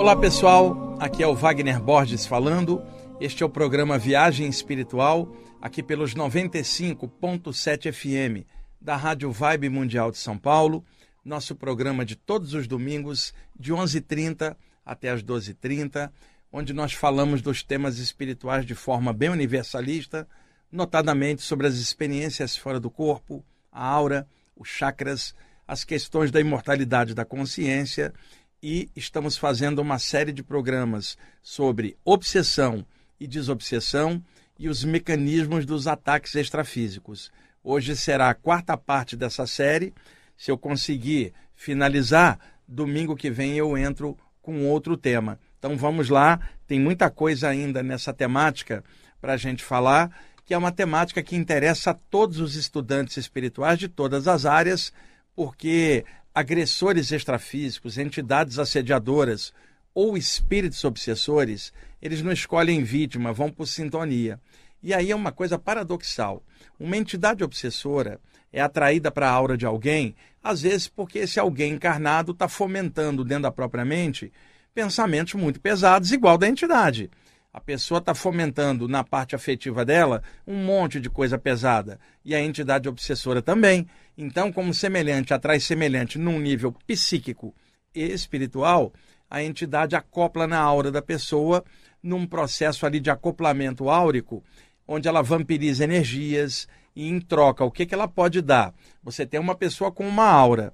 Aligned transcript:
Olá 0.00 0.16
pessoal, 0.16 0.96
aqui 0.98 1.22
é 1.22 1.26
o 1.26 1.34
Wagner 1.34 1.78
Borges 1.78 2.24
falando. 2.24 2.82
Este 3.20 3.42
é 3.42 3.46
o 3.46 3.50
programa 3.50 3.98
Viagem 3.98 4.48
Espiritual, 4.48 5.36
aqui 5.60 5.82
pelos 5.82 6.14
95.7 6.14 7.92
FM 7.92 8.46
da 8.80 8.96
Rádio 8.96 9.30
Vibe 9.30 9.68
Mundial 9.68 10.10
de 10.10 10.16
São 10.16 10.38
Paulo. 10.38 10.82
Nosso 11.22 11.54
programa 11.54 12.02
de 12.02 12.16
todos 12.16 12.54
os 12.54 12.66
domingos, 12.66 13.34
de 13.54 13.74
11h30 13.74 14.56
até 14.86 15.10
as 15.10 15.22
12h30, 15.22 16.10
onde 16.50 16.72
nós 16.72 16.94
falamos 16.94 17.42
dos 17.42 17.62
temas 17.62 17.98
espirituais 17.98 18.64
de 18.64 18.74
forma 18.74 19.12
bem 19.12 19.28
universalista, 19.28 20.26
notadamente 20.72 21.42
sobre 21.42 21.66
as 21.66 21.74
experiências 21.74 22.56
fora 22.56 22.80
do 22.80 22.88
corpo, 22.88 23.44
a 23.70 23.84
aura, 23.84 24.26
os 24.56 24.66
chakras, 24.66 25.34
as 25.68 25.84
questões 25.84 26.30
da 26.30 26.40
imortalidade 26.40 27.14
da 27.14 27.26
consciência 27.26 28.14
e 28.62 28.90
estamos 28.94 29.36
fazendo 29.36 29.80
uma 29.80 29.98
série 29.98 30.32
de 30.32 30.42
programas 30.42 31.16
sobre 31.42 31.96
obsessão 32.04 32.84
e 33.18 33.26
desobsessão 33.26 34.22
e 34.58 34.68
os 34.68 34.84
mecanismos 34.84 35.64
dos 35.64 35.86
ataques 35.86 36.34
extrafísicos. 36.34 37.30
Hoje 37.64 37.96
será 37.96 38.28
a 38.28 38.34
quarta 38.34 38.76
parte 38.76 39.16
dessa 39.16 39.46
série. 39.46 39.94
Se 40.36 40.50
eu 40.50 40.58
conseguir 40.58 41.32
finalizar, 41.54 42.38
domingo 42.68 43.16
que 43.16 43.30
vem 43.30 43.56
eu 43.56 43.76
entro 43.76 44.16
com 44.42 44.66
outro 44.66 44.96
tema. 44.96 45.38
Então 45.58 45.76
vamos 45.76 46.08
lá, 46.08 46.40
tem 46.66 46.80
muita 46.80 47.10
coisa 47.10 47.48
ainda 47.48 47.82
nessa 47.82 48.12
temática 48.12 48.84
para 49.20 49.34
a 49.34 49.36
gente 49.36 49.62
falar, 49.62 50.10
que 50.44 50.54
é 50.54 50.58
uma 50.58 50.72
temática 50.72 51.22
que 51.22 51.36
interessa 51.36 51.90
a 51.90 51.94
todos 51.94 52.40
os 52.40 52.56
estudantes 52.56 53.16
espirituais 53.16 53.78
de 53.78 53.88
todas 53.88 54.26
as 54.26 54.46
áreas, 54.46 54.92
porque 55.34 56.04
agressores 56.34 57.12
extrafísicos, 57.12 57.98
entidades 57.98 58.58
assediadoras 58.58 59.52
ou 59.94 60.16
espíritos 60.16 60.84
obsessores, 60.84 61.72
eles 62.00 62.22
não 62.22 62.32
escolhem 62.32 62.82
vítima, 62.82 63.32
vão 63.32 63.50
por 63.50 63.66
sintonia. 63.66 64.40
E 64.82 64.94
aí 64.94 65.10
é 65.10 65.16
uma 65.16 65.32
coisa 65.32 65.58
paradoxal. 65.58 66.42
Uma 66.78 66.96
entidade 66.96 67.44
obsessora 67.44 68.20
é 68.52 68.60
atraída 68.60 69.10
para 69.10 69.28
a 69.28 69.32
aura 69.32 69.56
de 69.56 69.66
alguém, 69.66 70.14
às 70.42 70.62
vezes 70.62 70.88
porque 70.88 71.20
esse 71.20 71.38
alguém 71.38 71.74
encarnado 71.74 72.32
está 72.32 72.48
fomentando 72.48 73.24
dentro 73.24 73.44
da 73.44 73.52
própria 73.52 73.84
mente 73.84 74.32
pensamentos 74.74 75.34
muito 75.34 75.60
pesados, 75.60 76.12
igual 76.12 76.38
da 76.38 76.48
entidade. 76.48 77.10
A 77.52 77.60
pessoa 77.60 77.98
está 77.98 78.14
fomentando 78.14 78.86
na 78.86 79.02
parte 79.02 79.34
afetiva 79.34 79.84
dela 79.84 80.22
um 80.46 80.56
monte 80.64 81.00
de 81.00 81.10
coisa 81.10 81.36
pesada. 81.36 81.98
E 82.24 82.34
a 82.34 82.40
entidade 82.40 82.88
obsessora 82.88 83.42
também. 83.42 83.88
Então, 84.16 84.52
como 84.52 84.72
semelhante 84.72 85.34
atrai 85.34 85.58
semelhante 85.58 86.18
num 86.18 86.38
nível 86.38 86.72
psíquico 86.86 87.52
e 87.92 88.04
espiritual, 88.04 88.92
a 89.28 89.42
entidade 89.42 89.96
acopla 89.96 90.46
na 90.46 90.60
aura 90.60 90.92
da 90.92 91.02
pessoa 91.02 91.64
num 92.02 92.24
processo 92.24 92.86
ali 92.86 93.00
de 93.00 93.10
acoplamento 93.10 93.90
áurico, 93.90 94.44
onde 94.86 95.08
ela 95.08 95.22
vampiriza 95.22 95.84
energias 95.84 96.68
e 96.94 97.08
em 97.08 97.20
troca, 97.20 97.64
o 97.64 97.70
que, 97.70 97.86
que 97.86 97.94
ela 97.94 98.08
pode 98.08 98.40
dar? 98.40 98.74
Você 99.02 99.24
tem 99.24 99.38
uma 99.38 99.54
pessoa 99.54 99.92
com 99.92 100.06
uma 100.06 100.24
aura, 100.24 100.72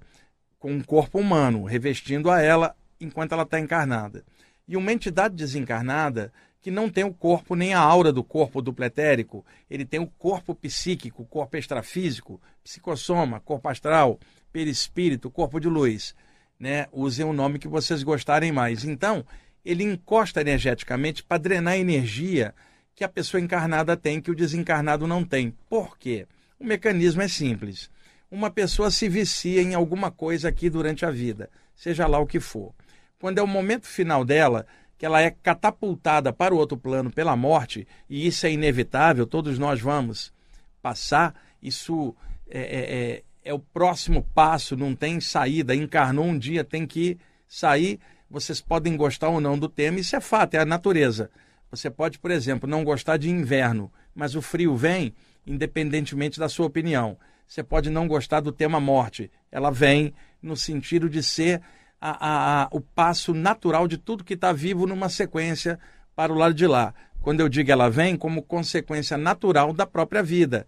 com 0.58 0.72
um 0.72 0.82
corpo 0.82 1.18
humano, 1.18 1.64
revestindo 1.64 2.30
a 2.30 2.40
ela 2.40 2.74
enquanto 3.00 3.32
ela 3.32 3.42
está 3.42 3.60
encarnada. 3.60 4.24
E 4.66 4.76
uma 4.76 4.92
entidade 4.92 5.34
desencarnada 5.34 6.32
que 6.66 6.70
não 6.72 6.90
tem 6.90 7.04
o 7.04 7.14
corpo 7.14 7.54
nem 7.54 7.74
a 7.74 7.78
aura 7.78 8.12
do 8.12 8.24
corpo 8.24 8.60
dupletérico, 8.60 9.46
ele 9.70 9.84
tem 9.84 10.00
o 10.00 10.08
corpo 10.08 10.52
psíquico, 10.52 11.24
corpo 11.24 11.56
extrafísico, 11.56 12.40
psicossoma, 12.64 13.38
corpo 13.38 13.68
astral, 13.68 14.18
perispírito, 14.52 15.30
corpo 15.30 15.60
de 15.60 15.68
luz. 15.68 16.12
Né? 16.58 16.88
Usem 16.90 17.24
o 17.24 17.32
nome 17.32 17.60
que 17.60 17.68
vocês 17.68 18.02
gostarem 18.02 18.50
mais. 18.50 18.82
Então, 18.82 19.24
ele 19.64 19.84
encosta 19.84 20.40
energeticamente 20.40 21.22
para 21.22 21.38
drenar 21.38 21.74
a 21.74 21.78
energia 21.78 22.52
que 22.96 23.04
a 23.04 23.08
pessoa 23.08 23.40
encarnada 23.40 23.96
tem, 23.96 24.20
que 24.20 24.32
o 24.32 24.34
desencarnado 24.34 25.06
não 25.06 25.24
tem. 25.24 25.54
Por 25.70 25.96
quê? 25.96 26.26
O 26.58 26.64
mecanismo 26.64 27.22
é 27.22 27.28
simples. 27.28 27.88
Uma 28.28 28.50
pessoa 28.50 28.90
se 28.90 29.08
vicia 29.08 29.62
em 29.62 29.74
alguma 29.74 30.10
coisa 30.10 30.48
aqui 30.48 30.68
durante 30.68 31.06
a 31.06 31.12
vida, 31.12 31.48
seja 31.76 32.08
lá 32.08 32.18
o 32.18 32.26
que 32.26 32.40
for. 32.40 32.74
Quando 33.20 33.38
é 33.38 33.42
o 33.42 33.46
momento 33.46 33.86
final 33.86 34.24
dela, 34.24 34.66
que 34.98 35.04
ela 35.04 35.20
é 35.20 35.30
catapultada 35.30 36.32
para 36.32 36.54
o 36.54 36.58
outro 36.58 36.76
plano 36.76 37.10
pela 37.10 37.36
morte, 37.36 37.86
e 38.08 38.26
isso 38.26 38.46
é 38.46 38.52
inevitável, 38.52 39.26
todos 39.26 39.58
nós 39.58 39.80
vamos 39.80 40.32
passar, 40.80 41.34
isso 41.62 42.14
é, 42.48 42.60
é, 42.60 42.96
é, 43.16 43.22
é 43.44 43.54
o 43.54 43.58
próximo 43.58 44.22
passo, 44.34 44.76
não 44.76 44.94
tem 44.94 45.20
saída, 45.20 45.74
encarnou 45.74 46.24
um 46.24 46.38
dia, 46.38 46.64
tem 46.64 46.86
que 46.86 47.18
sair. 47.46 48.00
Vocês 48.30 48.60
podem 48.60 48.96
gostar 48.96 49.28
ou 49.28 49.40
não 49.40 49.58
do 49.58 49.68
tema, 49.68 50.00
isso 50.00 50.16
é 50.16 50.20
fato, 50.20 50.54
é 50.54 50.58
a 50.58 50.64
natureza. 50.64 51.30
Você 51.70 51.90
pode, 51.90 52.18
por 52.18 52.30
exemplo, 52.30 52.68
não 52.68 52.84
gostar 52.84 53.16
de 53.16 53.30
inverno, 53.30 53.92
mas 54.14 54.34
o 54.34 54.42
frio 54.42 54.76
vem 54.76 55.12
independentemente 55.46 56.40
da 56.40 56.48
sua 56.48 56.66
opinião. 56.66 57.16
Você 57.46 57.62
pode 57.62 57.90
não 57.90 58.08
gostar 58.08 58.40
do 58.40 58.50
tema 58.50 58.80
morte, 58.80 59.30
ela 59.50 59.70
vem 59.70 60.12
no 60.42 60.56
sentido 60.56 61.08
de 61.08 61.22
ser 61.22 61.62
a, 62.00 62.64
a, 62.64 62.68
o 62.70 62.80
passo 62.80 63.32
natural 63.34 63.88
de 63.88 63.96
tudo 63.96 64.24
que 64.24 64.34
está 64.34 64.52
vivo 64.52 64.86
numa 64.86 65.08
sequência 65.08 65.78
para 66.14 66.32
o 66.32 66.36
lado 66.36 66.54
de 66.54 66.66
lá. 66.66 66.94
Quando 67.20 67.40
eu 67.40 67.48
digo 67.48 67.70
ela 67.70 67.90
vem, 67.90 68.16
como 68.16 68.42
consequência 68.42 69.16
natural 69.16 69.72
da 69.72 69.86
própria 69.86 70.22
vida. 70.22 70.66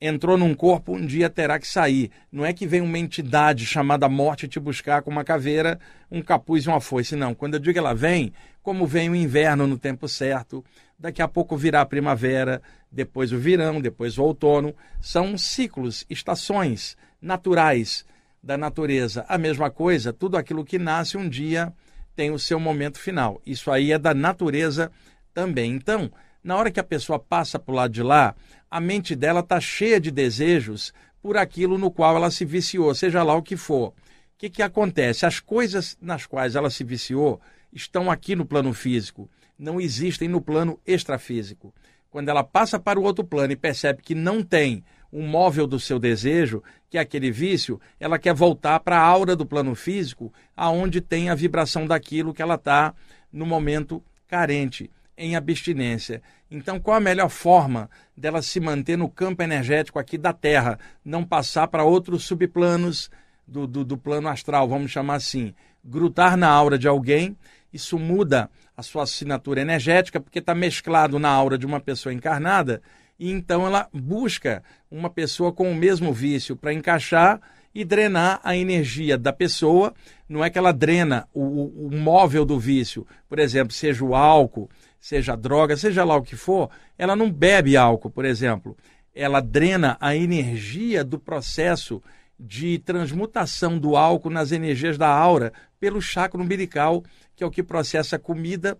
Entrou 0.00 0.38
num 0.38 0.54
corpo, 0.54 0.96
um 0.96 1.04
dia 1.04 1.28
terá 1.28 1.58
que 1.58 1.68
sair. 1.68 2.10
Não 2.32 2.44
é 2.44 2.54
que 2.54 2.66
vem 2.66 2.80
uma 2.80 2.98
entidade 2.98 3.66
chamada 3.66 4.08
morte 4.08 4.48
te 4.48 4.58
buscar 4.58 5.02
com 5.02 5.10
uma 5.10 5.22
caveira, 5.22 5.78
um 6.10 6.22
capuz 6.22 6.64
e 6.64 6.68
uma 6.68 6.80
foice. 6.80 7.14
Não. 7.14 7.34
Quando 7.34 7.54
eu 7.54 7.60
digo 7.60 7.78
ela 7.78 7.92
vem, 7.92 8.32
como 8.62 8.86
vem 8.86 9.10
o 9.10 9.14
inverno 9.14 9.66
no 9.66 9.76
tempo 9.76 10.08
certo, 10.08 10.64
daqui 10.98 11.20
a 11.20 11.28
pouco 11.28 11.54
virá 11.54 11.82
a 11.82 11.86
primavera, 11.86 12.62
depois 12.90 13.30
o 13.30 13.38
verão, 13.38 13.78
depois 13.78 14.16
o 14.16 14.22
outono. 14.22 14.74
São 15.02 15.36
ciclos, 15.36 16.06
estações 16.08 16.96
naturais 17.20 18.06
da 18.42 18.56
natureza. 18.56 19.24
A 19.28 19.36
mesma 19.36 19.70
coisa, 19.70 20.12
tudo 20.12 20.36
aquilo 20.36 20.64
que 20.64 20.78
nasce 20.78 21.16
um 21.16 21.28
dia 21.28 21.72
tem 22.14 22.30
o 22.30 22.38
seu 22.38 22.58
momento 22.58 22.98
final. 22.98 23.40
Isso 23.46 23.70
aí 23.70 23.92
é 23.92 23.98
da 23.98 24.14
natureza 24.14 24.90
também. 25.32 25.72
Então, 25.72 26.10
na 26.42 26.56
hora 26.56 26.70
que 26.70 26.80
a 26.80 26.84
pessoa 26.84 27.18
passa 27.18 27.58
para 27.58 27.72
o 27.72 27.76
lado 27.76 27.92
de 27.92 28.02
lá, 28.02 28.34
a 28.70 28.80
mente 28.80 29.14
dela 29.14 29.40
está 29.40 29.60
cheia 29.60 30.00
de 30.00 30.10
desejos 30.10 30.92
por 31.22 31.36
aquilo 31.36 31.76
no 31.76 31.90
qual 31.90 32.16
ela 32.16 32.30
se 32.30 32.44
viciou, 32.44 32.94
seja 32.94 33.22
lá 33.22 33.34
o 33.34 33.42
que 33.42 33.56
for. 33.56 33.88
O 33.88 33.94
que, 34.38 34.48
que 34.48 34.62
acontece? 34.62 35.26
As 35.26 35.38
coisas 35.38 35.98
nas 36.00 36.24
quais 36.24 36.54
ela 36.56 36.70
se 36.70 36.82
viciou 36.82 37.40
estão 37.72 38.10
aqui 38.10 38.34
no 38.34 38.46
plano 38.46 38.72
físico, 38.72 39.30
não 39.58 39.80
existem 39.80 40.28
no 40.28 40.40
plano 40.40 40.80
extrafísico. 40.86 41.74
Quando 42.10 42.28
ela 42.28 42.42
passa 42.42 42.78
para 42.78 42.98
o 42.98 43.02
outro 43.02 43.22
plano 43.22 43.52
e 43.52 43.56
percebe 43.56 44.02
que 44.02 44.14
não 44.14 44.42
tem 44.42 44.82
um 45.12 45.26
móvel 45.26 45.66
do 45.66 45.80
seu 45.80 45.98
desejo, 45.98 46.62
que 46.88 46.98
é 46.98 47.00
aquele 47.00 47.30
vício, 47.30 47.80
ela 47.98 48.18
quer 48.18 48.34
voltar 48.34 48.80
para 48.80 48.98
a 48.98 49.02
aura 49.04 49.34
do 49.34 49.46
plano 49.46 49.74
físico, 49.74 50.32
aonde 50.56 51.00
tem 51.00 51.30
a 51.30 51.34
vibração 51.34 51.86
daquilo 51.86 52.34
que 52.34 52.42
ela 52.42 52.54
está 52.54 52.94
no 53.32 53.46
momento 53.46 54.02
carente, 54.28 54.90
em 55.16 55.36
abstinência. 55.36 56.22
Então, 56.50 56.80
qual 56.80 56.96
a 56.96 57.00
melhor 57.00 57.28
forma 57.28 57.90
dela 58.16 58.40
se 58.40 58.58
manter 58.58 58.96
no 58.96 59.08
campo 59.08 59.42
energético 59.42 59.98
aqui 59.98 60.16
da 60.16 60.32
Terra, 60.32 60.78
não 61.04 61.24
passar 61.24 61.68
para 61.68 61.84
outros 61.84 62.24
subplanos 62.24 63.10
do, 63.46 63.66
do, 63.66 63.84
do 63.84 63.98
plano 63.98 64.28
astral, 64.28 64.68
vamos 64.68 64.90
chamar 64.90 65.16
assim, 65.16 65.54
grutar 65.84 66.36
na 66.36 66.48
aura 66.48 66.78
de 66.78 66.88
alguém, 66.88 67.36
isso 67.72 67.98
muda 67.98 68.50
a 68.76 68.82
sua 68.82 69.02
assinatura 69.02 69.60
energética, 69.60 70.20
porque 70.20 70.38
está 70.38 70.54
mesclado 70.54 71.18
na 71.18 71.28
aura 71.28 71.58
de 71.58 71.66
uma 71.66 71.80
pessoa 71.80 72.12
encarnada 72.12 72.80
e 73.20 73.30
então 73.30 73.66
ela 73.66 73.86
busca 73.92 74.64
uma 74.90 75.10
pessoa 75.10 75.52
com 75.52 75.70
o 75.70 75.74
mesmo 75.74 76.10
vício 76.10 76.56
para 76.56 76.72
encaixar 76.72 77.38
e 77.74 77.84
drenar 77.84 78.40
a 78.42 78.56
energia 78.56 79.18
da 79.18 79.30
pessoa. 79.30 79.92
Não 80.26 80.42
é 80.42 80.48
que 80.48 80.56
ela 80.56 80.72
drena 80.72 81.28
o, 81.34 81.86
o, 81.86 81.90
móvel 81.92 82.46
do 82.46 82.58
vício, 82.58 83.06
por 83.28 83.38
exemplo, 83.38 83.74
seja 83.74 84.02
o 84.02 84.14
álcool, 84.14 84.70
seja 84.98 85.34
a 85.34 85.36
droga, 85.36 85.76
seja 85.76 86.02
lá 86.02 86.16
o 86.16 86.22
que 86.22 86.34
for, 86.34 86.70
ela 86.96 87.14
não 87.14 87.30
bebe 87.30 87.76
álcool, 87.76 88.08
por 88.08 88.24
exemplo. 88.24 88.74
Ela 89.14 89.40
drena 89.40 89.98
a 90.00 90.16
energia 90.16 91.04
do 91.04 91.18
processo 91.18 92.02
de 92.38 92.78
transmutação 92.78 93.78
do 93.78 93.96
álcool 93.96 94.30
nas 94.30 94.50
energias 94.50 94.96
da 94.96 95.08
aura 95.08 95.52
pelo 95.78 96.00
chakra 96.00 96.40
umbilical, 96.40 97.04
que 97.36 97.44
é 97.44 97.46
o 97.46 97.50
que 97.50 97.62
processa 97.62 98.18
comida 98.18 98.78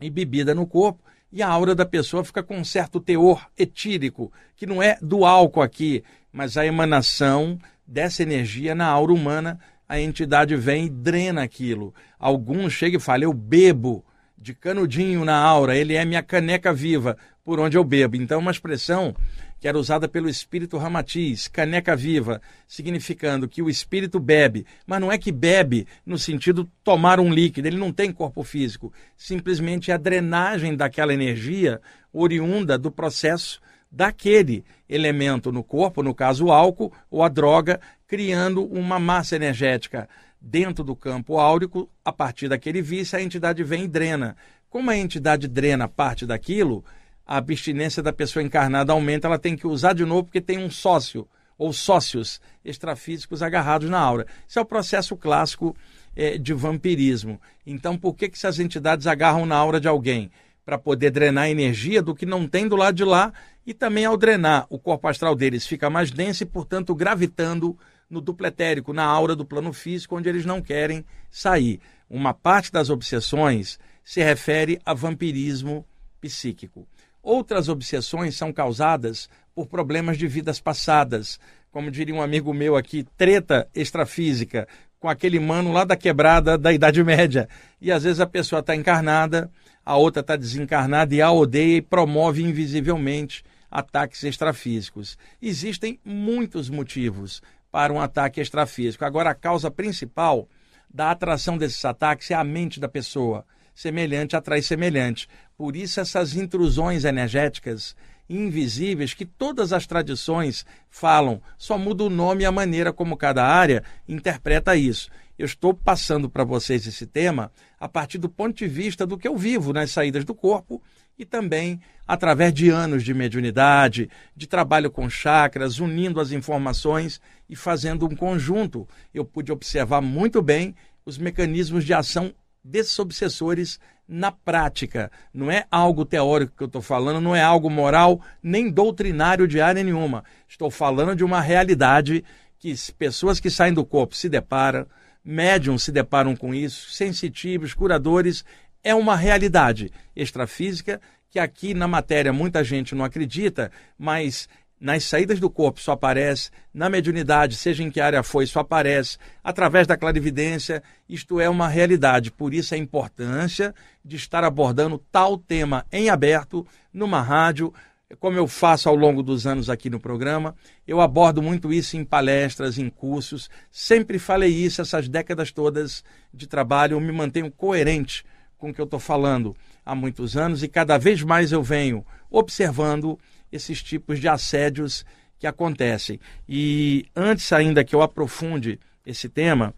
e 0.00 0.08
bebida 0.08 0.54
no 0.54 0.66
corpo 0.66 1.11
e 1.32 1.42
a 1.42 1.48
aura 1.48 1.74
da 1.74 1.86
pessoa 1.86 2.22
fica 2.22 2.42
com 2.42 2.58
um 2.58 2.64
certo 2.64 3.00
teor 3.00 3.46
etírico, 3.58 4.30
que 4.54 4.66
não 4.66 4.82
é 4.82 4.98
do 5.00 5.24
álcool 5.24 5.62
aqui, 5.62 6.04
mas 6.30 6.56
a 6.56 6.66
emanação 6.66 7.58
dessa 7.86 8.22
energia 8.22 8.74
na 8.74 8.86
aura 8.86 9.12
humana, 9.12 9.58
a 9.88 9.98
entidade 9.98 10.54
vem 10.56 10.86
e 10.86 10.90
drena 10.90 11.42
aquilo. 11.42 11.94
Alguns 12.18 12.72
chegam 12.72 12.98
e 12.98 13.02
falam, 13.02 13.22
eu 13.22 13.32
bebo 13.32 14.04
de 14.36 14.54
canudinho 14.54 15.24
na 15.24 15.36
aura, 15.36 15.76
ele 15.76 15.94
é 15.94 16.04
minha 16.04 16.22
caneca 16.22 16.72
viva 16.72 17.16
por 17.44 17.58
onde 17.58 17.76
eu 17.76 17.84
bebo. 17.84 18.16
Então, 18.16 18.38
uma 18.38 18.50
expressão 18.50 19.14
que 19.62 19.68
era 19.68 19.78
usada 19.78 20.08
pelo 20.08 20.28
espírito 20.28 20.76
Ramatiz, 20.76 21.46
caneca 21.46 21.94
viva, 21.94 22.42
significando 22.66 23.48
que 23.48 23.62
o 23.62 23.70
espírito 23.70 24.18
bebe, 24.18 24.66
mas 24.84 25.00
não 25.00 25.12
é 25.12 25.16
que 25.16 25.30
bebe 25.30 25.86
no 26.04 26.18
sentido 26.18 26.68
tomar 26.82 27.20
um 27.20 27.32
líquido, 27.32 27.68
ele 27.68 27.76
não 27.76 27.92
tem 27.92 28.12
corpo 28.12 28.42
físico, 28.42 28.92
simplesmente 29.16 29.92
a 29.92 29.96
drenagem 29.96 30.74
daquela 30.74 31.14
energia 31.14 31.80
oriunda 32.12 32.76
do 32.76 32.90
processo 32.90 33.60
daquele 33.88 34.64
elemento 34.88 35.52
no 35.52 35.62
corpo, 35.62 36.02
no 36.02 36.12
caso 36.12 36.46
o 36.46 36.52
álcool 36.52 36.92
ou 37.08 37.22
a 37.22 37.28
droga, 37.28 37.80
criando 38.08 38.64
uma 38.64 38.98
massa 38.98 39.36
energética 39.36 40.08
dentro 40.40 40.82
do 40.82 40.96
campo 40.96 41.38
áurico, 41.38 41.88
a 42.04 42.12
partir 42.12 42.48
daquele 42.48 42.82
vício, 42.82 43.16
a 43.16 43.22
entidade 43.22 43.62
vem 43.62 43.84
e 43.84 43.88
drena. 43.88 44.36
Como 44.68 44.90
a 44.90 44.96
entidade 44.96 45.46
drena 45.46 45.86
parte 45.86 46.26
daquilo, 46.26 46.84
a 47.32 47.38
abstinência 47.38 48.02
da 48.02 48.12
pessoa 48.12 48.42
encarnada 48.42 48.92
aumenta, 48.92 49.26
ela 49.26 49.38
tem 49.38 49.56
que 49.56 49.66
usar 49.66 49.94
de 49.94 50.04
novo 50.04 50.24
porque 50.24 50.40
tem 50.40 50.58
um 50.58 50.68
sócio 50.68 51.26
ou 51.56 51.72
sócios 51.72 52.38
extrafísicos 52.62 53.42
agarrados 53.42 53.88
na 53.88 53.98
aura. 53.98 54.26
Isso 54.46 54.58
é 54.58 54.62
o 54.62 54.66
processo 54.66 55.16
clássico 55.16 55.74
é, 56.14 56.36
de 56.36 56.52
vampirismo. 56.52 57.40
Então, 57.66 57.96
por 57.96 58.14
que, 58.14 58.28
que 58.28 58.36
essas 58.36 58.58
entidades 58.58 59.06
agarram 59.06 59.46
na 59.46 59.56
aura 59.56 59.80
de 59.80 59.88
alguém? 59.88 60.30
Para 60.62 60.76
poder 60.76 61.10
drenar 61.10 61.44
a 61.44 61.50
energia 61.50 62.02
do 62.02 62.14
que 62.14 62.26
não 62.26 62.46
tem 62.46 62.68
do 62.68 62.76
lado 62.76 62.96
de 62.96 63.04
lá 63.04 63.32
e 63.66 63.72
também 63.72 64.04
ao 64.04 64.18
drenar, 64.18 64.66
o 64.68 64.78
corpo 64.78 65.08
astral 65.08 65.34
deles 65.34 65.66
fica 65.66 65.88
mais 65.88 66.10
denso 66.10 66.42
e, 66.42 66.46
portanto, 66.46 66.94
gravitando 66.94 67.78
no 68.10 68.20
dupletérico, 68.20 68.92
na 68.92 69.06
aura 69.06 69.34
do 69.34 69.46
plano 69.46 69.72
físico, 69.72 70.18
onde 70.18 70.28
eles 70.28 70.44
não 70.44 70.60
querem 70.60 71.02
sair. 71.30 71.80
Uma 72.10 72.34
parte 72.34 72.70
das 72.70 72.90
obsessões 72.90 73.78
se 74.04 74.22
refere 74.22 74.78
a 74.84 74.92
vampirismo 74.92 75.86
psíquico. 76.20 76.86
Outras 77.22 77.68
obsessões 77.68 78.36
são 78.36 78.52
causadas 78.52 79.28
por 79.54 79.66
problemas 79.66 80.18
de 80.18 80.26
vidas 80.26 80.60
passadas. 80.60 81.38
Como 81.70 81.90
diria 81.90 82.14
um 82.14 82.22
amigo 82.22 82.52
meu 82.52 82.76
aqui, 82.76 83.06
treta 83.16 83.68
extrafísica 83.74 84.66
com 84.98 85.08
aquele 85.08 85.40
mano 85.40 85.72
lá 85.72 85.84
da 85.84 85.96
quebrada 85.96 86.56
da 86.56 86.72
Idade 86.72 87.02
Média. 87.02 87.48
E 87.80 87.90
às 87.90 88.04
vezes 88.04 88.20
a 88.20 88.26
pessoa 88.26 88.60
está 88.60 88.74
encarnada, 88.74 89.50
a 89.84 89.96
outra 89.96 90.20
está 90.20 90.36
desencarnada 90.36 91.14
e 91.14 91.20
a 91.20 91.30
odeia 91.30 91.78
e 91.78 91.82
promove 91.82 92.42
invisivelmente 92.42 93.44
ataques 93.68 94.22
extrafísicos. 94.22 95.18
Existem 95.40 95.98
muitos 96.04 96.70
motivos 96.70 97.42
para 97.70 97.92
um 97.92 98.00
ataque 98.00 98.40
extrafísico. 98.40 99.04
Agora, 99.04 99.30
a 99.30 99.34
causa 99.34 99.70
principal 99.70 100.48
da 100.92 101.10
atração 101.10 101.56
desses 101.56 101.84
ataques 101.84 102.30
é 102.30 102.34
a 102.34 102.44
mente 102.44 102.78
da 102.78 102.88
pessoa. 102.88 103.44
Semelhante 103.74 104.36
atrai 104.36 104.60
semelhante. 104.62 105.26
Por 105.62 105.76
isso, 105.76 106.00
essas 106.00 106.34
intrusões 106.34 107.04
energéticas 107.04 107.94
invisíveis 108.28 109.14
que 109.14 109.24
todas 109.24 109.72
as 109.72 109.86
tradições 109.86 110.66
falam, 110.90 111.40
só 111.56 111.78
muda 111.78 112.02
o 112.02 112.10
nome 112.10 112.42
e 112.42 112.44
a 112.44 112.50
maneira 112.50 112.92
como 112.92 113.16
cada 113.16 113.46
área 113.46 113.84
interpreta 114.08 114.74
isso. 114.74 115.08
Eu 115.38 115.46
estou 115.46 115.72
passando 115.72 116.28
para 116.28 116.42
vocês 116.42 116.84
esse 116.84 117.06
tema 117.06 117.52
a 117.78 117.88
partir 117.88 118.18
do 118.18 118.28
ponto 118.28 118.56
de 118.56 118.66
vista 118.66 119.06
do 119.06 119.16
que 119.16 119.28
eu 119.28 119.36
vivo 119.36 119.72
nas 119.72 119.92
saídas 119.92 120.24
do 120.24 120.34
corpo 120.34 120.82
e 121.16 121.24
também 121.24 121.80
através 122.08 122.52
de 122.52 122.68
anos 122.68 123.04
de 123.04 123.14
mediunidade, 123.14 124.10
de 124.34 124.48
trabalho 124.48 124.90
com 124.90 125.08
chakras, 125.08 125.78
unindo 125.78 126.20
as 126.20 126.32
informações 126.32 127.20
e 127.48 127.54
fazendo 127.54 128.04
um 128.04 128.16
conjunto. 128.16 128.88
Eu 129.14 129.24
pude 129.24 129.52
observar 129.52 130.00
muito 130.00 130.42
bem 130.42 130.74
os 131.06 131.18
mecanismos 131.18 131.84
de 131.84 131.94
ação 131.94 132.34
desses 132.62 132.98
obsessores 132.98 133.78
na 134.06 134.30
prática. 134.30 135.10
Não 135.32 135.50
é 135.50 135.64
algo 135.70 136.04
teórico 136.04 136.56
que 136.56 136.62
eu 136.62 136.66
estou 136.66 136.82
falando, 136.82 137.20
não 137.20 137.34
é 137.34 137.42
algo 137.42 137.70
moral 137.70 138.20
nem 138.42 138.70
doutrinário 138.70 139.48
de 139.48 139.60
área 139.60 139.82
nenhuma. 139.82 140.24
Estou 140.48 140.70
falando 140.70 141.16
de 141.16 141.24
uma 141.24 141.40
realidade 141.40 142.24
que 142.58 142.74
pessoas 142.96 143.40
que 143.40 143.50
saem 143.50 143.72
do 143.72 143.84
corpo 143.84 144.14
se 144.14 144.28
deparam, 144.28 144.86
médiums 145.24 145.84
se 145.84 145.92
deparam 145.92 146.36
com 146.36 146.54
isso, 146.54 146.90
sensitivos, 146.90 147.74
curadores. 147.74 148.44
É 148.84 148.94
uma 148.94 149.16
realidade 149.16 149.90
extrafísica 150.14 151.00
que 151.30 151.38
aqui 151.38 151.72
na 151.72 151.88
matéria 151.88 152.32
muita 152.32 152.62
gente 152.62 152.94
não 152.94 153.04
acredita, 153.04 153.72
mas 153.98 154.48
nas 154.82 155.04
saídas 155.04 155.38
do 155.38 155.48
corpo 155.48 155.80
só 155.80 155.92
aparece, 155.92 156.50
na 156.74 156.90
mediunidade, 156.90 157.54
seja 157.54 157.84
em 157.84 157.90
que 157.90 158.00
área 158.00 158.20
foi, 158.20 158.46
só 158.46 158.60
aparece, 158.60 159.16
através 159.42 159.86
da 159.86 159.96
clarividência, 159.96 160.82
isto 161.08 161.38
é 161.38 161.48
uma 161.48 161.68
realidade. 161.68 162.32
Por 162.32 162.52
isso 162.52 162.74
a 162.74 162.76
importância 162.76 163.72
de 164.04 164.16
estar 164.16 164.42
abordando 164.42 164.98
tal 165.12 165.38
tema 165.38 165.86
em 165.92 166.10
aberto, 166.10 166.66
numa 166.92 167.22
rádio, 167.22 167.72
como 168.18 168.36
eu 168.36 168.48
faço 168.48 168.88
ao 168.88 168.96
longo 168.96 169.22
dos 169.22 169.46
anos 169.46 169.70
aqui 169.70 169.88
no 169.88 170.00
programa, 170.00 170.52
eu 170.84 171.00
abordo 171.00 171.40
muito 171.40 171.72
isso 171.72 171.96
em 171.96 172.04
palestras, 172.04 172.76
em 172.76 172.90
cursos, 172.90 173.48
sempre 173.70 174.18
falei 174.18 174.50
isso 174.50 174.82
essas 174.82 175.08
décadas 175.08 175.52
todas 175.52 176.02
de 176.34 176.48
trabalho, 176.48 176.96
eu 176.96 177.00
me 177.00 177.12
mantenho 177.12 177.52
coerente 177.52 178.24
com 178.58 178.70
o 178.70 178.74
que 178.74 178.80
eu 178.80 178.84
estou 178.84 178.98
falando 178.98 179.54
há 179.86 179.94
muitos 179.94 180.36
anos 180.36 180.60
e 180.64 180.66
cada 180.66 180.98
vez 180.98 181.22
mais 181.22 181.52
eu 181.52 181.62
venho 181.62 182.04
observando 182.28 183.16
esses 183.52 183.82
tipos 183.82 184.18
de 184.18 184.26
assédios 184.26 185.04
que 185.38 185.46
acontecem. 185.46 186.18
E 186.48 187.06
antes 187.14 187.52
ainda 187.52 187.84
que 187.84 187.94
eu 187.94 188.00
aprofunde 188.00 188.80
esse 189.04 189.28
tema, 189.28 189.74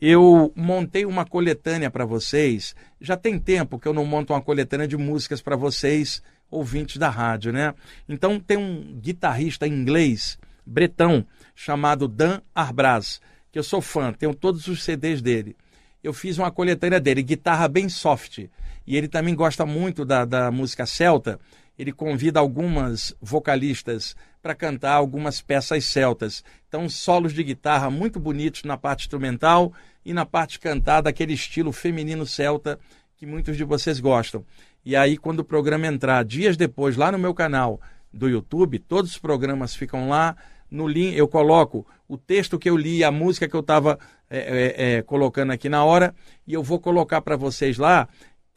eu 0.00 0.52
montei 0.54 1.04
uma 1.04 1.24
coletânea 1.24 1.90
para 1.90 2.04
vocês. 2.04 2.74
Já 3.00 3.16
tem 3.16 3.38
tempo 3.38 3.78
que 3.78 3.86
eu 3.86 3.92
não 3.92 4.06
monto 4.06 4.32
uma 4.32 4.40
coletânea 4.40 4.86
de 4.86 4.96
músicas 4.96 5.42
para 5.42 5.56
vocês, 5.56 6.22
ouvintes 6.50 6.96
da 6.96 7.10
rádio, 7.10 7.52
né? 7.52 7.74
Então 8.08 8.38
tem 8.38 8.56
um 8.56 8.98
guitarrista 9.00 9.66
inglês, 9.66 10.38
bretão, 10.64 11.26
chamado 11.54 12.06
Dan 12.06 12.40
Arbraz, 12.54 13.20
que 13.50 13.58
eu 13.58 13.64
sou 13.64 13.80
fã, 13.80 14.12
tenho 14.12 14.34
todos 14.34 14.68
os 14.68 14.84
CDs 14.84 15.20
dele. 15.20 15.56
Eu 16.02 16.12
fiz 16.12 16.38
uma 16.38 16.52
coletânea 16.52 17.00
dele, 17.00 17.22
guitarra 17.22 17.66
bem 17.66 17.88
soft. 17.88 18.38
E 18.86 18.96
ele 18.96 19.08
também 19.08 19.34
gosta 19.34 19.66
muito 19.66 20.04
da, 20.04 20.24
da 20.24 20.50
música 20.50 20.86
celta 20.86 21.40
ele 21.78 21.92
convida 21.92 22.40
algumas 22.40 23.14
vocalistas 23.20 24.16
para 24.42 24.54
cantar 24.54 24.94
algumas 24.94 25.40
peças 25.40 25.84
celtas. 25.84 26.42
Então, 26.68 26.88
solos 26.88 27.32
de 27.32 27.44
guitarra 27.44 27.88
muito 27.90 28.18
bonitos 28.18 28.64
na 28.64 28.76
parte 28.76 29.02
instrumental 29.02 29.72
e 30.04 30.12
na 30.12 30.26
parte 30.26 30.58
cantada, 30.58 31.08
aquele 31.08 31.34
estilo 31.34 31.70
feminino 31.70 32.26
celta 32.26 32.78
que 33.16 33.26
muitos 33.26 33.56
de 33.56 33.64
vocês 33.64 34.00
gostam. 34.00 34.44
E 34.84 34.96
aí, 34.96 35.16
quando 35.16 35.40
o 35.40 35.44
programa 35.44 35.86
entrar 35.86 36.24
dias 36.24 36.56
depois 36.56 36.96
lá 36.96 37.12
no 37.12 37.18
meu 37.18 37.34
canal 37.34 37.80
do 38.12 38.28
YouTube, 38.28 38.78
todos 38.78 39.12
os 39.12 39.18
programas 39.18 39.74
ficam 39.74 40.08
lá. 40.08 40.36
No 40.70 40.86
link 40.86 41.16
eu 41.16 41.26
coloco 41.26 41.86
o 42.06 42.16
texto 42.16 42.58
que 42.58 42.68
eu 42.68 42.76
li, 42.76 43.02
a 43.02 43.10
música 43.10 43.48
que 43.48 43.56
eu 43.56 43.60
estava 43.60 43.98
é, 44.30 44.38
é, 44.38 44.96
é, 44.96 45.02
colocando 45.02 45.52
aqui 45.52 45.68
na 45.68 45.84
hora, 45.84 46.14
e 46.46 46.52
eu 46.52 46.62
vou 46.62 46.78
colocar 46.78 47.20
para 47.22 47.36
vocês 47.36 47.78
lá 47.78 48.08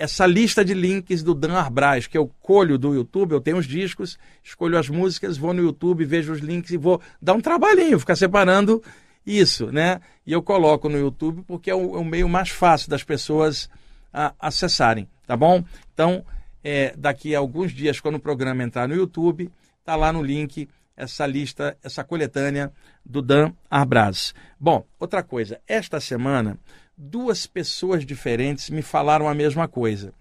essa 0.02 0.26
lista 0.26 0.66
de 0.66 0.74
links 0.74 1.22
do 1.22 1.36
Dan 1.36 1.54
Arbraz, 1.54 2.08
que 2.08 2.18
eu 2.18 2.28
colho 2.42 2.76
do 2.76 2.96
YouTube, 2.96 3.34
eu 3.34 3.40
tenho 3.40 3.58
os 3.58 3.68
discos, 3.68 4.18
escolho 4.42 4.76
as 4.76 4.90
músicas, 4.90 5.38
vou 5.38 5.54
no 5.54 5.62
YouTube, 5.62 6.04
vejo 6.06 6.34
os 6.34 6.40
links 6.40 6.72
e 6.72 6.78
vou 6.78 7.00
dar 7.22 7.34
um 7.34 7.40
trabalhinho, 7.40 8.00
ficar 8.00 8.16
separando 8.16 8.82
isso, 9.24 9.72
né? 9.72 10.02
E 10.26 10.34
eu 10.34 10.42
coloco 10.42 10.90
no 10.90 10.98
YouTube 10.98 11.44
porque 11.46 11.70
é 11.70 11.76
o, 11.76 11.96
é 11.96 12.00
o 12.00 12.04
meio 12.04 12.28
mais 12.28 12.50
fácil 12.50 12.90
das 12.90 13.04
pessoas 13.04 13.70
a, 14.12 14.34
acessarem, 14.40 15.08
tá 15.28 15.38
bom? 15.38 15.64
Então, 15.94 16.26
é, 16.64 16.96
daqui 16.98 17.36
a 17.36 17.40
alguns 17.40 17.72
dias, 17.72 18.00
quando 18.00 18.16
o 18.16 18.20
programa 18.20 18.64
entrar 18.64 18.88
no 18.88 18.96
YouTube, 18.96 19.52
tá 19.86 19.96
lá 19.96 20.12
no 20.12 20.24
link 20.24 20.68
essa 20.98 21.28
lista, 21.28 21.78
essa 21.84 22.04
coletânea 22.04 22.72
do 23.06 23.22
Dan 23.22 23.54
Arbraz. 23.70 24.34
Bom, 24.60 24.84
outra 25.00 25.22
coisa, 25.22 25.60
esta 25.68 26.00
semana 26.00 26.58
duas 26.98 27.48
pessoas 27.48 28.06
diferentes 28.06 28.70
me 28.70 28.82
falaram 28.82 29.28
a 29.28 29.34
mesma 29.34 29.68
coisa, 29.68 30.14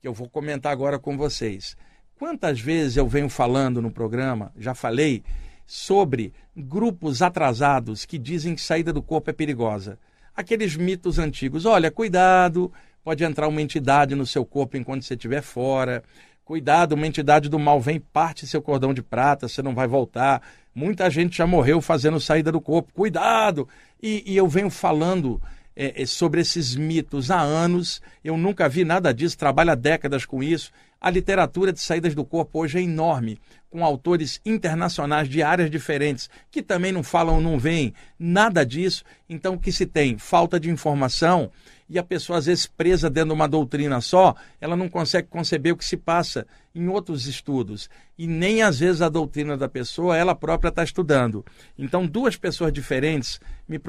que 0.00 0.08
eu 0.08 0.12
vou 0.12 0.28
comentar 0.28 0.72
agora 0.72 0.98
com 0.98 1.16
vocês. 1.16 1.76
Quantas 2.18 2.60
vezes 2.60 2.96
eu 2.96 3.06
venho 3.06 3.28
falando 3.28 3.80
no 3.80 3.90
programa, 3.90 4.52
já 4.56 4.74
falei, 4.74 5.22
sobre 5.64 6.32
grupos 6.56 7.22
atrasados 7.22 8.04
que 8.04 8.18
dizem 8.18 8.54
que 8.54 8.60
saída 8.60 8.92
do 8.92 9.02
corpo 9.02 9.30
é 9.30 9.32
perigosa. 9.32 9.98
Aqueles 10.34 10.76
mitos 10.76 11.18
antigos. 11.18 11.64
Olha, 11.64 11.90
cuidado, 11.90 12.72
pode 13.04 13.22
entrar 13.22 13.48
uma 13.48 13.62
entidade 13.62 14.14
no 14.14 14.26
seu 14.26 14.44
corpo 14.44 14.76
enquanto 14.76 15.02
você 15.02 15.14
estiver 15.14 15.42
fora. 15.42 16.02
Cuidado, 16.44 16.94
uma 16.94 17.06
entidade 17.06 17.48
do 17.48 17.58
mal 17.58 17.80
vem, 17.80 18.00
parte 18.00 18.46
seu 18.46 18.62
cordão 18.62 18.94
de 18.94 19.02
prata, 19.02 19.46
você 19.46 19.60
não 19.60 19.74
vai 19.74 19.86
voltar. 19.86 20.42
Muita 20.74 21.10
gente 21.10 21.36
já 21.36 21.46
morreu 21.46 21.80
fazendo 21.82 22.18
saída 22.18 22.50
do 22.50 22.60
corpo. 22.60 22.92
Cuidado! 22.94 23.68
E, 24.02 24.24
e 24.26 24.36
eu 24.36 24.48
venho 24.48 24.70
falando 24.70 25.42
é, 25.78 26.02
é, 26.02 26.06
sobre 26.06 26.40
esses 26.40 26.74
mitos 26.74 27.30
há 27.30 27.40
anos. 27.40 28.02
Eu 28.24 28.36
nunca 28.36 28.68
vi 28.68 28.84
nada 28.84 29.14
disso, 29.14 29.38
trabalho 29.38 29.70
há 29.70 29.74
décadas 29.76 30.26
com 30.26 30.42
isso. 30.42 30.72
A 31.00 31.10
literatura 31.10 31.72
de 31.72 31.80
saídas 31.80 32.14
do 32.14 32.24
corpo 32.24 32.58
hoje 32.58 32.78
é 32.78 32.82
enorme, 32.82 33.38
com 33.70 33.84
autores 33.84 34.40
internacionais 34.44 35.28
de 35.28 35.42
áreas 35.42 35.70
diferentes, 35.70 36.28
que 36.50 36.62
também 36.62 36.90
não 36.90 37.04
falam, 37.04 37.40
não 37.40 37.58
veem 37.58 37.94
nada 38.18 38.66
disso. 38.66 39.04
Então, 39.28 39.54
o 39.54 39.60
que 39.60 39.70
se 39.70 39.86
tem? 39.86 40.18
Falta 40.18 40.58
de 40.58 40.68
informação 40.68 41.52
e 41.88 41.98
a 41.98 42.02
pessoa, 42.02 42.38
às 42.38 42.46
vezes, 42.46 42.66
presa 42.66 43.08
dentro 43.08 43.28
de 43.28 43.34
uma 43.34 43.48
doutrina 43.48 44.00
só, 44.00 44.34
ela 44.60 44.76
não 44.76 44.88
consegue 44.88 45.28
conceber 45.28 45.72
o 45.72 45.76
que 45.76 45.84
se 45.84 45.96
passa 45.96 46.46
em 46.74 46.86
outros 46.88 47.26
estudos. 47.26 47.88
E 48.18 48.26
nem, 48.26 48.62
às 48.62 48.80
vezes, 48.80 49.00
a 49.00 49.08
doutrina 49.08 49.56
da 49.56 49.68
pessoa, 49.68 50.16
ela 50.16 50.34
própria 50.34 50.68
está 50.68 50.82
estudando. 50.82 51.44
Então, 51.78 52.06
duas 52.06 52.36
pessoas 52.36 52.72
diferentes 52.72 53.40
me, 53.66 53.80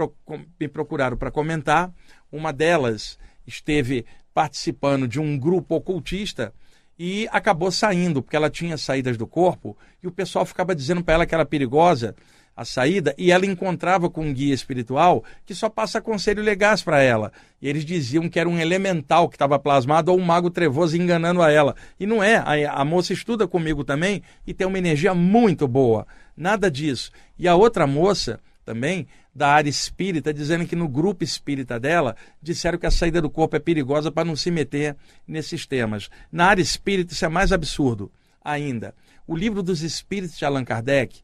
me 0.59 0.67
procuraram 0.67 1.17
para 1.17 1.31
comentar. 1.31 1.91
Uma 2.31 2.53
delas 2.53 3.17
esteve 3.45 4.05
participando 4.33 5.07
de 5.07 5.19
um 5.19 5.37
grupo 5.37 5.75
ocultista 5.75 6.53
e 6.99 7.29
acabou 7.31 7.71
saindo, 7.71 8.21
porque 8.21 8.35
ela 8.35 8.49
tinha 8.49 8.77
saídas 8.77 9.15
do 9.15 9.25
corpo, 9.25 9.77
e 10.03 10.07
o 10.07 10.11
pessoal 10.11 10.45
ficava 10.45 10.75
dizendo 10.75 11.01
para 11.01 11.13
ela 11.13 11.25
que 11.25 11.33
era 11.33 11.45
perigosa 11.45 12.13
a 12.53 12.65
saída, 12.65 13.15
e 13.17 13.31
ela 13.31 13.45
encontrava 13.45 14.09
com 14.09 14.25
um 14.25 14.33
guia 14.33 14.53
espiritual 14.53 15.23
que 15.45 15.55
só 15.55 15.69
passa 15.69 16.01
conselho 16.01 16.43
legais 16.43 16.83
para 16.83 17.01
ela. 17.01 17.31
E 17.61 17.69
eles 17.69 17.85
diziam 17.85 18.27
que 18.27 18.37
era 18.37 18.49
um 18.49 18.59
elemental 18.59 19.29
que 19.29 19.35
estava 19.35 19.57
plasmado 19.57 20.11
ou 20.11 20.19
um 20.19 20.25
mago 20.25 20.49
trevoso 20.49 20.97
enganando 20.97 21.41
a 21.41 21.49
ela. 21.49 21.73
E 21.97 22.05
não 22.05 22.21
é, 22.21 22.35
a, 22.35 22.73
a 22.73 22.83
moça 22.83 23.13
estuda 23.13 23.47
comigo 23.47 23.85
também 23.85 24.21
e 24.45 24.53
tem 24.53 24.67
uma 24.67 24.77
energia 24.77 25.13
muito 25.13 25.69
boa. 25.69 26.05
Nada 26.35 26.69
disso. 26.69 27.11
E 27.37 27.47
a 27.47 27.55
outra 27.55 27.87
moça 27.87 28.41
também 28.65 29.07
da 29.39 29.47
área 29.47 29.69
espírita, 29.69 30.33
dizendo 30.33 30.67
que 30.67 30.75
no 30.75 30.85
grupo 30.85 31.23
espírita 31.23 31.79
dela 31.79 32.13
disseram 32.41 32.77
que 32.77 32.85
a 32.85 32.91
saída 32.91 33.21
do 33.21 33.29
corpo 33.29 33.55
é 33.55 33.59
perigosa 33.59 34.11
para 34.11 34.25
não 34.25 34.35
se 34.35 34.51
meter 34.51 34.97
nesses 35.25 35.65
temas. 35.65 36.09
Na 36.29 36.47
área 36.47 36.61
espírita, 36.61 37.13
isso 37.13 37.23
é 37.23 37.29
mais 37.29 37.53
absurdo 37.53 38.11
ainda. 38.43 38.93
O 39.25 39.37
livro 39.37 39.63
dos 39.63 39.81
Espíritos 39.81 40.37
de 40.37 40.43
Allan 40.43 40.65
Kardec, 40.65 41.21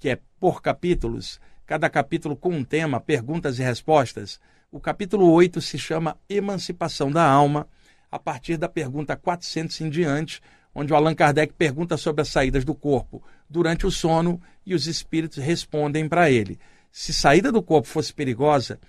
que 0.00 0.08
é 0.08 0.18
por 0.40 0.60
capítulos, 0.60 1.40
cada 1.64 1.88
capítulo 1.88 2.34
com 2.34 2.50
um 2.50 2.64
tema, 2.64 3.00
perguntas 3.00 3.60
e 3.60 3.62
respostas. 3.62 4.40
O 4.72 4.80
capítulo 4.80 5.30
8 5.30 5.60
se 5.60 5.78
chama 5.78 6.18
Emancipação 6.28 7.08
da 7.08 7.24
Alma, 7.24 7.68
a 8.10 8.18
partir 8.18 8.56
da 8.56 8.68
pergunta 8.68 9.16
400 9.16 9.80
em 9.82 9.88
diante, 9.88 10.40
onde 10.74 10.92
o 10.92 10.96
Allan 10.96 11.14
Kardec 11.14 11.52
pergunta 11.52 11.96
sobre 11.96 12.22
as 12.22 12.28
saídas 12.28 12.64
do 12.64 12.74
corpo 12.74 13.22
durante 13.48 13.86
o 13.86 13.92
sono 13.92 14.40
e 14.66 14.74
os 14.74 14.88
espíritos 14.88 15.38
respondem 15.38 16.08
para 16.08 16.30
ele. 16.32 16.58
Se 17.00 17.12
saída 17.12 17.52
do 17.52 17.62
corpo 17.62 17.86
fosse 17.86 18.12
perigosa 18.12 18.80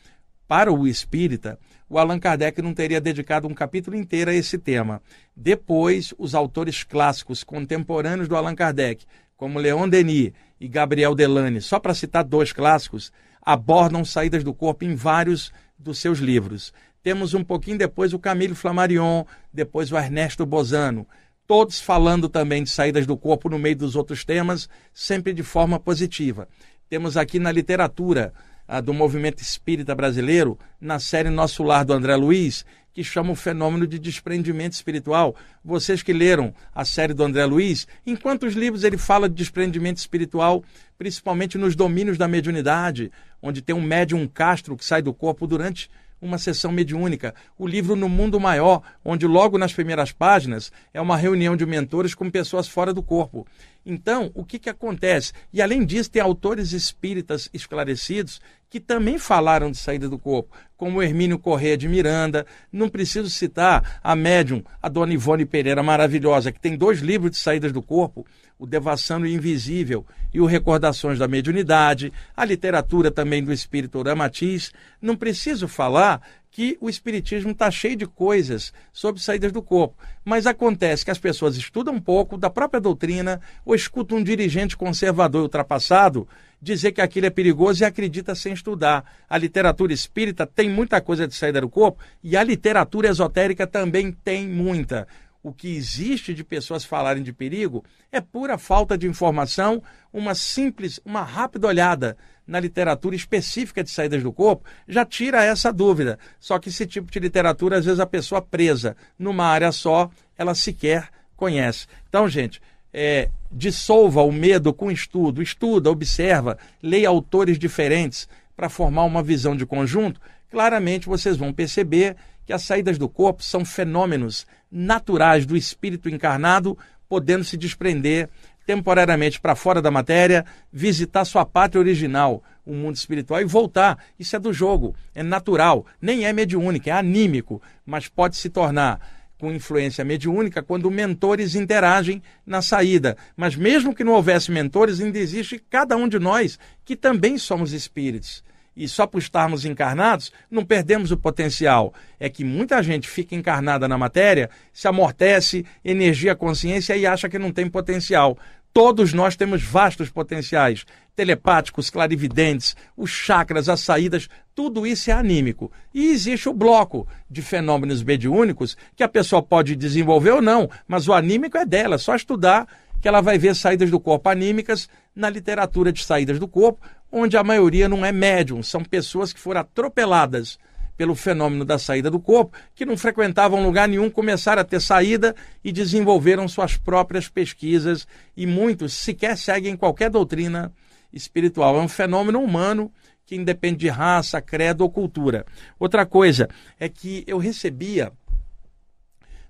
para 0.47 0.73
o 0.73 0.87
espírita, 0.87 1.59
o 1.87 1.99
Allan 1.99 2.17
Kardec 2.17 2.59
não 2.59 2.73
teria 2.73 2.99
dedicado 2.99 3.47
um 3.47 3.53
capítulo 3.53 3.95
inteiro 3.95 4.31
a 4.31 4.33
esse 4.33 4.57
tema. 4.57 4.99
Depois, 5.35 6.11
os 6.17 6.33
autores 6.33 6.83
clássicos 6.83 7.43
contemporâneos 7.43 8.27
do 8.27 8.35
Allan 8.35 8.55
Kardec, 8.55 9.05
como 9.37 9.59
Leon 9.59 9.87
Denis 9.87 10.31
e 10.59 10.67
Gabriel 10.67 11.13
Delane, 11.13 11.61
só 11.61 11.79
para 11.79 11.93
citar 11.93 12.23
dois 12.23 12.51
clássicos, 12.51 13.11
abordam 13.43 14.03
saídas 14.03 14.43
do 14.43 14.55
corpo 14.55 14.83
em 14.83 14.95
vários 14.95 15.53
dos 15.77 15.99
seus 15.99 16.17
livros. 16.17 16.73
Temos 17.03 17.35
um 17.35 17.43
pouquinho 17.43 17.77
depois 17.77 18.11
o 18.11 18.17
Camille 18.17 18.55
Flammarion, 18.55 19.23
depois 19.53 19.91
o 19.91 19.97
Ernesto 19.97 20.47
Bozano, 20.47 21.05
todos 21.45 21.79
falando 21.79 22.27
também 22.27 22.63
de 22.63 22.71
saídas 22.71 23.05
do 23.05 23.15
corpo 23.15 23.49
no 23.49 23.59
meio 23.59 23.75
dos 23.75 23.95
outros 23.95 24.25
temas, 24.25 24.67
sempre 24.91 25.31
de 25.31 25.43
forma 25.43 25.79
positiva. 25.79 26.47
Temos 26.89 27.15
aqui 27.15 27.37
na 27.37 27.51
literatura 27.51 28.33
ah, 28.67 28.81
do 28.81 28.91
movimento 28.95 29.43
espírita 29.43 29.93
brasileiro, 29.93 30.57
na 30.81 30.97
série 30.97 31.29
Nosso 31.29 31.61
Lar 31.61 31.85
do 31.85 31.93
André 31.93 32.15
Luiz, 32.15 32.65
que 32.91 33.03
chama 33.03 33.31
o 33.31 33.35
fenômeno 33.35 33.85
de 33.85 33.99
desprendimento 33.99 34.73
espiritual. 34.73 35.35
Vocês 35.63 36.01
que 36.01 36.11
leram 36.11 36.51
a 36.73 36.83
série 36.83 37.13
do 37.13 37.23
André 37.23 37.45
Luiz, 37.45 37.87
em 38.07 38.15
quantos 38.15 38.55
livros 38.55 38.83
ele 38.83 38.97
fala 38.97 39.29
de 39.29 39.35
desprendimento 39.35 39.97
espiritual, 39.97 40.63
principalmente 40.97 41.59
nos 41.59 41.75
domínios 41.75 42.17
da 42.17 42.27
mediunidade, 42.27 43.11
onde 43.39 43.61
tem 43.61 43.75
um 43.75 43.83
médium 43.83 44.27
castro 44.27 44.75
que 44.75 44.83
sai 44.83 45.03
do 45.03 45.13
corpo 45.13 45.45
durante 45.45 45.91
uma 46.21 46.37
sessão 46.37 46.71
mediúnica. 46.71 47.33
O 47.57 47.67
livro 47.67 47.95
No 47.95 48.09
Mundo 48.09 48.39
Maior, 48.39 48.81
onde 49.05 49.25
logo 49.25 49.57
nas 49.57 49.73
primeiras 49.73 50.11
páginas 50.11 50.71
é 50.93 50.99
uma 50.99 51.15
reunião 51.15 51.55
de 51.55 51.65
mentores 51.65 52.13
com 52.13 52.29
pessoas 52.29 52.67
fora 52.67 52.93
do 52.93 53.03
corpo. 53.03 53.47
Então, 53.85 54.29
o 54.33 54.43
que, 54.43 54.59
que 54.59 54.69
acontece? 54.69 55.33
E 55.53 55.61
além 55.61 55.85
disso, 55.85 56.11
tem 56.11 56.21
autores 56.21 56.73
espíritas 56.73 57.49
esclarecidos 57.53 58.41
que 58.69 58.79
também 58.79 59.17
falaram 59.17 59.71
de 59.71 59.77
saída 59.77 60.07
do 60.07 60.19
corpo, 60.19 60.55
como 60.77 61.01
Hermínio 61.01 61.39
Corrêa 61.39 61.75
de 61.75 61.87
Miranda. 61.87 62.45
Não 62.71 62.87
preciso 62.87 63.29
citar 63.29 63.99
a 64.03 64.15
médium, 64.15 64.63
a 64.81 64.87
dona 64.87 65.13
Ivone 65.13 65.45
Pereira, 65.45 65.81
maravilhosa, 65.81 66.51
que 66.51 66.59
tem 66.59 66.77
dois 66.77 66.99
livros 66.99 67.31
de 67.31 67.37
saídas 67.37 67.71
do 67.71 67.81
corpo, 67.81 68.25
o 68.59 68.67
Devassando 68.67 69.25
Invisível 69.25 70.05
e 70.33 70.39
o 70.39 70.45
Recordações 70.45 71.17
da 71.17 71.27
Mediunidade, 71.27 72.13
a 72.35 72.45
literatura 72.45 73.09
também 73.09 73.43
do 73.43 73.51
espírito 73.53 74.01
Ramatiz. 74.01 74.71
Não 75.01 75.15
preciso 75.15 75.67
falar 75.67 76.21
que 76.51 76.77
o 76.81 76.89
Espiritismo 76.89 77.51
está 77.51 77.69
cheio 77.69 77.95
de 77.95 78.05
coisas 78.05 78.73
sobre 78.91 79.21
saídas 79.21 79.51
do 79.51 79.61
corpo. 79.61 79.95
Mas 80.25 80.47
acontece 80.47 81.05
que 81.05 81.11
as 81.11 81.19
pessoas 81.19 81.55
estudam 81.55 81.93
um 81.93 82.01
pouco 82.01 82.37
da 82.37 82.49
própria 82.49 82.81
doutrina 82.81 83.39
ou 83.65 83.75
escutam 83.75 84.17
um 84.17 84.23
dirigente 84.23 84.75
conservador 84.75 85.43
ultrapassado 85.43 86.27
dizer 86.61 86.91
que 86.91 87.01
aquilo 87.01 87.27
é 87.27 87.29
perigoso 87.29 87.83
e 87.83 87.85
acredita 87.85 88.35
sem 88.35 88.53
estudar. 88.53 89.05
A 89.29 89.37
literatura 89.37 89.93
espírita 89.93 90.45
tem 90.45 90.69
muita 90.69 90.99
coisa 90.99 91.27
de 91.27 91.33
saída 91.33 91.61
do 91.61 91.69
corpo 91.69 91.99
e 92.23 92.35
a 92.35 92.43
literatura 92.43 93.07
esotérica 93.07 93.65
também 93.65 94.11
tem 94.11 94.47
muita. 94.47 95.07
O 95.41 95.53
que 95.53 95.73
existe 95.73 96.33
de 96.33 96.43
pessoas 96.43 96.83
falarem 96.83 97.23
de 97.23 97.31
perigo 97.31 97.83
é 98.11 98.19
pura 98.19 98.57
falta 98.57 98.97
de 98.97 99.07
informação, 99.07 99.81
uma 100.11 100.35
simples, 100.35 100.99
uma 101.05 101.21
rápida 101.21 101.67
olhada 101.67 102.17
na 102.49 102.59
literatura 102.59 103.15
específica 103.15 103.83
de 103.83 103.91
saídas 103.91 104.23
do 104.23 104.33
corpo 104.33 104.65
já 104.87 105.05
tira 105.05 105.45
essa 105.45 105.71
dúvida. 105.71 106.17
Só 106.39 106.57
que 106.57 106.69
esse 106.69 106.85
tipo 106.87 107.11
de 107.11 107.19
literatura, 107.19 107.77
às 107.77 107.85
vezes, 107.85 107.99
a 107.99 108.05
pessoa 108.07 108.41
presa 108.41 108.97
numa 109.17 109.45
área 109.45 109.71
só, 109.71 110.09
ela 110.37 110.55
sequer 110.55 111.09
conhece. 111.37 111.85
Então, 112.09 112.27
gente, 112.27 112.59
é, 112.91 113.29
dissolva 113.51 114.23
o 114.23 114.31
medo 114.31 114.73
com 114.73 114.91
estudo, 114.91 115.41
estuda, 115.41 115.91
observa, 115.91 116.57
leia 116.81 117.07
autores 117.07 117.59
diferentes 117.59 118.27
para 118.55 118.67
formar 118.67 119.03
uma 119.03 119.23
visão 119.23 119.55
de 119.55 119.65
conjunto, 119.65 120.19
claramente 120.49 121.07
vocês 121.07 121.37
vão 121.37 121.53
perceber 121.53 122.15
que 122.45 122.51
as 122.51 122.63
saídas 122.63 122.97
do 122.97 123.07
corpo 123.07 123.43
são 123.43 123.63
fenômenos 123.63 124.45
naturais 124.71 125.45
do 125.45 125.55
espírito 125.55 126.09
encarnado, 126.09 126.77
podendo 127.07 127.43
se 127.43 127.55
desprender 127.55 128.27
temporariamente 128.69 129.41
para 129.41 129.55
fora 129.55 129.81
da 129.81 129.89
matéria, 129.89 130.45
visitar 130.71 131.25
sua 131.25 131.43
pátria 131.43 131.79
original, 131.79 132.43
o 132.63 132.71
mundo 132.71 132.95
espiritual, 132.97 133.41
e 133.41 133.43
voltar. 133.43 133.97
Isso 134.19 134.35
é 134.35 134.39
do 134.39 134.53
jogo, 134.53 134.95
é 135.15 135.23
natural, 135.23 135.87
nem 135.99 136.27
é 136.27 136.31
mediúnico, 136.31 136.87
é 136.87 136.91
anímico, 136.91 137.59
mas 137.83 138.07
pode 138.07 138.37
se 138.37 138.47
tornar 138.47 138.99
com 139.39 139.51
influência 139.51 140.05
mediúnica 140.05 140.61
quando 140.61 140.91
mentores 140.91 141.55
interagem 141.55 142.21
na 142.45 142.61
saída. 142.61 143.17
Mas 143.35 143.55
mesmo 143.55 143.95
que 143.95 144.03
não 144.03 144.13
houvesse 144.13 144.51
mentores, 144.51 145.01
ainda 145.01 145.17
existe 145.17 145.57
cada 145.67 145.97
um 145.97 146.07
de 146.07 146.19
nós 146.19 146.59
que 146.85 146.95
também 146.95 147.39
somos 147.39 147.73
espíritos 147.73 148.43
e 148.79 148.87
só 148.87 149.05
por 149.05 149.19
estarmos 149.19 149.65
encarnados, 149.65 150.31
não 150.49 150.63
perdemos 150.63 151.11
o 151.11 151.17
potencial. 151.17 151.93
É 152.17 152.29
que 152.29 152.45
muita 152.45 152.81
gente 152.81 153.09
fica 153.09 153.35
encarnada 153.35 153.89
na 153.89 153.97
matéria, 153.97 154.49
se 154.71 154.87
amortece, 154.87 155.65
energia, 155.83 156.33
consciência 156.33 156.95
e 156.95 157.05
acha 157.05 157.27
que 157.27 157.37
não 157.37 157.51
tem 157.51 157.69
potencial. 157.69 158.37
Todos 158.73 159.13
nós 159.13 159.35
temos 159.35 159.63
vastos 159.63 160.09
potenciais, 160.09 160.85
telepáticos, 161.15 161.89
clarividentes, 161.89 162.75
os 162.95 163.09
chakras, 163.09 163.67
as 163.67 163.81
saídas, 163.81 164.29
tudo 164.55 164.85
isso 164.85 165.09
é 165.09 165.13
anímico. 165.13 165.71
E 165.93 166.07
existe 166.11 166.47
o 166.47 166.53
bloco 166.53 167.07
de 167.29 167.41
fenômenos 167.41 168.03
mediúnicos 168.03 168.77
que 168.95 169.03
a 169.03 169.09
pessoa 169.09 169.41
pode 169.41 169.75
desenvolver 169.75 170.31
ou 170.31 170.41
não, 170.41 170.69
mas 170.87 171.07
o 171.07 171.13
anímico 171.13 171.57
é 171.57 171.65
dela, 171.65 171.95
é 171.95 171.97
só 171.97 172.15
estudar 172.15 172.67
que 173.01 173.07
ela 173.07 173.21
vai 173.21 173.37
ver 173.37 173.55
saídas 173.55 173.89
do 173.89 173.99
corpo 173.99 174.29
anímicas 174.29 174.89
na 175.15 175.29
literatura 175.29 175.91
de 175.91 176.03
saídas 176.03 176.39
do 176.39 176.47
corpo, 176.47 176.85
onde 177.11 177.37
a 177.37 177.43
maioria 177.43 177.89
não 177.89 178.05
é 178.05 178.11
médium, 178.11 178.61
são 178.61 178.83
pessoas 178.83 179.33
que 179.33 179.39
foram 179.39 179.61
atropeladas 179.61 180.59
pelo 180.99 181.15
fenômeno 181.15 181.63
da 181.63 181.79
saída 181.79 182.11
do 182.11 182.19
corpo, 182.19 182.57
que 182.75 182.85
não 182.85 182.97
frequentavam 182.97 183.63
lugar 183.63 183.87
nenhum, 183.87 184.09
começaram 184.09 184.61
a 184.61 184.65
ter 184.65 184.81
saída 184.81 185.33
e 185.63 185.71
desenvolveram 185.71 186.45
suas 186.45 186.75
próprias 186.75 187.29
pesquisas, 187.29 188.05
e 188.35 188.45
muitos 188.45 188.95
sequer 188.95 189.37
seguem 189.37 189.77
qualquer 189.77 190.09
doutrina 190.09 190.73
espiritual. 191.13 191.77
É 191.77 191.81
um 191.81 191.87
fenômeno 191.87 192.41
humano 192.41 192.91
que 193.25 193.33
independe 193.33 193.77
de 193.77 193.87
raça, 193.87 194.41
credo 194.41 194.81
ou 194.81 194.89
cultura. 194.89 195.45
Outra 195.79 196.05
coisa 196.05 196.49
é 196.77 196.89
que 196.89 197.23
eu 197.25 197.37
recebia 197.37 198.11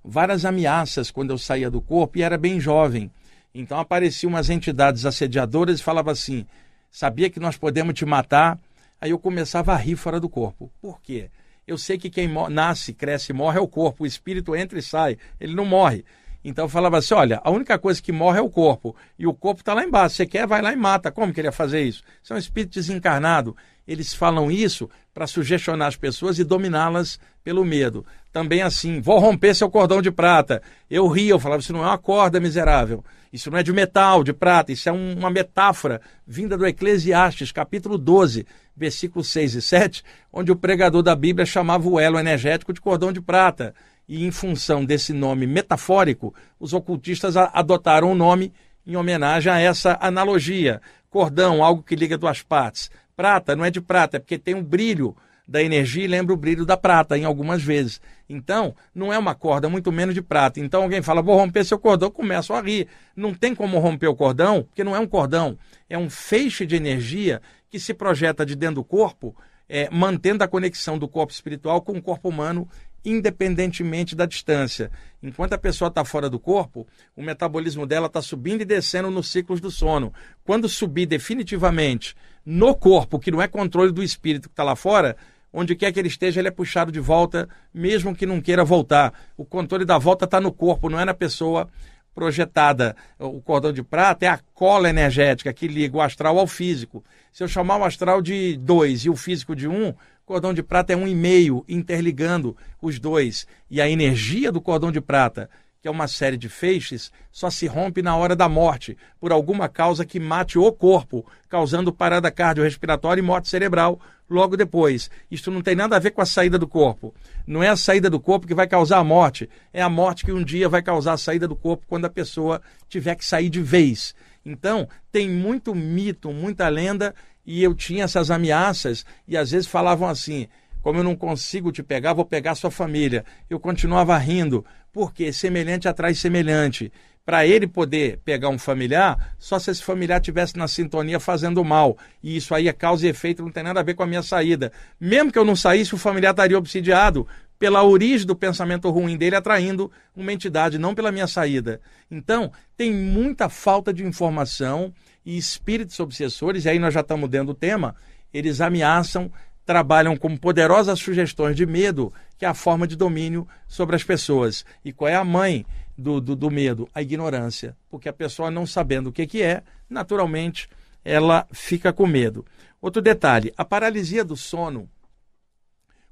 várias 0.06 0.46
ameaças 0.46 1.10
quando 1.10 1.32
eu 1.32 1.38
saía 1.39 1.72
do 1.72 1.82
corpo 1.82 2.20
e 2.20 2.22
era 2.22 2.38
bem 2.38 2.60
jovem. 2.60 3.10
Então 3.56 3.79
apareciam 3.79 4.29
umas 4.29 4.51
entidades 4.51 5.03
assediadoras 5.03 5.79
e 5.79 5.84
falavam 5.84 6.12
assim: 6.12 6.46
sabia 6.91 7.27
que 7.27 7.39
nós 7.39 7.58
podemos 7.58 7.96
te 7.96 8.06
matar. 8.06 8.60
Aí 9.01 9.10
eu 9.10 9.18
começava 9.18 9.74
a 9.74 9.77
rir 9.77 9.96
fora 9.96 10.20
do 10.20 10.29
corpo. 10.29 10.72
Por 10.79 11.01
quê? 11.01 11.32
Eu 11.70 11.78
sei 11.78 12.00
que 12.00 12.10
quem 12.10 12.28
nasce, 12.50 12.94
cresce 12.96 13.32
morre 13.32 13.60
é 13.60 13.62
o 13.62 13.68
corpo, 13.68 14.04
o 14.04 14.08
espírito 14.08 14.56
entra 14.56 14.80
e 14.80 14.82
sai, 14.82 15.20
ele 15.40 15.54
não 15.54 15.66
morre. 15.66 16.04
Então 16.44 16.66
eu 16.66 16.70
falava 16.70 16.98
assim: 16.98 17.14
olha, 17.14 17.40
a 17.44 17.52
única 17.52 17.78
coisa 17.78 18.02
que 18.02 18.12
morre 18.12 18.40
é 18.40 18.42
o 18.42 18.50
corpo. 18.50 18.96
E 19.20 19.28
o 19.28 19.36
corpo 19.36 19.62
está 19.62 19.76
lá 19.76 19.84
embaixo. 19.84 20.16
Você 20.16 20.26
quer, 20.26 20.48
vai 20.48 20.64
lá 20.64 20.74
e 20.74 20.76
mata. 20.76 21.12
Como 21.12 21.32
que 21.32 21.40
ele 21.40 21.48
ia 21.48 21.52
fazer 21.52 21.84
isso? 21.84 22.02
Isso 22.24 22.34
é 22.34 22.36
um 22.36 22.40
espírito 22.40 22.74
desencarnado. 22.74 23.56
Eles 23.88 24.16
falam 24.16 24.50
isso 24.50 24.90
para 25.14 25.28
sugestionar 25.28 25.90
as 25.90 25.96
pessoas 25.96 26.40
e 26.40 26.44
dominá-las 26.44 27.20
pelo 27.50 27.65
medo. 27.65 28.06
Também 28.32 28.62
assim, 28.62 29.01
vou 29.01 29.18
romper 29.18 29.56
seu 29.56 29.72
cordão 29.72 30.03
de 30.03 30.12
prata. 30.12 30.62
Eu 30.88 31.08
ria, 31.08 31.32
eu 31.32 31.39
falava, 31.39 31.63
isso 31.63 31.74
não 31.74 31.84
é 31.84 31.88
uma 31.88 31.98
corda 31.98 32.39
miserável. 32.39 33.03
Isso 33.34 33.50
não 33.50 33.58
é 33.58 33.63
de 33.63 33.74
metal, 33.74 34.24
de 34.24 34.32
prata. 34.32 34.72
Isso 34.72 34.88
é 34.88 34.91
um, 34.91 35.18
uma 35.18 35.32
metáfora 35.32 36.00
vinda 36.27 36.56
do 36.56 36.68
Eclesiastes, 36.68 37.51
capítulo 37.51 37.98
12, 37.98 38.46
versículos 38.77 39.29
6 39.29 39.56
e 39.56 39.62
7, 39.63 40.03
onde 40.32 40.51
o 40.51 40.56
pregador 40.56 41.01
da 41.01 41.15
Bíblia 41.15 41.44
chamava 41.44 41.89
o 41.89 42.00
elo 42.00 42.20
energético 42.20 42.72
de 42.72 42.79
cordão 42.79 43.12
de 43.12 43.20
prata 43.20 43.74
e 44.08 44.24
em 44.24 44.29
função 44.29 44.86
desse 44.86 45.12
nome 45.12 45.48
metafórico, 45.48 46.32
os 46.60 46.72
ocultistas 46.72 47.36
adotaram 47.36 48.12
o 48.12 48.15
nome 48.15 48.53
em 48.86 48.96
homenagem 48.96 49.51
a 49.51 49.60
essa 49.60 49.98
analogia. 50.00 50.84
Cordão, 51.10 51.63
algo 51.63 51.82
que 51.82 51.96
liga 51.96 52.15
duas 52.15 52.44
partes. 52.44 52.91
Prata 53.15 53.56
não 53.56 53.65
é 53.65 53.72
de 53.72 53.82
prata, 53.82 54.18
é 54.18 54.20
porque 54.20 54.38
tem 54.38 54.53
um 54.53 54.63
brilho 54.63 55.15
da 55.50 55.63
energia 55.63 56.03
e 56.03 56.08
lembra 56.08 56.32
o 56.32 56.38
brilho 56.38 56.63
da 56.63 56.77
prata 56.77 57.18
em 57.18 57.25
algumas 57.25 57.63
vezes. 57.63 58.00
Então, 58.29 58.75
não 58.94 59.12
é 59.12 59.18
uma 59.18 59.34
corda, 59.34 59.68
muito 59.68 59.91
menos 59.91 60.13
de 60.13 60.22
prata. 60.22 60.60
Então 60.60 60.84
alguém 60.84 61.01
fala, 61.01 61.24
vou 61.24 61.36
romper 61.36 61.65
seu 61.65 61.79
cordão, 61.79 62.12
começo 62.12 62.53
a 62.53 62.62
rir. 62.62 62.88
Não 63.15 63.34
tem 63.34 63.56
como 63.56 63.79
romper 63.79 64.08
o 64.08 64.15
cordão, 64.15 64.62
porque 64.62 64.84
não 64.84 64.96
é 64.96 65.00
um 65.00 65.08
cordão, 65.08 65.58
é 65.89 65.98
um 65.98 66.08
feixe 66.08 66.68
de 66.68 66.75
energia 66.75 67.41
que 67.68 67.79
se 67.79 67.96
projeta 67.96 68.46
de 68.46 68.56
dentro 68.56 68.75
do 68.75 68.84
corpo, 68.84 69.36
é, 69.68 69.89
mantendo 69.91 70.44
a 70.44 70.48
conexão 70.48 71.00
do 71.00 71.08
corpo 71.08 71.34
espiritual 71.34 71.82
com 71.82 71.94
o 71.94 72.01
corpo 72.01 72.29
humano 72.29 72.70
independentemente 73.03 74.15
da 74.15 74.25
distância. 74.25 74.91
Enquanto 75.24 75.53
a 75.53 75.58
pessoa 75.58 75.88
está 75.88 76.03
fora 76.03 76.29
do 76.29 76.38
corpo, 76.38 76.86
o 77.15 77.24
metabolismo 77.24 77.86
dela 77.86 78.08
está 78.08 78.22
subindo 78.22 78.62
e 78.62 78.65
descendo 78.65 79.10
nos 79.10 79.32
ciclos 79.32 79.62
do 79.62 79.72
sono. 79.72 80.13
Quando 80.44 80.68
subir 80.68 81.06
definitivamente 81.06 82.15
no 82.46 82.75
corpo, 82.75 83.20
que 83.20 83.32
não 83.32 83.41
é 83.41 83.48
controle 83.48 83.91
do 83.91 84.03
espírito 84.03 84.50
que 84.50 84.53
está 84.53 84.63
lá 84.63 84.75
fora, 84.75 85.15
onde 85.51 85.75
quer 85.75 85.91
que 85.91 86.00
ele 86.00 86.08
esteja, 86.08 86.39
ele 86.39 86.48
é 86.48 86.51
puxado 86.51 86.91
de 86.91 87.00
volta, 87.00 87.48
mesmo 87.74 88.15
que 88.15 88.25
não 88.25 88.41
queira 88.41 88.63
voltar. 88.63 89.13
O 89.36 89.46
controle 89.46 89.86
da 89.86 89.98
volta 89.98 90.25
está 90.25 90.39
no 90.39 90.51
corpo, 90.51 90.89
não 90.89 91.00
é 91.00 91.06
na 91.06 91.13
pessoa 91.13 91.68
projetada. 92.13 92.96
O 93.18 93.41
cordão 93.41 93.72
de 93.72 93.82
prata 93.82 94.25
é 94.25 94.29
a 94.29 94.39
cola 94.53 94.89
energética 94.89 95.53
que 95.53 95.68
liga 95.68 95.98
o 95.98 96.01
astral 96.01 96.38
ao 96.38 96.48
físico. 96.48 97.03
Se 97.32 97.44
eu 97.44 97.48
chamar 97.48 97.77
o 97.77 97.84
astral 97.84 98.22
de 98.22 98.58
2 98.58 99.06
e 99.06 99.10
o 99.10 99.15
físico 99.15 99.56
de 99.56 99.68
1, 99.68 99.88
um, 99.88 99.94
cordão 100.25 100.53
de 100.53 100.62
prata 100.62 100.94
é 100.94 100.96
um 100.96 101.08
e 101.08 101.15
meio 101.15 101.63
interligando 101.68 102.56
os 102.82 103.00
dois. 103.00 103.48
E 103.70 103.82
a 103.82 103.89
energia 103.89 104.51
do 104.51 104.62
cordão 104.62 104.91
de 104.91 105.01
prata, 105.01 105.50
que 105.82 105.88
é 105.88 105.92
uma 105.92 106.10
série 106.10 106.36
de 106.36 106.50
feixes, 106.50 107.10
só 107.32 107.50
se 107.50 107.66
rompe 107.66 108.02
na 108.02 108.16
hora 108.16 108.36
da 108.36 108.50
morte, 108.50 108.98
por 109.18 109.32
alguma 109.32 109.70
causa 109.70 110.06
que 110.06 110.20
mate 110.20 110.60
o 110.60 110.72
corpo, 110.74 111.26
causando 111.48 111.94
parada 111.94 112.30
cardiorrespiratória 112.30 113.22
e 113.22 113.24
morte 113.24 113.48
cerebral 113.48 113.98
logo 114.30 114.58
depois. 114.58 115.10
Isto 115.32 115.50
não 115.50 115.62
tem 115.62 115.76
nada 115.76 115.96
a 115.96 116.00
ver 116.00 116.12
com 116.12 116.22
a 116.22 116.26
saída 116.26 116.60
do 116.60 116.68
corpo. 116.68 117.14
Não 117.48 117.64
é 117.64 117.70
a 117.70 117.78
saída 117.78 118.10
do 118.10 118.20
corpo 118.20 118.46
que 118.46 118.54
vai 118.54 118.68
causar 118.68 118.98
a 118.98 119.04
morte, 119.06 119.50
é 119.72 119.82
a 119.82 119.90
morte 119.90 120.26
que 120.26 120.34
um 120.34 120.44
dia 120.44 120.68
vai 120.68 120.82
causar 120.82 121.14
a 121.14 121.18
saída 121.18 121.48
do 121.48 121.56
corpo 121.56 121.86
quando 121.88 122.06
a 122.06 122.10
pessoa 122.10 122.62
tiver 122.90 123.16
que 123.16 123.26
sair 123.26 123.50
de 123.50 123.62
vez. 123.62 124.14
Então, 124.46 124.88
tem 125.14 125.30
muito 125.30 125.74
mito, 125.74 126.34
muita 126.34 126.68
lenda 126.68 127.16
e 127.46 127.64
eu 127.64 127.74
tinha 127.74 128.04
essas 128.04 128.30
ameaças 128.30 129.06
e 129.26 129.38
às 129.38 129.52
vezes 129.52 129.68
falavam 129.68 130.10
assim: 130.10 130.50
como 130.82 131.00
eu 131.00 131.04
não 131.04 131.16
consigo 131.16 131.72
te 131.72 131.84
pegar, 131.84 132.14
vou 132.14 132.26
pegar 132.26 132.56
sua 132.56 132.72
família. 132.72 133.26
Eu 133.50 133.60
continuava 133.60 134.18
rindo, 134.18 134.66
porque 134.92 135.32
semelhante 135.34 135.88
atrai 135.88 136.14
semelhante. 136.14 136.92
Para 137.26 137.46
ele 137.46 137.68
poder 137.68 138.20
pegar 138.26 138.50
um 138.50 138.58
familiar, 138.58 139.36
só 139.38 139.60
se 139.60 139.70
esse 139.70 139.84
familiar 139.84 140.20
tivesse 140.20 140.58
na 140.58 140.68
sintonia 140.68 141.20
fazendo 141.20 141.64
mal. 141.64 141.96
E 142.24 142.36
isso 142.36 142.56
aí 142.56 142.68
é 142.68 142.74
causa 142.74 143.06
e 143.06 143.10
efeito, 143.10 143.44
não 143.44 143.52
tem 143.52 143.62
nada 143.62 143.82
a 143.82 143.84
ver 143.84 143.94
com 143.94 144.02
a 144.02 144.08
minha 144.08 144.24
saída. 144.24 144.72
Mesmo 145.00 145.32
que 145.32 145.38
eu 145.38 145.46
não 145.46 145.56
saísse, 145.56 145.94
o 145.94 145.98
familiar 145.98 146.32
estaria 146.32 146.58
obsidiado 146.58 147.28
pela 147.60 147.84
origem 147.84 148.26
do 148.26 148.36
pensamento 148.36 148.90
ruim 148.90 149.18
dele, 149.18 149.36
atraindo 149.36 149.92
uma 150.16 150.32
entidade, 150.32 150.80
não 150.80 150.96
pela 150.96 151.12
minha 151.12 151.28
saída. 151.28 151.82
Então, 152.10 152.52
tem 152.76 152.92
muita 152.92 153.50
falta 153.50 153.94
de 153.94 154.04
informação 154.04 154.94
e 155.26 155.38
espíritos 155.38 156.00
obsessores, 156.00 156.64
e 156.64 156.70
aí 156.70 156.80
nós 156.80 156.94
já 156.94 157.02
estamos 157.02 157.30
dentro 157.30 157.48
do 157.48 157.54
tema, 157.54 157.96
eles 158.34 158.62
ameaçam, 158.62 159.30
trabalham 159.70 160.18
com 160.18 160.36
poderosas 160.36 160.98
sugestões 160.98 161.56
de 161.56 161.64
medo, 161.64 162.12
que 162.40 162.44
é 162.44 162.48
a 162.48 162.56
forma 162.56 162.88
de 162.88 162.96
domínio 162.96 163.48
sobre 163.68 163.96
as 163.96 164.04
pessoas. 164.04 164.65
E 164.84 164.91
qual 164.91 165.08
é 165.08 165.13
a 165.13 165.24
mãe 165.24 165.63
do, 165.96 166.20
do, 166.20 166.36
do 166.36 166.50
medo? 166.50 166.89
A 166.91 167.04
ignorância. 167.04 167.78
Porque 167.88 168.10
a 168.10 168.13
pessoa 168.13 168.50
não 168.50 168.65
sabendo 168.65 169.10
o 169.10 169.12
que, 169.12 169.28
que 169.28 169.43
é, 169.43 169.62
naturalmente 169.88 170.67
ela 171.06 171.46
fica 171.52 171.93
com 171.93 172.08
medo. 172.08 172.43
Outro 172.82 173.00
detalhe: 173.00 173.54
a 173.56 173.63
paralisia 173.63 174.26
do 174.26 174.36
sono, 174.36 174.89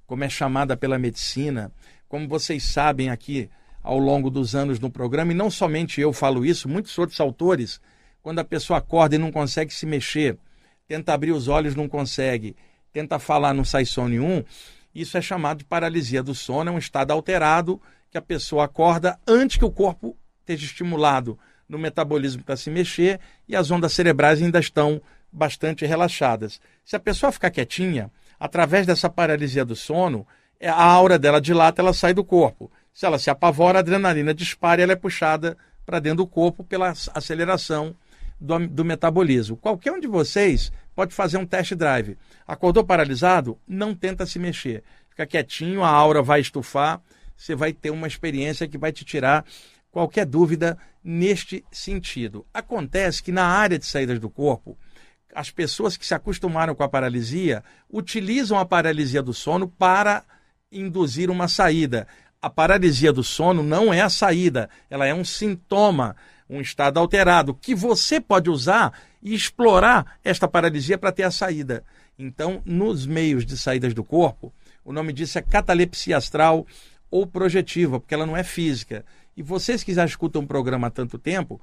como 0.05 0.23
é 0.23 0.29
chamada 0.29 0.77
pela 0.77 0.99
medicina, 0.99 1.71
como 2.07 2.27
vocês 2.27 2.61
sabem 2.61 3.09
aqui 3.09 3.49
ao 3.81 3.97
longo 3.97 4.29
dos 4.29 4.53
anos 4.53 4.79
no 4.79 4.91
programa, 4.91 5.31
e 5.31 5.35
não 5.35 5.49
somente 5.49 5.99
eu 5.99 6.13
falo 6.13 6.45
isso, 6.45 6.69
muitos 6.69 6.95
outros 6.95 7.19
autores 7.19 7.81
quando 8.21 8.37
a 8.37 8.45
pessoa 8.45 8.77
acorda 8.77 9.15
e 9.15 9.17
não 9.17 9.31
consegue 9.31 9.73
se 9.73 9.87
mexer, 9.87 10.37
tenta 10.87 11.11
abrir 11.11 11.31
os 11.31 11.47
olhos, 11.47 11.73
não 11.73 11.89
consegue, 11.89 12.55
tenta 12.97 13.19
falar, 13.19 13.53
não 13.53 13.63
sai 13.63 13.85
som 13.85 14.07
nenhum, 14.07 14.43
isso 14.93 15.15
é 15.19 15.21
chamado 15.21 15.59
de 15.59 15.65
paralisia 15.65 16.23
do 16.23 16.33
sono, 16.33 16.71
é 16.71 16.73
um 16.73 16.79
estado 16.79 17.11
alterado 17.11 17.79
que 18.09 18.17
a 18.17 18.21
pessoa 18.21 18.65
acorda 18.65 19.19
antes 19.27 19.57
que 19.57 19.65
o 19.65 19.69
corpo 19.69 20.17
esteja 20.39 20.65
estimulado 20.65 21.37
no 21.69 21.77
metabolismo 21.77 22.43
para 22.43 22.57
se 22.57 22.71
mexer 22.71 23.19
e 23.47 23.55
as 23.55 23.69
ondas 23.69 23.93
cerebrais 23.93 24.41
ainda 24.41 24.59
estão 24.59 24.99
bastante 25.31 25.85
relaxadas. 25.85 26.59
Se 26.83 26.95
a 26.95 26.99
pessoa 26.99 27.31
ficar 27.31 27.51
quietinha, 27.51 28.09
através 28.39 28.87
dessa 28.87 29.07
paralisia 29.07 29.63
do 29.63 29.75
sono, 29.75 30.25
é, 30.59 30.67
a 30.67 30.81
aura 30.81 31.19
dela 31.19 31.39
dilata, 31.39 31.83
ela 31.83 31.93
sai 31.93 32.15
do 32.15 32.23
corpo. 32.23 32.71
Se 32.91 33.05
ela 33.05 33.19
se 33.19 33.29
apavora, 33.29 33.77
a 33.77 33.81
adrenalina 33.81 34.33
dispara 34.33 34.81
e 34.81 34.83
ela 34.83 34.93
é 34.93 34.95
puxada 34.95 35.55
para 35.85 35.99
dentro 35.99 36.17
do 36.17 36.27
corpo 36.27 36.63
pela 36.63 36.91
aceleração 37.13 37.95
do, 38.41 38.67
do 38.67 38.83
metabolismo. 38.83 39.55
Qualquer 39.55 39.91
um 39.91 39.99
de 39.99 40.07
vocês 40.07 40.71
pode 40.97 41.13
fazer 41.13 41.37
um 41.37 41.45
test 41.45 41.75
drive. 41.75 42.17
Acordou 42.47 42.83
paralisado? 42.83 43.59
Não 43.67 43.93
tenta 43.93 44.25
se 44.25 44.39
mexer. 44.39 44.83
Fica 45.11 45.27
quietinho, 45.27 45.83
a 45.83 45.89
aura 45.89 46.23
vai 46.23 46.39
estufar, 46.39 46.99
você 47.35 47.53
vai 47.53 47.71
ter 47.71 47.91
uma 47.91 48.07
experiência 48.07 48.67
que 48.67 48.79
vai 48.79 48.91
te 48.91 49.05
tirar 49.05 49.45
qualquer 49.91 50.25
dúvida 50.25 50.75
neste 51.03 51.63
sentido. 51.71 52.47
Acontece 52.51 53.21
que 53.21 53.31
na 53.31 53.45
área 53.45 53.77
de 53.77 53.85
saídas 53.85 54.19
do 54.19 54.27
corpo, 54.27 54.75
as 55.35 55.51
pessoas 55.51 55.95
que 55.95 56.05
se 56.05 56.15
acostumaram 56.15 56.73
com 56.73 56.81
a 56.81 56.89
paralisia 56.89 57.63
utilizam 57.87 58.57
a 58.57 58.65
paralisia 58.65 59.21
do 59.21 59.35
sono 59.35 59.67
para 59.67 60.23
induzir 60.71 61.29
uma 61.29 61.47
saída. 61.47 62.07
A 62.41 62.49
paralisia 62.49 63.13
do 63.13 63.23
sono 63.23 63.61
não 63.61 63.93
é 63.93 64.01
a 64.01 64.09
saída, 64.09 64.67
ela 64.89 65.05
é 65.05 65.13
um 65.13 65.23
sintoma 65.23 66.15
um 66.49 66.61
estado 66.61 66.99
alterado, 66.99 67.53
que 67.53 67.75
você 67.75 68.19
pode 68.19 68.49
usar 68.49 68.93
e 69.21 69.33
explorar 69.33 70.17
esta 70.23 70.47
paralisia 70.47 70.97
para 70.97 71.11
ter 71.11 71.23
a 71.23 71.31
saída. 71.31 71.83
Então, 72.17 72.61
nos 72.65 73.05
meios 73.05 73.45
de 73.45 73.57
saídas 73.57 73.93
do 73.93 74.03
corpo, 74.03 74.53
o 74.83 74.93
nome 74.93 75.11
disso 75.13 75.37
é 75.37 75.41
catalepsia 75.41 76.17
astral 76.17 76.65
ou 77.11 77.27
projetiva, 77.27 77.99
porque 77.99 78.13
ela 78.13 78.25
não 78.25 78.37
é 78.37 78.43
física. 78.43 79.05
E 79.35 79.43
vocês 79.43 79.83
que 79.83 79.93
já 79.93 80.05
escutam 80.05 80.41
o 80.41 80.47
programa 80.47 80.87
há 80.87 80.89
tanto 80.89 81.17
tempo, 81.17 81.61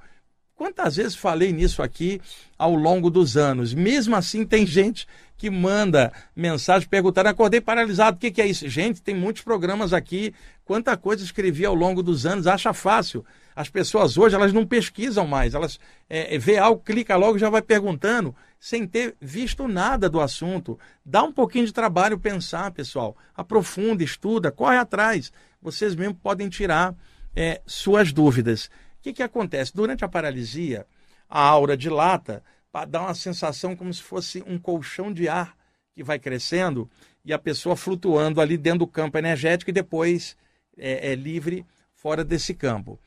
quantas 0.55 0.95
vezes 0.95 1.15
falei 1.15 1.51
nisso 1.51 1.81
aqui 1.81 2.21
ao 2.57 2.73
longo 2.73 3.09
dos 3.09 3.35
anos? 3.35 3.73
Mesmo 3.73 4.15
assim, 4.15 4.45
tem 4.45 4.65
gente 4.65 5.07
que 5.37 5.49
manda 5.49 6.13
mensagem 6.35 6.87
perguntando: 6.87 7.29
acordei 7.29 7.59
paralisado, 7.59 8.17
o 8.17 8.19
que, 8.19 8.31
que 8.31 8.41
é 8.41 8.47
isso? 8.47 8.69
Gente, 8.69 9.01
tem 9.01 9.13
muitos 9.13 9.41
programas 9.41 9.91
aqui, 9.91 10.33
quanta 10.63 10.95
coisa 10.95 11.23
escrevi 11.23 11.65
ao 11.65 11.75
longo 11.75 12.01
dos 12.01 12.25
anos, 12.25 12.47
acha 12.47 12.73
fácil. 12.73 13.25
As 13.55 13.69
pessoas 13.69 14.17
hoje 14.17 14.35
elas 14.35 14.51
não 14.51 14.65
pesquisam 14.65 15.25
mais, 15.25 15.53
elas 15.53 15.79
é, 16.09 16.35
é, 16.35 16.37
vê 16.37 16.57
algo, 16.57 16.83
clica 16.83 17.15
logo 17.15 17.37
já 17.37 17.49
vai 17.49 17.61
perguntando, 17.61 18.35
sem 18.59 18.85
ter 18.85 19.15
visto 19.21 19.67
nada 19.67 20.09
do 20.09 20.19
assunto. 20.19 20.77
Dá 21.05 21.23
um 21.23 21.31
pouquinho 21.31 21.65
de 21.65 21.71
trabalho 21.71 22.19
pensar, 22.19 22.71
pessoal. 22.71 23.15
Aprofunda, 23.33 24.03
estuda, 24.03 24.51
corre 24.51 24.77
atrás. 24.77 25.31
Vocês 25.61 25.95
mesmo 25.95 26.15
podem 26.15 26.49
tirar 26.49 26.93
é, 27.33 27.61
suas 27.65 28.11
dúvidas. 28.11 28.65
O 28.99 29.03
que, 29.03 29.13
que 29.13 29.23
acontece? 29.23 29.73
Durante 29.73 30.03
a 30.03 30.09
paralisia, 30.09 30.85
a 31.29 31.39
aura 31.39 31.77
dilata, 31.77 32.43
dá 32.89 33.03
uma 33.03 33.13
sensação 33.13 33.75
como 33.75 33.93
se 33.93 34.01
fosse 34.01 34.43
um 34.45 34.57
colchão 34.57 35.13
de 35.13 35.29
ar 35.29 35.55
que 35.93 36.03
vai 36.03 36.19
crescendo 36.19 36.89
e 37.23 37.31
a 37.31 37.39
pessoa 37.39 37.75
flutuando 37.75 38.41
ali 38.41 38.57
dentro 38.57 38.79
do 38.79 38.87
campo 38.87 39.17
energético 39.17 39.71
e 39.71 39.73
depois 39.73 40.35
é, 40.77 41.11
é 41.11 41.15
livre 41.15 41.65
fora 41.93 42.23
desse 42.23 42.53
campo. 42.53 42.99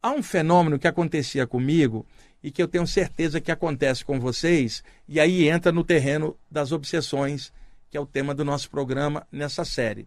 Há 0.00 0.10
um 0.12 0.22
fenômeno 0.22 0.78
que 0.78 0.86
acontecia 0.86 1.46
comigo 1.46 2.06
e 2.42 2.50
que 2.50 2.62
eu 2.62 2.68
tenho 2.68 2.86
certeza 2.86 3.40
que 3.40 3.50
acontece 3.50 4.04
com 4.04 4.20
vocês, 4.20 4.82
e 5.08 5.18
aí 5.18 5.48
entra 5.48 5.72
no 5.72 5.82
terreno 5.82 6.36
das 6.48 6.70
obsessões, 6.70 7.52
que 7.90 7.96
é 7.96 8.00
o 8.00 8.06
tema 8.06 8.32
do 8.32 8.44
nosso 8.44 8.70
programa 8.70 9.26
nessa 9.32 9.64
série. 9.64 10.06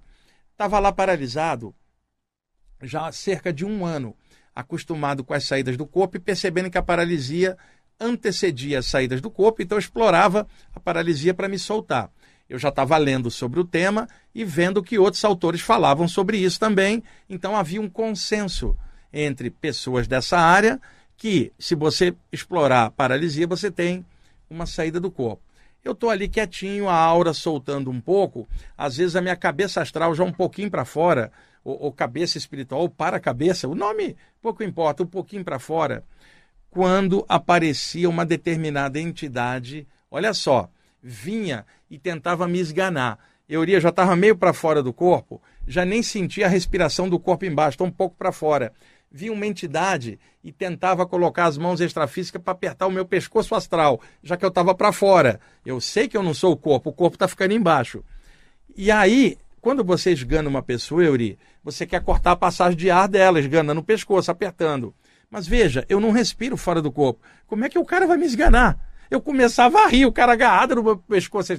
Estava 0.52 0.80
lá 0.80 0.92
paralisado 0.94 1.76
já 2.82 3.08
há 3.08 3.12
cerca 3.12 3.52
de 3.52 3.66
um 3.66 3.86
ano. 3.86 4.16
acostumado 4.54 5.24
com 5.24 5.34
as 5.34 5.46
saídas 5.46 5.78
do 5.78 5.86
corpo 5.86 6.18
e 6.18 6.20
percebendo 6.20 6.70
que 6.70 6.78
a 6.78 6.84
paralisia 6.84 7.58
antecedia 7.98 8.80
as 8.80 8.86
saídas 8.86 9.22
do 9.22 9.32
corpo, 9.32 9.62
então 9.62 9.78
eu 9.78 9.80
explorava 9.80 10.46
a 10.74 10.80
paralisia 10.80 11.34
para 11.34 11.48
me 11.48 11.58
soltar. 11.58 12.12
Eu 12.50 12.60
já 12.60 12.68
estava 12.68 12.98
lendo 12.98 13.32
sobre 13.32 13.62
o 13.62 13.66
tema 13.66 14.10
e 14.36 14.44
vendo 14.44 14.84
que 14.84 15.00
outros 15.00 15.24
autores 15.24 15.62
falavam 15.62 16.06
sobre 16.06 16.38
isso 16.38 16.60
também, 16.60 17.02
então 17.30 17.56
havia 17.56 17.80
um 17.80 17.90
consenso 17.90 18.76
entre 19.14 19.50
pessoas 19.50 20.08
dessa 20.08 20.38
área 20.38 20.80
que, 21.18 21.52
se 21.60 21.76
você 21.76 22.16
explorar 22.32 22.86
a 22.86 22.92
paralisia, 22.92 23.46
você 23.46 23.70
tem 23.70 24.06
uma 24.50 24.66
saída 24.66 25.00
do 25.00 25.12
corpo. 25.12 25.42
Eu 25.84 25.94
estou 25.94 26.10
ali 26.10 26.30
quietinho, 26.30 26.88
a 26.88 26.96
aura 26.96 27.34
soltando 27.34 27.90
um 27.90 28.00
pouco, 28.00 28.48
às 28.78 28.98
vezes 28.98 29.16
a 29.16 29.22
minha 29.22 29.36
cabeça 29.36 29.82
astral 29.82 30.14
já 30.14 30.24
um 30.24 30.32
pouquinho 30.32 30.70
para 30.70 30.86
fora, 30.86 31.32
ou, 31.64 31.80
ou, 31.84 31.92
cabeça 31.92 32.38
espiritual, 32.38 32.82
ou 32.82 32.90
para 32.90 33.18
a 33.18 33.20
cabeça, 33.20 33.68
o 33.68 33.76
nome 33.76 34.16
pouco 34.42 34.64
importa, 34.64 35.04
um 35.04 35.08
pouquinho 35.08 35.44
para 35.44 35.60
fora, 35.60 36.04
quando 36.70 37.26
aparecia 37.28 38.10
uma 38.10 38.26
determinada 38.26 39.00
entidade, 39.00 39.88
olha 40.10 40.34
só, 40.34 40.70
vinha 41.02 41.66
e 41.90 42.00
tentava 42.00 42.48
me 42.48 42.60
esganar. 42.60 43.20
Eu 43.48 43.66
já 43.80 43.90
estava 43.90 44.16
meio 44.16 44.38
para 44.38 44.54
fora 44.54 44.82
do 44.82 44.94
corpo, 44.94 45.42
já 45.68 45.84
nem 45.84 46.02
sentia 46.02 46.46
a 46.46 46.50
respiração 46.50 47.10
do 47.10 47.20
corpo 47.20 47.46
embaixo, 47.46 47.76
estou 47.76 47.88
um 47.88 47.92
pouco 47.92 48.16
para 48.16 48.32
fora. 48.32 48.72
Vinha 49.12 49.34
uma 49.34 49.46
entidade 49.46 50.18
e 50.44 50.52
tentava 50.52 51.06
colocar 51.06 51.46
as 51.46 51.58
mãos 51.58 51.82
extrafísicas 51.82 52.42
para 52.42 52.54
apertar 52.54 52.88
o 52.88 52.92
meu 52.92 53.06
pescoço 53.06 53.54
astral, 53.54 54.00
já 54.24 54.38
que 54.38 54.46
eu 54.46 54.50
estava 54.50 54.74
para 54.74 54.92
fora. 54.92 55.40
Eu 55.66 55.82
sei 55.82 56.08
que 56.08 56.16
eu 56.16 56.24
não 56.24 56.34
sou 56.34 56.54
o 56.54 56.58
corpo, 56.58 56.90
o 56.90 56.94
corpo 56.94 57.16
está 57.16 57.28
ficando 57.28 57.54
embaixo. 57.54 58.04
E 58.76 58.90
aí, 58.90 59.38
quando 59.60 59.84
você 59.84 60.12
esgana 60.12 60.50
uma 60.50 60.64
pessoa, 60.64 61.04
Euri, 61.04 61.38
você 61.64 61.86
quer 61.86 62.02
cortar 62.02 62.32
a 62.32 62.36
passagem 62.36 62.78
de 62.78 62.90
ar 62.90 63.08
dela, 63.08 63.40
esgana 63.40 63.74
no 63.74 63.84
pescoço, 63.84 64.32
apertando. 64.32 64.94
Mas 65.30 65.48
veja, 65.48 65.86
eu 65.88 66.00
não 66.00 66.12
respiro 66.12 66.58
fora 66.58 66.82
do 66.82 66.92
corpo. 66.92 67.22
Como 67.48 67.64
é 67.64 67.70
que 67.70 67.78
o 67.78 67.86
cara 67.86 68.08
vai 68.08 68.18
me 68.18 68.26
esganar? 68.26 68.78
Eu 69.10 69.22
começava 69.22 69.80
a 69.80 69.88
rir, 69.88 70.06
o 70.06 70.12
cara 70.12 70.32
agarrado 70.32 70.76
no 70.76 70.84
meu 70.84 70.98
pescoço, 70.98 71.52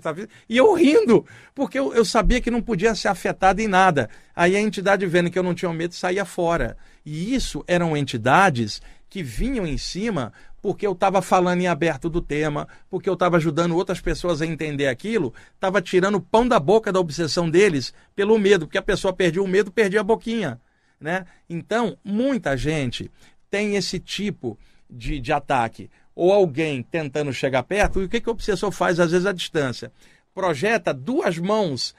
e 0.49 0.57
eu 0.57 0.73
rindo, 0.73 1.27
porque 1.55 1.79
eu, 1.79 1.93
eu 1.95 2.03
sabia 2.03 2.41
que 2.41 2.51
não 2.51 2.63
podia 2.63 2.95
ser 2.95 3.09
afetado 3.09 3.61
em 3.61 3.69
nada. 3.69 4.09
Aí 4.35 4.57
a 4.57 4.61
entidade, 4.61 5.07
vendo 5.07 5.31
que 5.31 5.39
eu 5.39 5.43
não 5.43 5.55
tinha 5.55 5.71
medo, 5.71 5.95
saía 5.95 6.25
fora. 6.25 6.79
E 7.05 7.35
isso 7.35 7.65
eram 7.67 7.97
entidades 7.97 8.81
que 9.09 9.23
vinham 9.23 9.67
em 9.67 9.77
cima 9.77 10.33
porque 10.63 10.87
eu 10.87 10.93
estava 10.93 11.21
falando 11.21 11.61
em 11.61 11.67
aberto 11.67 12.09
do 12.09 12.23
tema, 12.23 12.69
porque 12.89 13.09
eu 13.09 13.15
estava 13.15 13.37
ajudando 13.37 13.77
outras 13.77 14.01
pessoas 14.01 14.41
a 14.41 14.47
entender 14.47 14.87
aquilo, 14.87 15.35
estava 15.55 15.83
tirando 15.83 16.15
o 16.15 16.21
pão 16.21 16.47
da 16.47 16.61
boca 16.61 16.93
da 16.93 17.01
obsessão 17.01 17.51
deles 17.51 17.93
pelo 18.15 18.39
medo, 18.39 18.67
porque 18.67 18.79
a 18.79 18.83
pessoa 18.83 19.13
perdia 19.13 19.43
o 19.43 19.49
medo, 19.49 19.73
perdia 19.73 20.01
a 20.01 20.05
boquinha. 20.05 20.61
Né? 21.01 21.27
Então, 21.51 21.99
muita 22.05 22.57
gente 22.57 23.11
tem 23.51 23.75
esse 23.75 23.99
tipo 23.99 24.57
de, 24.89 25.19
de 25.19 25.33
ataque. 25.33 25.91
Ou 26.15 26.33
alguém 26.33 26.83
tentando 26.83 27.33
chegar 27.33 27.65
perto, 27.65 28.01
e 28.01 28.05
o 28.05 28.09
que, 28.09 28.21
que 28.21 28.29
o 28.29 28.33
obsessor 28.33 28.71
faz 28.71 29.01
às 29.01 29.11
vezes 29.11 29.27
à 29.27 29.33
distância? 29.33 29.91
Projeta 30.33 30.95
duas 30.95 31.39
mãos 31.39 31.93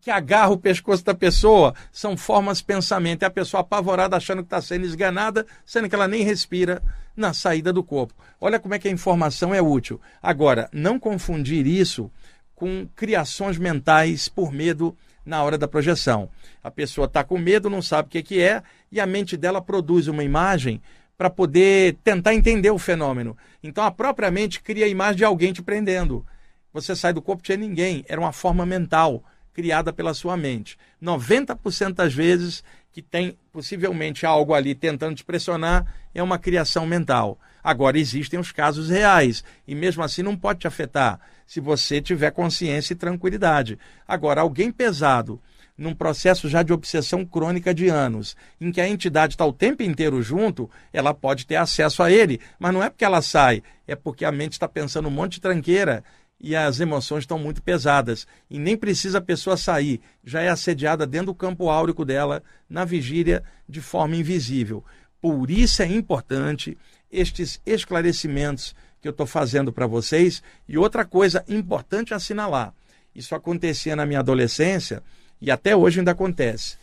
que 0.00 0.10
agarra 0.10 0.50
o 0.50 0.58
pescoço 0.58 1.04
da 1.04 1.14
pessoa, 1.14 1.74
são 1.92 2.16
formas 2.16 2.58
de 2.58 2.64
pensamento. 2.64 3.22
É 3.22 3.26
a 3.26 3.30
pessoa 3.30 3.60
apavorada 3.60 4.16
achando 4.16 4.42
que 4.42 4.46
está 4.46 4.60
sendo 4.60 4.86
esganada, 4.86 5.46
sendo 5.64 5.88
que 5.88 5.94
ela 5.94 6.08
nem 6.08 6.22
respira 6.22 6.82
na 7.16 7.32
saída 7.32 7.72
do 7.72 7.82
corpo. 7.82 8.14
Olha 8.40 8.58
como 8.58 8.74
é 8.74 8.78
que 8.78 8.88
a 8.88 8.92
informação 8.92 9.54
é 9.54 9.60
útil. 9.60 10.00
Agora, 10.22 10.68
não 10.72 10.98
confundir 10.98 11.66
isso 11.66 12.10
com 12.54 12.88
criações 12.94 13.58
mentais 13.58 14.28
por 14.28 14.52
medo 14.52 14.96
na 15.24 15.42
hora 15.42 15.58
da 15.58 15.68
projeção. 15.68 16.30
A 16.62 16.70
pessoa 16.70 17.04
está 17.04 17.22
com 17.22 17.38
medo, 17.38 17.68
não 17.68 17.82
sabe 17.82 18.08
o 18.08 18.10
que, 18.10 18.22
que 18.22 18.40
é, 18.40 18.62
e 18.90 18.98
a 18.98 19.06
mente 19.06 19.36
dela 19.36 19.60
produz 19.60 20.08
uma 20.08 20.24
imagem 20.24 20.80
para 21.16 21.28
poder 21.28 21.96
tentar 22.02 22.34
entender 22.34 22.70
o 22.70 22.78
fenômeno. 22.78 23.36
Então 23.62 23.84
a 23.84 23.90
própria 23.90 24.30
mente 24.30 24.62
cria 24.62 24.86
a 24.86 24.88
imagem 24.88 25.16
de 25.16 25.24
alguém 25.24 25.52
te 25.52 25.62
prendendo. 25.62 26.24
Você 26.72 26.94
sai 26.94 27.12
do 27.12 27.20
corpo, 27.20 27.42
tinha 27.42 27.56
ninguém, 27.56 28.04
era 28.08 28.20
uma 28.20 28.32
forma 28.32 28.64
mental 28.64 29.22
criada 29.58 29.92
pela 29.92 30.14
sua 30.14 30.36
mente. 30.36 30.78
90% 31.02 31.94
das 31.94 32.14
vezes 32.14 32.62
que 32.92 33.02
tem 33.02 33.36
possivelmente 33.52 34.24
algo 34.24 34.54
ali 34.54 34.72
tentando 34.72 35.16
te 35.16 35.24
pressionar 35.24 35.84
é 36.14 36.22
uma 36.22 36.38
criação 36.38 36.86
mental. 36.86 37.40
Agora 37.60 37.98
existem 37.98 38.38
os 38.38 38.52
casos 38.52 38.88
reais 38.88 39.42
e 39.66 39.74
mesmo 39.74 40.04
assim 40.04 40.22
não 40.22 40.36
pode 40.36 40.60
te 40.60 40.68
afetar 40.68 41.18
se 41.44 41.58
você 41.58 42.00
tiver 42.00 42.30
consciência 42.30 42.92
e 42.92 42.96
tranquilidade. 42.96 43.76
Agora, 44.06 44.42
alguém 44.42 44.70
pesado, 44.70 45.42
num 45.76 45.92
processo 45.92 46.48
já 46.48 46.62
de 46.62 46.72
obsessão 46.72 47.24
crônica 47.24 47.74
de 47.74 47.88
anos, 47.88 48.36
em 48.60 48.70
que 48.70 48.80
a 48.80 48.88
entidade 48.88 49.34
está 49.34 49.44
o 49.44 49.52
tempo 49.52 49.82
inteiro 49.82 50.22
junto, 50.22 50.70
ela 50.92 51.12
pode 51.12 51.44
ter 51.44 51.56
acesso 51.56 52.00
a 52.00 52.12
ele, 52.12 52.40
mas 52.60 52.72
não 52.72 52.80
é 52.80 52.88
porque 52.88 53.04
ela 53.04 53.22
sai, 53.22 53.60
é 53.88 53.96
porque 53.96 54.24
a 54.24 54.30
mente 54.30 54.52
está 54.52 54.68
pensando 54.68 55.08
um 55.08 55.10
monte 55.10 55.32
de 55.32 55.40
tranqueira 55.40 56.04
e 56.40 56.54
as 56.54 56.80
emoções 56.80 57.20
estão 57.20 57.38
muito 57.38 57.62
pesadas. 57.62 58.26
E 58.48 58.58
nem 58.58 58.76
precisa 58.76 59.18
a 59.18 59.22
pessoa 59.22 59.56
sair, 59.56 60.00
já 60.24 60.40
é 60.40 60.48
assediada 60.48 61.06
dentro 61.06 61.26
do 61.26 61.34
campo 61.34 61.68
áurico 61.68 62.04
dela, 62.04 62.42
na 62.68 62.84
vigília, 62.84 63.42
de 63.68 63.80
forma 63.80 64.16
invisível. 64.16 64.84
Por 65.20 65.50
isso 65.50 65.82
é 65.82 65.86
importante 65.86 66.78
estes 67.10 67.60
esclarecimentos 67.66 68.74
que 69.00 69.08
eu 69.08 69.10
estou 69.10 69.26
fazendo 69.26 69.72
para 69.72 69.86
vocês. 69.86 70.42
E 70.68 70.78
outra 70.78 71.04
coisa 71.04 71.44
importante 71.48 72.14
assinalar: 72.14 72.72
isso 73.14 73.34
acontecia 73.34 73.96
na 73.96 74.06
minha 74.06 74.20
adolescência 74.20 75.02
e 75.40 75.50
até 75.50 75.74
hoje 75.74 76.00
ainda 76.00 76.12
acontece. 76.12 76.76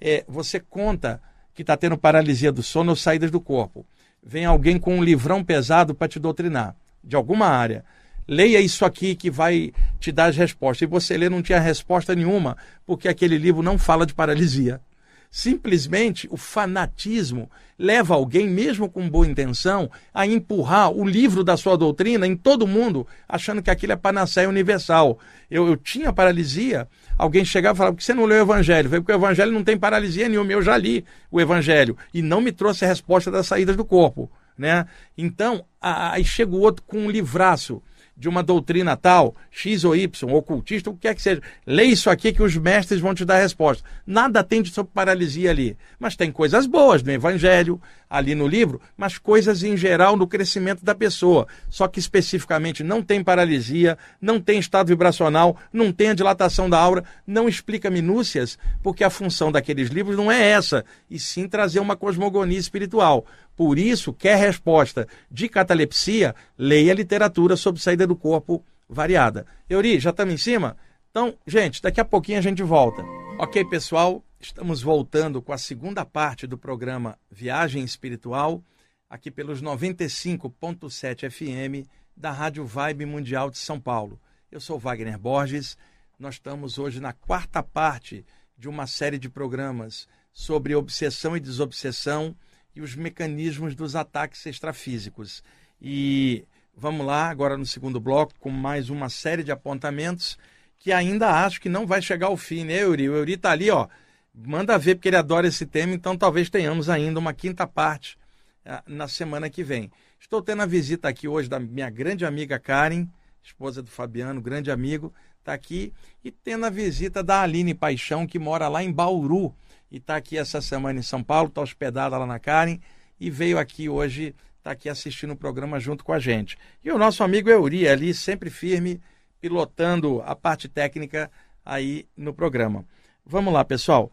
É, 0.00 0.24
você 0.26 0.60
conta 0.60 1.20
que 1.54 1.62
está 1.62 1.76
tendo 1.76 1.98
paralisia 1.98 2.52
do 2.52 2.62
sono 2.62 2.90
ou 2.90 2.96
saídas 2.96 3.30
do 3.30 3.40
corpo. 3.40 3.84
Vem 4.22 4.44
alguém 4.44 4.78
com 4.78 4.96
um 4.96 5.02
livrão 5.02 5.42
pesado 5.42 5.94
para 5.94 6.08
te 6.08 6.18
doutrinar, 6.18 6.76
de 7.02 7.16
alguma 7.16 7.46
área. 7.46 7.84
Leia 8.30 8.60
isso 8.60 8.84
aqui 8.84 9.16
que 9.16 9.28
vai 9.28 9.72
te 9.98 10.12
dar 10.12 10.26
as 10.26 10.36
respostas. 10.36 10.82
E 10.82 10.86
você 10.86 11.18
lê, 11.18 11.28
não 11.28 11.42
tinha 11.42 11.58
resposta 11.58 12.14
nenhuma, 12.14 12.56
porque 12.86 13.08
aquele 13.08 13.36
livro 13.36 13.60
não 13.60 13.76
fala 13.76 14.06
de 14.06 14.14
paralisia. 14.14 14.80
Simplesmente 15.28 16.28
o 16.30 16.36
fanatismo 16.36 17.50
leva 17.76 18.14
alguém, 18.14 18.48
mesmo 18.48 18.88
com 18.88 19.10
boa 19.10 19.26
intenção, 19.26 19.90
a 20.14 20.28
empurrar 20.28 20.92
o 20.92 21.04
livro 21.04 21.42
da 21.42 21.56
sua 21.56 21.76
doutrina 21.76 22.24
em 22.24 22.36
todo 22.36 22.68
mundo, 22.68 23.04
achando 23.28 23.60
que 23.60 23.70
aquilo 23.70 23.94
é 23.94 23.96
panaceia 23.96 24.48
universal. 24.48 25.18
Eu, 25.50 25.66
eu 25.66 25.76
tinha 25.76 26.12
paralisia, 26.12 26.86
alguém 27.18 27.44
chegava 27.44 27.74
e 27.74 27.78
falava, 27.78 27.94
por 27.94 27.98
que 27.98 28.04
você 28.04 28.14
não 28.14 28.26
leu 28.26 28.38
o 28.38 28.42
Evangelho? 28.42 28.88
Falei, 28.90 29.00
porque 29.00 29.12
o 29.12 29.16
Evangelho 29.16 29.50
não 29.50 29.64
tem 29.64 29.76
paralisia 29.76 30.28
nenhuma, 30.28 30.52
eu 30.52 30.62
já 30.62 30.76
li 30.76 31.04
o 31.32 31.40
Evangelho. 31.40 31.96
E 32.14 32.22
não 32.22 32.40
me 32.40 32.52
trouxe 32.52 32.84
a 32.84 32.88
resposta 32.88 33.28
das 33.28 33.48
saídas 33.48 33.76
do 33.76 33.84
corpo. 33.84 34.30
Né? 34.56 34.86
Então, 35.18 35.64
aí 35.80 36.24
chega 36.24 36.54
o 36.54 36.60
outro 36.60 36.84
com 36.86 36.98
um 36.98 37.10
livraço 37.10 37.82
de 38.20 38.28
uma 38.28 38.42
doutrina 38.42 38.96
tal, 38.96 39.34
X 39.50 39.82
ou 39.82 39.96
Y, 39.96 40.30
ocultista, 40.34 40.90
o 40.90 40.94
que 40.94 41.00
quer 41.00 41.14
que 41.14 41.22
seja. 41.22 41.40
Lê 41.66 41.84
isso 41.84 42.10
aqui 42.10 42.32
que 42.32 42.42
os 42.42 42.54
mestres 42.54 43.00
vão 43.00 43.14
te 43.14 43.24
dar 43.24 43.36
a 43.36 43.42
resposta. 43.42 43.82
Nada 44.06 44.44
tem 44.44 44.62
sobre 44.66 44.92
paralisia 44.92 45.50
ali. 45.50 45.76
Mas 45.98 46.16
tem 46.16 46.30
coisas 46.30 46.66
boas 46.66 47.02
no 47.02 47.10
Evangelho, 47.10 47.80
ali 48.10 48.34
no 48.34 48.46
livro, 48.46 48.80
mas 48.96 49.16
coisas 49.16 49.62
em 49.62 49.76
geral 49.76 50.16
no 50.16 50.26
crescimento 50.26 50.84
da 50.84 50.94
pessoa. 50.94 51.46
Só 51.68 51.86
que 51.86 52.00
especificamente 52.00 52.82
não 52.82 53.02
tem 53.02 53.22
paralisia, 53.22 53.96
não 54.20 54.40
tem 54.40 54.58
estado 54.58 54.88
vibracional, 54.88 55.56
não 55.72 55.92
tem 55.92 56.08
a 56.08 56.14
dilatação 56.14 56.68
da 56.68 56.78
aura, 56.78 57.04
não 57.24 57.48
explica 57.48 57.88
minúcias, 57.88 58.58
porque 58.82 59.04
a 59.04 59.10
função 59.10 59.50
daqueles 59.50 59.88
livros 59.88 60.16
não 60.16 60.30
é 60.30 60.50
essa, 60.50 60.84
e 61.08 61.18
sim 61.18 61.48
trazer 61.48 61.78
uma 61.78 61.96
cosmogonia 61.96 62.58
espiritual. 62.58 63.24
Por 63.60 63.78
isso, 63.78 64.14
quer 64.14 64.38
resposta 64.38 65.06
de 65.30 65.46
catalepsia, 65.46 66.34
leia 66.56 66.94
literatura 66.94 67.58
sobre 67.58 67.78
saída 67.78 68.06
do 68.06 68.16
corpo 68.16 68.64
variada. 68.88 69.44
Euri, 69.68 70.00
já 70.00 70.08
estamos 70.08 70.32
em 70.32 70.38
cima? 70.38 70.78
Então, 71.10 71.36
gente, 71.46 71.82
daqui 71.82 72.00
a 72.00 72.04
pouquinho 72.06 72.38
a 72.38 72.40
gente 72.40 72.62
volta. 72.62 73.04
Ok, 73.38 73.62
pessoal? 73.66 74.24
Estamos 74.40 74.80
voltando 74.80 75.42
com 75.42 75.52
a 75.52 75.58
segunda 75.58 76.06
parte 76.06 76.46
do 76.46 76.56
programa 76.56 77.18
Viagem 77.30 77.84
Espiritual, 77.84 78.64
aqui 79.10 79.30
pelos 79.30 79.62
95.7 79.62 81.30
FM 81.30 81.86
da 82.16 82.30
Rádio 82.30 82.64
Vibe 82.64 83.04
Mundial 83.04 83.50
de 83.50 83.58
São 83.58 83.78
Paulo. 83.78 84.18
Eu 84.50 84.58
sou 84.58 84.78
Wagner 84.78 85.18
Borges. 85.18 85.76
Nós 86.18 86.36
estamos 86.36 86.78
hoje 86.78 86.98
na 86.98 87.12
quarta 87.12 87.62
parte 87.62 88.24
de 88.56 88.70
uma 88.70 88.86
série 88.86 89.18
de 89.18 89.28
programas 89.28 90.08
sobre 90.32 90.74
obsessão 90.74 91.36
e 91.36 91.40
desobsessão 91.40 92.34
e 92.74 92.80
os 92.80 92.94
mecanismos 92.94 93.74
dos 93.74 93.96
ataques 93.96 94.44
extrafísicos. 94.46 95.42
E 95.80 96.44
vamos 96.76 97.06
lá, 97.06 97.28
agora 97.28 97.56
no 97.56 97.66
segundo 97.66 98.00
bloco, 98.00 98.34
com 98.38 98.50
mais 98.50 98.90
uma 98.90 99.08
série 99.08 99.42
de 99.42 99.52
apontamentos 99.52 100.38
que 100.78 100.92
ainda 100.92 101.44
acho 101.44 101.60
que 101.60 101.68
não 101.68 101.86
vai 101.86 102.00
chegar 102.00 102.28
ao 102.28 102.36
fim, 102.36 102.64
né, 102.64 102.82
Euri? 102.82 103.08
O 103.08 103.16
Euri 103.16 103.34
está 103.34 103.50
ali, 103.50 103.70
ó, 103.70 103.86
manda 104.34 104.78
ver 104.78 104.94
porque 104.94 105.08
ele 105.08 105.16
adora 105.16 105.46
esse 105.46 105.66
tema, 105.66 105.92
então 105.94 106.16
talvez 106.16 106.48
tenhamos 106.48 106.88
ainda 106.88 107.18
uma 107.18 107.34
quinta 107.34 107.66
parte 107.66 108.16
uh, 108.64 108.82
na 108.90 109.06
semana 109.06 109.50
que 109.50 109.62
vem. 109.62 109.90
Estou 110.18 110.40
tendo 110.40 110.62
a 110.62 110.66
visita 110.66 111.06
aqui 111.06 111.28
hoje 111.28 111.50
da 111.50 111.60
minha 111.60 111.90
grande 111.90 112.24
amiga 112.24 112.58
Karen, 112.58 113.06
esposa 113.42 113.82
do 113.82 113.90
Fabiano, 113.90 114.40
grande 114.40 114.70
amigo, 114.70 115.12
está 115.38 115.52
aqui, 115.52 115.92
e 116.24 116.30
tendo 116.30 116.64
a 116.64 116.70
visita 116.70 117.22
da 117.22 117.42
Aline 117.42 117.74
Paixão, 117.74 118.26
que 118.26 118.38
mora 118.38 118.66
lá 118.68 118.82
em 118.82 118.90
Bauru, 118.92 119.54
e 119.90 119.96
está 119.96 120.16
aqui 120.16 120.38
essa 120.38 120.60
semana 120.60 121.00
em 121.00 121.02
São 121.02 121.22
Paulo, 121.22 121.48
está 121.48 121.60
hospedada 121.60 122.16
lá 122.16 122.26
na 122.26 122.38
Karen 122.38 122.78
e 123.18 123.30
veio 123.30 123.58
aqui 123.58 123.88
hoje, 123.88 124.34
está 124.58 124.70
aqui 124.70 124.88
assistindo 124.88 125.32
o 125.32 125.36
programa 125.36 125.80
junto 125.80 126.04
com 126.04 126.12
a 126.12 126.18
gente. 126.18 126.56
E 126.84 126.90
o 126.90 126.98
nosso 126.98 127.24
amigo 127.24 127.50
Euri 127.50 127.88
ali, 127.88 128.14
sempre 128.14 128.50
firme, 128.50 129.00
pilotando 129.40 130.22
a 130.24 130.36
parte 130.36 130.68
técnica 130.68 131.30
aí 131.64 132.06
no 132.16 132.32
programa. 132.32 132.84
Vamos 133.24 133.52
lá, 133.52 133.64
pessoal. 133.64 134.12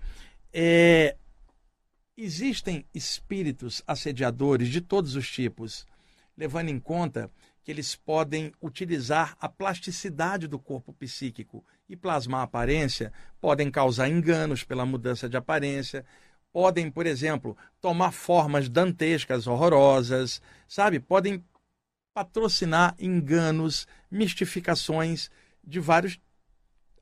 É... 0.54 1.16
Existem 2.18 2.84
espíritos 2.96 3.84
assediadores 3.86 4.70
de 4.70 4.82
todos 4.82 5.16
os 5.16 5.30
tipos, 5.30 5.86
levando 6.36 6.70
em 6.70 6.80
conta 6.80 7.30
que 7.64 7.70
eles 7.70 7.96
podem 7.96 8.52
utilizar 8.60 9.38
a 9.40 9.48
plasticidade 9.48 10.48
do 10.48 10.58
corpo 10.58 10.92
psíquico 10.94 11.64
e 11.90 11.96
plasmar 11.96 12.42
aparência, 12.42 13.12
podem 13.40 13.72
causar 13.72 14.10
enganos 14.10 14.64
pela 14.64 14.86
mudança 14.86 15.30
de 15.30 15.38
aparência, 15.38 16.06
podem, 16.52 16.90
por 16.90 17.06
exemplo, 17.06 17.56
tomar 17.80 18.12
formas 18.12 18.68
dantescas, 18.68 19.48
horrorosas, 19.48 20.42
sabe? 20.68 21.00
Podem 21.00 21.44
patrocinar 22.14 22.96
enganos, 23.00 23.88
mistificações 24.10 25.30
de 25.64 25.80
vários, 25.80 26.20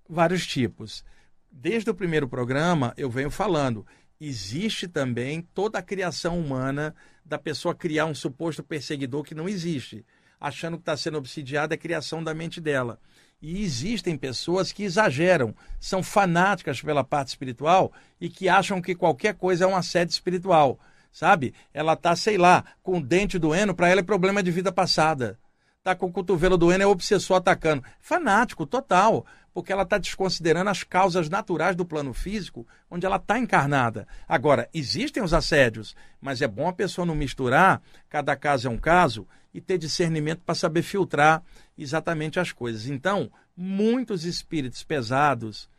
vários 0.10 0.46
tipos. 0.46 1.06
Desde 1.50 1.90
o 1.90 1.96
primeiro 1.96 2.28
programa, 2.28 2.94
eu 2.98 3.10
venho 3.10 3.32
falando, 3.32 3.88
existe 4.20 4.88
também 4.88 5.42
toda 5.54 5.80
a 5.80 5.82
criação 5.82 6.38
humana 6.38 6.94
da 7.24 7.40
pessoa 7.40 7.74
criar 7.74 8.06
um 8.06 8.14
suposto 8.14 8.62
perseguidor 8.62 9.24
que 9.24 9.34
não 9.34 9.48
existe, 9.48 10.06
achando 10.38 10.78
que 10.78 10.82
está 10.82 10.98
sendo 10.98 11.18
obsidiada 11.18 11.76
a 11.76 11.78
criação 11.78 12.22
da 12.24 12.34
mente 12.34 12.60
dela. 12.60 13.00
E 13.42 13.62
existem 13.62 14.18
pessoas 14.18 14.72
que 14.72 14.84
exageram, 14.84 15.54
são 15.80 16.02
fanáticas 16.02 16.82
pela 16.82 17.04
parte 17.04 17.30
espiritual 17.30 17.92
e 18.20 18.30
que 18.30 18.50
acham 18.50 18.82
que 18.82 18.96
qualquer 18.96 19.36
coisa 19.36 19.66
é 19.66 19.68
um 19.68 19.76
assédio 19.76 20.14
espiritual 20.14 20.80
sabe? 21.16 21.54
Ela 21.74 21.96
tá, 21.96 22.14
sei 22.14 22.38
lá, 22.38 22.66
com 22.84 22.98
o 22.98 23.02
dente 23.02 23.40
doendo, 23.40 23.74
para 23.74 23.88
ela 23.88 24.02
é 24.02 24.04
problema 24.04 24.44
de 24.44 24.52
vida 24.52 24.70
passada. 24.70 25.40
Tá 25.86 25.96
com 25.96 26.08
o 26.08 26.12
cotovelo 26.12 26.58
doendo, 26.58 26.82
é 26.82 26.88
obsessor 26.88 27.38
atacando. 27.38 27.84
Fanático, 28.00 28.66
total, 28.66 29.24
porque 29.54 29.72
ela 29.72 29.84
está 29.84 30.00
desconsiderando 30.00 30.72
as 30.72 30.82
causas 30.82 31.30
naturais 31.30 31.76
do 31.76 31.86
plano 31.86 32.12
físico, 32.12 32.66
onde 32.90 33.06
ela 33.06 33.18
está 33.18 33.38
encarnada. 33.38 34.08
Agora, 34.28 34.68
existem 34.74 35.22
os 35.22 35.32
assédios, 35.32 35.96
mas 36.20 36.42
é 36.42 36.48
bom 36.48 36.68
a 36.68 36.74
pessoa 36.74 37.06
não 37.06 37.14
misturar, 37.14 37.84
cada 38.10 38.36
caso 38.36 38.68
é 38.68 38.72
um 38.72 38.80
caso, 38.80 39.28
e 39.54 39.62
ter 39.62 39.78
discernimento 39.78 40.42
para 40.44 40.56
saber 40.56 40.82
filtrar 40.82 41.44
exatamente 41.78 42.40
as 42.40 42.52
coisas. 42.52 42.88
Então, 42.88 43.32
muitos 43.56 44.26
espíritos 44.26 44.84
pesados, 44.84 45.70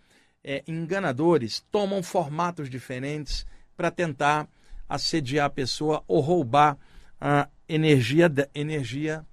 é, 0.44 0.62
enganadores, 0.68 1.64
tomam 1.68 2.00
formatos 2.00 2.70
diferentes 2.70 3.44
para 3.76 3.90
tentar 3.90 4.46
assediar 4.88 5.46
a 5.46 5.50
pessoa 5.50 6.04
ou 6.06 6.20
roubar 6.20 6.78
a 7.20 7.48
energia, 7.68 8.32
energia 8.54 9.26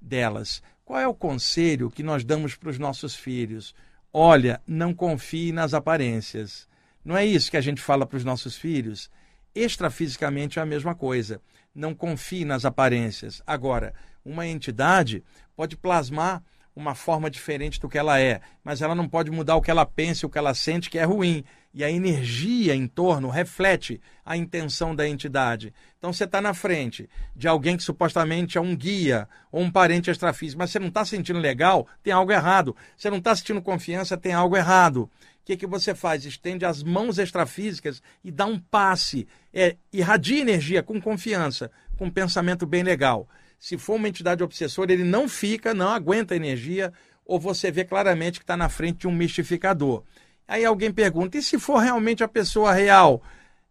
delas. 0.00 0.62
Qual 0.84 0.98
é 0.98 1.06
o 1.06 1.14
conselho 1.14 1.90
que 1.90 2.02
nós 2.02 2.24
damos 2.24 2.56
para 2.56 2.70
os 2.70 2.78
nossos 2.78 3.14
filhos? 3.14 3.74
Olha, 4.12 4.60
não 4.66 4.94
confie 4.94 5.52
nas 5.52 5.74
aparências. 5.74 6.66
Não 7.04 7.16
é 7.16 7.24
isso 7.24 7.50
que 7.50 7.56
a 7.56 7.60
gente 7.60 7.80
fala 7.80 8.06
para 8.06 8.16
os 8.16 8.24
nossos 8.24 8.56
filhos? 8.56 9.10
Extrafisicamente 9.54 10.58
é 10.58 10.62
a 10.62 10.66
mesma 10.66 10.94
coisa. 10.94 11.40
Não 11.74 11.94
confie 11.94 12.44
nas 12.44 12.64
aparências. 12.64 13.42
Agora, 13.46 13.92
uma 14.24 14.46
entidade 14.46 15.22
pode 15.54 15.76
plasmar 15.76 16.42
uma 16.74 16.94
forma 16.94 17.28
diferente 17.28 17.80
do 17.80 17.88
que 17.88 17.98
ela 17.98 18.20
é, 18.20 18.40
mas 18.62 18.80
ela 18.80 18.94
não 18.94 19.08
pode 19.08 19.30
mudar 19.30 19.56
o 19.56 19.62
que 19.62 19.70
ela 19.70 19.84
pensa, 19.84 20.26
o 20.26 20.30
que 20.30 20.38
ela 20.38 20.54
sente, 20.54 20.88
que 20.88 20.98
é 20.98 21.04
ruim. 21.04 21.44
E 21.72 21.84
a 21.84 21.90
energia 21.90 22.74
em 22.74 22.86
torno 22.86 23.28
reflete 23.28 24.00
a 24.24 24.36
intenção 24.36 24.94
da 24.94 25.06
entidade. 25.06 25.72
Então 25.98 26.12
você 26.12 26.24
está 26.24 26.40
na 26.40 26.54
frente 26.54 27.08
de 27.36 27.46
alguém 27.46 27.76
que 27.76 27.82
supostamente 27.82 28.56
é 28.56 28.60
um 28.60 28.74
guia 28.74 29.28
ou 29.52 29.62
um 29.62 29.70
parente 29.70 30.10
extrafísico, 30.10 30.58
mas 30.58 30.70
você 30.70 30.78
não 30.78 30.88
está 30.88 31.04
sentindo 31.04 31.38
legal, 31.38 31.86
tem 32.02 32.12
algo 32.12 32.32
errado. 32.32 32.74
Você 32.96 33.10
não 33.10 33.18
está 33.18 33.36
sentindo 33.36 33.60
confiança, 33.60 34.16
tem 34.16 34.32
algo 34.32 34.56
errado. 34.56 35.02
O 35.02 35.10
que, 35.44 35.56
que 35.56 35.66
você 35.66 35.94
faz? 35.94 36.24
Estende 36.24 36.64
as 36.64 36.82
mãos 36.82 37.18
extrafísicas 37.18 38.02
e 38.24 38.30
dá 38.30 38.46
um 38.46 38.58
passe. 38.58 39.26
É, 39.52 39.76
irradia 39.92 40.40
energia 40.40 40.82
com 40.82 41.00
confiança, 41.00 41.70
com 41.96 42.06
um 42.06 42.10
pensamento 42.10 42.66
bem 42.66 42.82
legal. 42.82 43.28
Se 43.58 43.76
for 43.76 43.96
uma 43.96 44.08
entidade 44.08 44.42
obsessora, 44.42 44.92
ele 44.92 45.04
não 45.04 45.28
fica, 45.28 45.74
não 45.74 45.88
aguenta 45.88 46.36
energia, 46.36 46.92
ou 47.24 47.38
você 47.38 47.70
vê 47.70 47.84
claramente 47.84 48.38
que 48.38 48.44
está 48.44 48.56
na 48.56 48.68
frente 48.68 49.00
de 49.00 49.08
um 49.08 49.12
mistificador. 49.12 50.02
Aí 50.48 50.64
alguém 50.64 50.90
pergunta: 50.90 51.36
e 51.36 51.42
se 51.42 51.58
for 51.58 51.76
realmente 51.78 52.24
a 52.24 52.28
pessoa 52.28 52.72
real? 52.72 53.22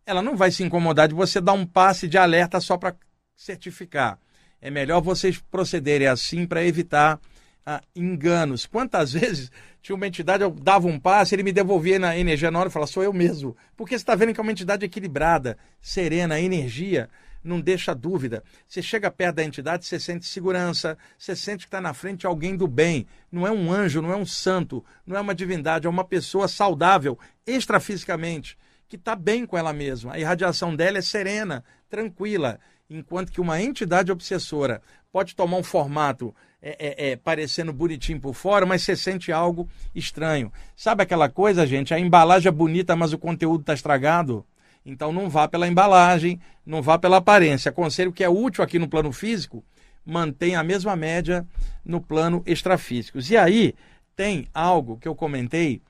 Ela 0.05 0.21
não 0.21 0.37
vai 0.37 0.51
se 0.51 0.63
incomodar 0.63 1.07
de 1.07 1.15
você 1.15 1.41
dar 1.41 1.53
um 1.53 1.65
passe 1.65 2.07
de 2.07 2.17
alerta 2.17 2.61
só 2.61 2.77
para 2.77 2.95
certificar. 3.35 4.19
É 4.61 4.69
melhor 4.69 5.01
vocês 5.01 5.37
procederem 5.51 6.07
assim 6.07 6.45
para 6.45 6.63
evitar 6.63 7.19
ah, 7.65 7.81
enganos. 7.95 8.65
Quantas 8.65 9.11
vezes 9.13 9.51
tinha 9.81 9.95
uma 9.95 10.07
entidade, 10.07 10.43
eu 10.43 10.51
dava 10.51 10.87
um 10.87 10.99
passe, 10.99 11.35
ele 11.35 11.43
me 11.43 11.51
devolvia 11.51 11.99
na 11.99 12.17
energia 12.17 12.51
na 12.51 12.59
hora 12.59 12.69
e 12.69 12.71
falava: 12.71 12.91
sou 12.91 13.03
eu 13.03 13.11
mesmo. 13.11 13.57
Porque 13.75 13.95
você 13.97 14.03
está 14.03 14.15
vendo 14.15 14.33
que 14.33 14.39
é 14.39 14.43
uma 14.43 14.51
entidade 14.51 14.85
equilibrada, 14.85 15.57
serena, 15.81 16.39
energia 16.39 17.09
não 17.47 17.61
deixa 17.61 17.95
dúvida. 17.95 18.43
Você 18.67 18.81
chega 18.81 19.09
perto 19.09 19.37
da 19.37 19.43
entidade, 19.43 19.85
você 19.85 19.99
sente 19.99 20.25
segurança, 20.25 20.97
você 21.17 21.35
sente 21.35 21.65
que 21.65 21.67
está 21.67 21.81
na 21.81 21.93
frente 21.93 22.27
alguém 22.27 22.55
do 22.55 22.67
bem. 22.67 23.07
Não 23.31 23.47
é 23.47 23.51
um 23.51 23.71
anjo, 23.71 24.01
não 24.01 24.11
é 24.11 24.15
um 24.15 24.25
santo, 24.25 24.83
não 25.05 25.17
é 25.17 25.21
uma 25.21 25.33
divindade, 25.33 25.87
é 25.87 25.89
uma 25.89 26.03
pessoa 26.03 26.47
saudável, 26.47 27.17
extrafisicamente, 27.45 28.57
que 28.87 28.95
está 28.95 29.15
bem 29.15 29.45
com 29.45 29.57
ela 29.57 29.73
mesma. 29.73 30.13
A 30.13 30.19
irradiação 30.19 30.75
dela 30.75 30.97
é 30.97 31.01
serena, 31.01 31.63
tranquila. 31.89 32.59
Enquanto 32.89 33.31
que 33.31 33.41
uma 33.41 33.61
entidade 33.61 34.11
obsessora 34.11 34.81
pode 35.11 35.35
tomar 35.35 35.57
um 35.57 35.63
formato 35.63 36.33
é, 36.61 36.75
é, 36.79 37.11
é, 37.11 37.15
parecendo 37.15 37.71
bonitinho 37.71 38.19
por 38.19 38.33
fora, 38.33 38.65
mas 38.65 38.81
você 38.81 38.95
sente 38.95 39.31
algo 39.31 39.69
estranho. 39.93 40.51
Sabe 40.75 41.03
aquela 41.03 41.29
coisa, 41.29 41.67
gente? 41.67 41.93
A 41.93 41.99
embalagem 41.99 42.49
é 42.49 42.51
bonita, 42.51 42.95
mas 42.95 43.13
o 43.13 43.17
conteúdo 43.17 43.61
está 43.61 43.73
estragado? 43.73 44.45
Então 44.87 45.11
não 45.11 45.29
vá 45.29 45.49
pela 45.49 45.67
embalagem, 45.67 46.39
não 46.65 46.81
vá 46.81 46.97
pela 46.97 47.17
aparência. 47.17 47.67
Aconselho 47.69 48.13
que 48.13 48.23
é 48.23 48.29
útil 48.29 48.63
aqui 48.63 48.79
no 48.79 48.87
plano 48.87 49.11
físico, 49.11 49.61
mantenha 50.05 50.61
a 50.61 50.63
mesma 50.63 50.95
média 50.95 51.45
no 51.83 51.99
plano 51.99 52.41
extrafísico. 52.45 53.19
E 53.19 53.35
aí 53.35 53.75
tem 54.15 54.47
algo 54.53 54.97
que 54.97 55.05
eu 55.05 55.13
comentei 55.13 55.81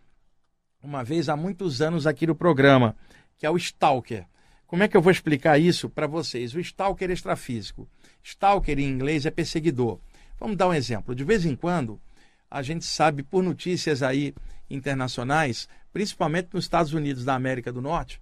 uma 0.81 1.03
vez 1.03 1.29
há 1.29 1.35
muitos 1.35 1.79
anos 1.79 2.07
aqui 2.07 2.25
no 2.25 2.33
programa, 2.33 2.95
que 3.37 3.45
é 3.45 3.51
o 3.51 3.57
stalker. 3.57 4.25
Como 4.65 4.81
é 4.81 4.87
que 4.87 4.97
eu 4.97 5.01
vou 5.01 5.11
explicar 5.11 5.59
isso 5.59 5.87
para 5.87 6.07
vocês? 6.07 6.55
O 6.55 6.59
stalker 6.59 7.11
extrafísico. 7.11 7.87
Stalker 8.23 8.79
em 8.79 8.89
inglês 8.89 9.27
é 9.27 9.31
perseguidor. 9.31 9.99
Vamos 10.39 10.57
dar 10.57 10.69
um 10.69 10.73
exemplo. 10.73 11.13
De 11.13 11.23
vez 11.23 11.45
em 11.45 11.55
quando, 11.55 12.01
a 12.49 12.63
gente 12.63 12.83
sabe 12.83 13.21
por 13.21 13.43
notícias 13.43 14.01
aí 14.01 14.33
internacionais, 14.67 15.69
principalmente 15.93 16.49
nos 16.51 16.65
Estados 16.65 16.93
Unidos 16.93 17.23
da 17.23 17.35
América 17.35 17.71
do 17.71 17.81
Norte, 17.81 18.19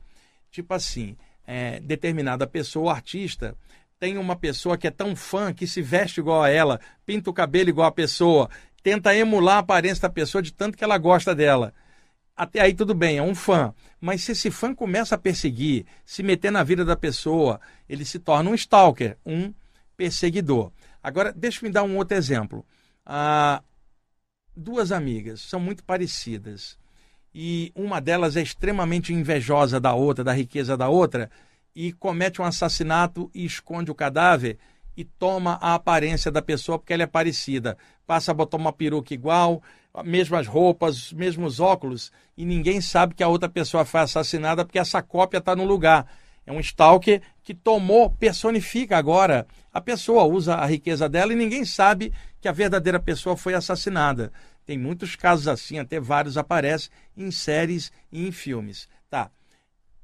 Tipo 0.55 0.73
assim, 0.73 1.17
é, 1.45 1.81
determinada 1.81 2.47
pessoa, 2.47 2.93
artista, 2.93 3.57
tem 3.99 4.17
uma 4.17 4.37
pessoa 4.37 4.77
que 4.77 4.87
é 4.87 4.89
tão 4.89 5.13
fã 5.13 5.53
que 5.53 5.67
se 5.67 5.81
veste 5.81 6.21
igual 6.21 6.41
a 6.41 6.49
ela, 6.49 6.79
pinta 7.05 7.29
o 7.29 7.33
cabelo 7.33 7.67
igual 7.67 7.89
a 7.89 7.91
pessoa, 7.91 8.49
tenta 8.81 9.13
emular 9.13 9.57
a 9.57 9.59
aparência 9.59 10.03
da 10.03 10.09
pessoa 10.09 10.41
de 10.41 10.53
tanto 10.53 10.77
que 10.77 10.83
ela 10.85 10.97
gosta 10.97 11.35
dela. 11.35 11.73
Até 12.37 12.61
aí 12.61 12.73
tudo 12.73 12.95
bem, 12.95 13.17
é 13.17 13.21
um 13.21 13.35
fã. 13.35 13.73
Mas 13.99 14.23
se 14.23 14.31
esse 14.31 14.49
fã 14.49 14.73
começa 14.73 15.15
a 15.15 15.17
perseguir, 15.17 15.85
se 16.05 16.23
meter 16.23 16.53
na 16.53 16.63
vida 16.63 16.85
da 16.85 16.95
pessoa, 16.95 17.59
ele 17.89 18.05
se 18.05 18.17
torna 18.17 18.49
um 18.49 18.55
stalker, 18.55 19.17
um 19.25 19.53
perseguidor. 19.97 20.71
Agora, 21.03 21.33
deixa 21.33 21.59
eu 21.59 21.67
me 21.67 21.73
dar 21.73 21.83
um 21.83 21.97
outro 21.97 22.15
exemplo. 22.15 22.65
Ah, 23.05 23.61
duas 24.55 24.93
amigas 24.93 25.41
são 25.41 25.59
muito 25.59 25.83
parecidas 25.83 26.77
e 27.37 27.69
uma 27.75 27.99
delas 27.99 28.37
é 28.37 28.41
extremamente 28.41 29.13
invejosa 29.13 29.77
da 29.77 29.93
outra, 29.93 30.23
da 30.23 30.31
riqueza 30.31 30.77
da 30.77 30.87
outra, 30.87 31.29
e 31.75 31.91
comete 31.91 32.41
um 32.41 32.45
assassinato 32.45 33.29
e 33.35 33.43
esconde 33.43 33.91
o 33.91 33.95
cadáver 33.95 34.57
e 34.95 35.03
toma 35.03 35.59
a 35.61 35.73
aparência 35.73 36.31
da 36.31 36.41
pessoa 36.41 36.79
porque 36.79 36.93
ela 36.93 37.03
é 37.03 37.07
parecida. 37.07 37.77
Passa 38.07 38.31
a 38.31 38.33
botar 38.33 38.55
uma 38.55 38.71
peruca 38.71 39.13
igual, 39.13 39.61
mesmas 40.05 40.47
roupas, 40.47 41.11
mesmos 41.11 41.59
óculos, 41.59 42.09
e 42.37 42.45
ninguém 42.45 42.79
sabe 42.79 43.13
que 43.13 43.23
a 43.23 43.27
outra 43.27 43.49
pessoa 43.49 43.83
foi 43.83 43.99
assassinada 43.99 44.63
porque 44.63 44.79
essa 44.79 45.01
cópia 45.01 45.39
está 45.39 45.53
no 45.57 45.65
lugar. 45.65 46.07
É 46.45 46.53
um 46.53 46.59
stalker 46.61 47.21
que 47.43 47.53
tomou, 47.53 48.11
personifica 48.11 48.97
agora 48.97 49.45
a 49.73 49.81
pessoa, 49.81 50.23
usa 50.23 50.55
a 50.55 50.65
riqueza 50.65 51.09
dela 51.09 51.33
e 51.33 51.35
ninguém 51.35 51.65
sabe 51.65 52.13
que 52.39 52.47
a 52.47 52.53
verdadeira 52.53 52.97
pessoa 52.97 53.35
foi 53.35 53.55
assassinada. 53.55 54.31
Tem 54.65 54.77
muitos 54.77 55.15
casos 55.15 55.47
assim, 55.47 55.77
até 55.77 55.99
vários 55.99 56.37
aparecem 56.37 56.89
em 57.15 57.29
séries 57.29 57.91
e 58.11 58.27
em 58.27 58.31
filmes. 58.31 58.89
Tá. 59.09 59.29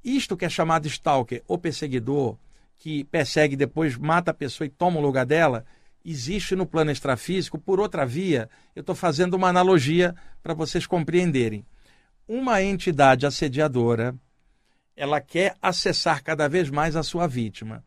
Isto 0.04 0.38
que 0.38 0.46
é 0.46 0.50
chamado 0.50 0.88
stalker 0.88 1.44
ou 1.48 1.58
perseguidor, 1.58 2.38
que 2.78 3.04
persegue 3.06 3.56
depois 3.56 3.98
mata 3.98 4.32
a 4.32 4.34
pessoa 4.34 4.66
e 4.66 4.70
toma 4.70 5.00
o 5.00 5.02
lugar 5.02 5.26
dela, 5.26 5.66
existe 6.04 6.56
no 6.56 6.66
plano 6.66 6.92
extrafísico 6.92 7.58
por 7.58 7.80
outra 7.80 8.06
via. 8.06 8.50
Eu 8.76 8.82
estou 8.82 8.96
fazendo 8.96 9.36
uma 9.36 9.50
analogia 9.50 10.16
para 10.42 10.54
vocês 10.54 10.86
compreenderem. 10.86 11.66
Uma 12.28 12.62
entidade 12.62 13.26
assediadora 13.26 14.16
ela 14.96 15.20
quer 15.20 15.56
acessar 15.62 16.24
cada 16.24 16.48
vez 16.48 16.70
mais 16.70 16.96
a 16.96 17.04
sua 17.04 17.28
vítima. 17.28 17.84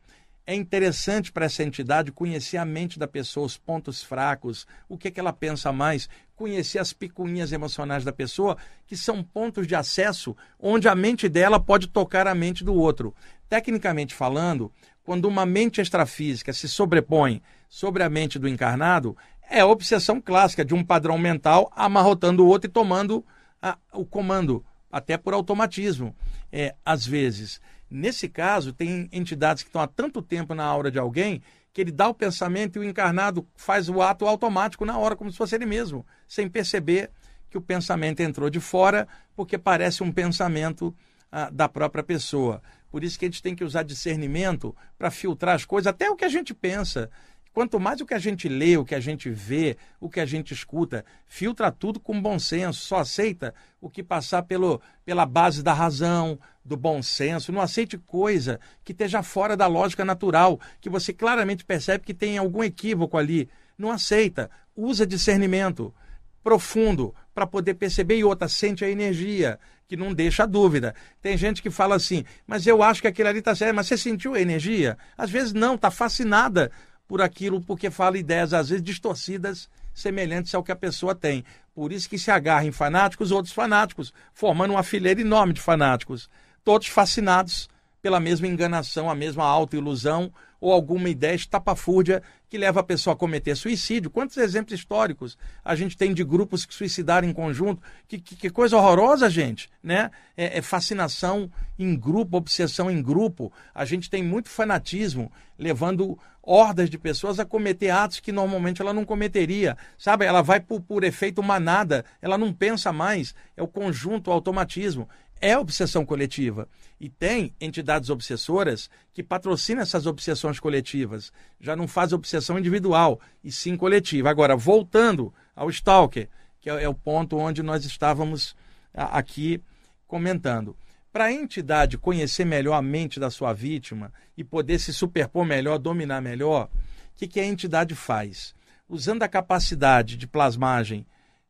É 0.46 0.54
interessante 0.54 1.32
para 1.32 1.46
essa 1.46 1.62
entidade 1.62 2.12
conhecer 2.12 2.58
a 2.58 2.66
mente 2.66 2.98
da 2.98 3.08
pessoa, 3.08 3.46
os 3.46 3.56
pontos 3.56 4.02
fracos, 4.02 4.66
o 4.86 4.98
que, 4.98 5.08
é 5.08 5.10
que 5.10 5.18
ela 5.18 5.32
pensa 5.32 5.72
mais, 5.72 6.06
conhecer 6.36 6.78
as 6.78 6.92
picuinhas 6.92 7.50
emocionais 7.50 8.04
da 8.04 8.12
pessoa, 8.12 8.58
que 8.86 8.94
são 8.94 9.22
pontos 9.22 9.66
de 9.66 9.74
acesso 9.74 10.36
onde 10.60 10.86
a 10.86 10.94
mente 10.94 11.30
dela 11.30 11.58
pode 11.58 11.86
tocar 11.86 12.26
a 12.26 12.34
mente 12.34 12.62
do 12.62 12.74
outro. 12.74 13.14
Tecnicamente 13.48 14.14
falando, 14.14 14.70
quando 15.02 15.24
uma 15.26 15.46
mente 15.46 15.80
extrafísica 15.80 16.52
se 16.52 16.68
sobrepõe 16.68 17.40
sobre 17.66 18.02
a 18.02 18.10
mente 18.10 18.38
do 18.38 18.46
encarnado, 18.46 19.16
é 19.48 19.60
a 19.60 19.66
obsessão 19.66 20.20
clássica 20.20 20.62
de 20.62 20.74
um 20.74 20.84
padrão 20.84 21.16
mental 21.16 21.72
amarrotando 21.74 22.44
o 22.44 22.46
outro 22.46 22.68
e 22.68 22.72
tomando 22.72 23.24
a, 23.62 23.78
o 23.94 24.04
comando, 24.04 24.62
até 24.92 25.16
por 25.16 25.32
automatismo, 25.32 26.14
é, 26.52 26.74
às 26.84 27.06
vezes. 27.06 27.62
Nesse 27.94 28.28
caso, 28.28 28.72
tem 28.72 29.08
entidades 29.12 29.62
que 29.62 29.68
estão 29.68 29.80
há 29.80 29.86
tanto 29.86 30.20
tempo 30.20 30.52
na 30.52 30.64
aura 30.64 30.90
de 30.90 30.98
alguém 30.98 31.40
que 31.72 31.80
ele 31.80 31.92
dá 31.92 32.08
o 32.08 32.14
pensamento 32.14 32.76
e 32.76 32.80
o 32.80 32.84
encarnado 32.84 33.46
faz 33.54 33.88
o 33.88 34.02
ato 34.02 34.26
automático 34.26 34.84
na 34.84 34.98
hora, 34.98 35.14
como 35.14 35.30
se 35.30 35.38
fosse 35.38 35.54
ele 35.54 35.64
mesmo, 35.64 36.04
sem 36.26 36.48
perceber 36.48 37.12
que 37.48 37.56
o 37.56 37.60
pensamento 37.60 38.18
entrou 38.18 38.50
de 38.50 38.58
fora, 38.58 39.06
porque 39.36 39.56
parece 39.56 40.02
um 40.02 40.10
pensamento 40.10 40.92
ah, 41.30 41.48
da 41.50 41.68
própria 41.68 42.02
pessoa. 42.02 42.60
Por 42.90 43.04
isso 43.04 43.16
que 43.16 43.26
a 43.26 43.28
gente 43.28 43.40
tem 43.42 43.54
que 43.54 43.62
usar 43.62 43.84
discernimento 43.84 44.74
para 44.98 45.08
filtrar 45.08 45.54
as 45.54 45.64
coisas, 45.64 45.86
até 45.86 46.10
o 46.10 46.16
que 46.16 46.24
a 46.24 46.28
gente 46.28 46.52
pensa. 46.52 47.08
Quanto 47.54 47.78
mais 47.78 48.00
o 48.00 48.04
que 48.04 48.14
a 48.14 48.18
gente 48.18 48.48
lê, 48.48 48.76
o 48.76 48.84
que 48.84 48.96
a 48.96 49.00
gente 49.00 49.30
vê, 49.30 49.76
o 50.00 50.10
que 50.10 50.18
a 50.18 50.26
gente 50.26 50.52
escuta, 50.52 51.04
filtra 51.24 51.70
tudo 51.70 52.00
com 52.00 52.20
bom 52.20 52.36
senso, 52.36 52.80
só 52.80 52.96
aceita 52.96 53.54
o 53.80 53.88
que 53.88 54.02
passar 54.02 54.42
pelo, 54.42 54.82
pela 55.04 55.24
base 55.24 55.62
da 55.62 55.72
razão, 55.72 56.36
do 56.64 56.76
bom 56.76 57.00
senso. 57.00 57.52
Não 57.52 57.60
aceite 57.60 57.96
coisa 57.96 58.58
que 58.82 58.90
esteja 58.90 59.22
fora 59.22 59.56
da 59.56 59.68
lógica 59.68 60.04
natural, 60.04 60.58
que 60.80 60.90
você 60.90 61.12
claramente 61.12 61.64
percebe 61.64 62.04
que 62.04 62.12
tem 62.12 62.38
algum 62.38 62.64
equívoco 62.64 63.16
ali. 63.16 63.48
Não 63.78 63.92
aceita. 63.92 64.50
Usa 64.74 65.06
discernimento 65.06 65.94
profundo 66.42 67.14
para 67.32 67.46
poder 67.46 67.74
perceber 67.74 68.18
e 68.18 68.24
outra, 68.24 68.48
sente 68.48 68.84
a 68.84 68.90
energia, 68.90 69.60
que 69.86 69.96
não 69.96 70.12
deixa 70.12 70.44
dúvida. 70.44 70.92
Tem 71.22 71.36
gente 71.36 71.62
que 71.62 71.70
fala 71.70 71.94
assim, 71.94 72.24
mas 72.48 72.66
eu 72.66 72.82
acho 72.82 73.00
que 73.00 73.08
aquilo 73.08 73.28
ali 73.28 73.38
está 73.38 73.54
certo, 73.54 73.76
mas 73.76 73.86
você 73.86 73.96
sentiu 73.96 74.34
a 74.34 74.40
energia? 74.40 74.98
Às 75.16 75.30
vezes 75.30 75.52
não, 75.52 75.76
está 75.76 75.90
fascinada 75.90 76.72
por 77.06 77.20
aquilo, 77.20 77.60
porque 77.60 77.90
fala 77.90 78.18
ideias, 78.18 78.52
às 78.52 78.68
vezes, 78.68 78.82
distorcidas, 78.82 79.68
semelhantes 79.92 80.54
ao 80.54 80.62
que 80.62 80.72
a 80.72 80.76
pessoa 80.76 81.14
tem. 81.14 81.44
Por 81.74 81.92
isso 81.92 82.08
que 82.08 82.18
se 82.18 82.30
agarra 82.30 82.64
em 82.64 82.72
fanáticos, 82.72 83.30
outros 83.30 83.54
fanáticos, 83.54 84.12
formando 84.32 84.72
uma 84.72 84.82
fileira 84.82 85.20
enorme 85.20 85.52
de 85.52 85.60
fanáticos, 85.60 86.30
todos 86.64 86.88
fascinados 86.88 87.68
pela 88.04 88.20
mesma 88.20 88.46
enganação, 88.46 89.08
a 89.08 89.14
mesma 89.14 89.46
autoilusão 89.46 90.30
ou 90.60 90.70
alguma 90.74 91.08
ideia 91.08 91.34
estapafúrdia 91.34 92.22
que 92.50 92.58
leva 92.58 92.80
a 92.80 92.82
pessoa 92.82 93.14
a 93.14 93.16
cometer 93.16 93.56
suicídio. 93.56 94.10
Quantos 94.10 94.36
exemplos 94.36 94.78
históricos 94.78 95.38
a 95.64 95.74
gente 95.74 95.96
tem 95.96 96.12
de 96.12 96.22
grupos 96.22 96.66
que 96.66 96.74
suicidaram 96.74 97.26
em 97.26 97.32
conjunto? 97.32 97.82
Que, 98.06 98.18
que, 98.18 98.36
que 98.36 98.50
coisa 98.50 98.76
horrorosa, 98.76 99.30
gente, 99.30 99.70
né? 99.82 100.10
É, 100.36 100.58
é, 100.58 100.60
fascinação 100.60 101.50
em 101.78 101.96
grupo, 101.96 102.36
obsessão 102.36 102.90
em 102.90 103.00
grupo. 103.02 103.50
A 103.74 103.86
gente 103.86 104.10
tem 104.10 104.22
muito 104.22 104.50
fanatismo 104.50 105.32
levando 105.58 106.18
hordas 106.42 106.90
de 106.90 106.98
pessoas 106.98 107.40
a 107.40 107.44
cometer 107.46 107.88
atos 107.88 108.20
que 108.20 108.30
normalmente 108.30 108.82
ela 108.82 108.92
não 108.92 109.06
cometeria, 109.06 109.78
sabe? 109.96 110.26
Ela 110.26 110.42
vai 110.42 110.60
por, 110.60 110.82
por 110.82 111.02
efeito 111.04 111.42
manada, 111.42 112.04
ela 112.20 112.36
não 112.36 112.52
pensa 112.52 112.92
mais, 112.92 113.34
é 113.56 113.62
o 113.62 113.68
conjunto, 113.68 114.28
o 114.28 114.32
automatismo 114.32 115.08
é 115.40 115.56
obsessão 115.58 116.04
coletiva. 116.04 116.68
E 117.00 117.08
tem 117.08 117.54
entidades 117.60 118.08
obsessoras 118.08 118.88
que 119.12 119.22
patrocinam 119.22 119.82
essas 119.82 120.06
obsessões 120.06 120.58
coletivas. 120.58 121.32
Já 121.60 121.76
não 121.76 121.86
faz 121.86 122.12
obsessão 122.12 122.58
individual, 122.58 123.20
e 123.42 123.52
sim 123.52 123.76
coletiva. 123.76 124.30
Agora, 124.30 124.56
voltando 124.56 125.32
ao 125.54 125.68
Stalker, 125.70 126.28
que 126.60 126.70
é, 126.70 126.84
é 126.84 126.88
o 126.88 126.94
ponto 126.94 127.36
onde 127.36 127.62
nós 127.62 127.84
estávamos 127.84 128.56
aqui 128.94 129.62
comentando. 130.06 130.76
Para 131.12 131.24
a 131.24 131.32
entidade 131.32 131.98
conhecer 131.98 132.44
melhor 132.44 132.74
a 132.74 132.82
mente 132.82 133.20
da 133.20 133.30
sua 133.30 133.52
vítima 133.52 134.12
e 134.36 134.42
poder 134.42 134.78
se 134.78 134.92
superpor 134.92 135.44
melhor, 135.44 135.78
dominar 135.78 136.20
melhor, 136.20 136.66
o 136.66 137.16
que, 137.16 137.28
que 137.28 137.38
a 137.38 137.44
entidade 137.44 137.94
faz? 137.94 138.54
Usando 138.88 139.22
a 139.22 139.28
capacidade 139.28 140.16
de 140.16 140.26
plasmagem 140.26 141.06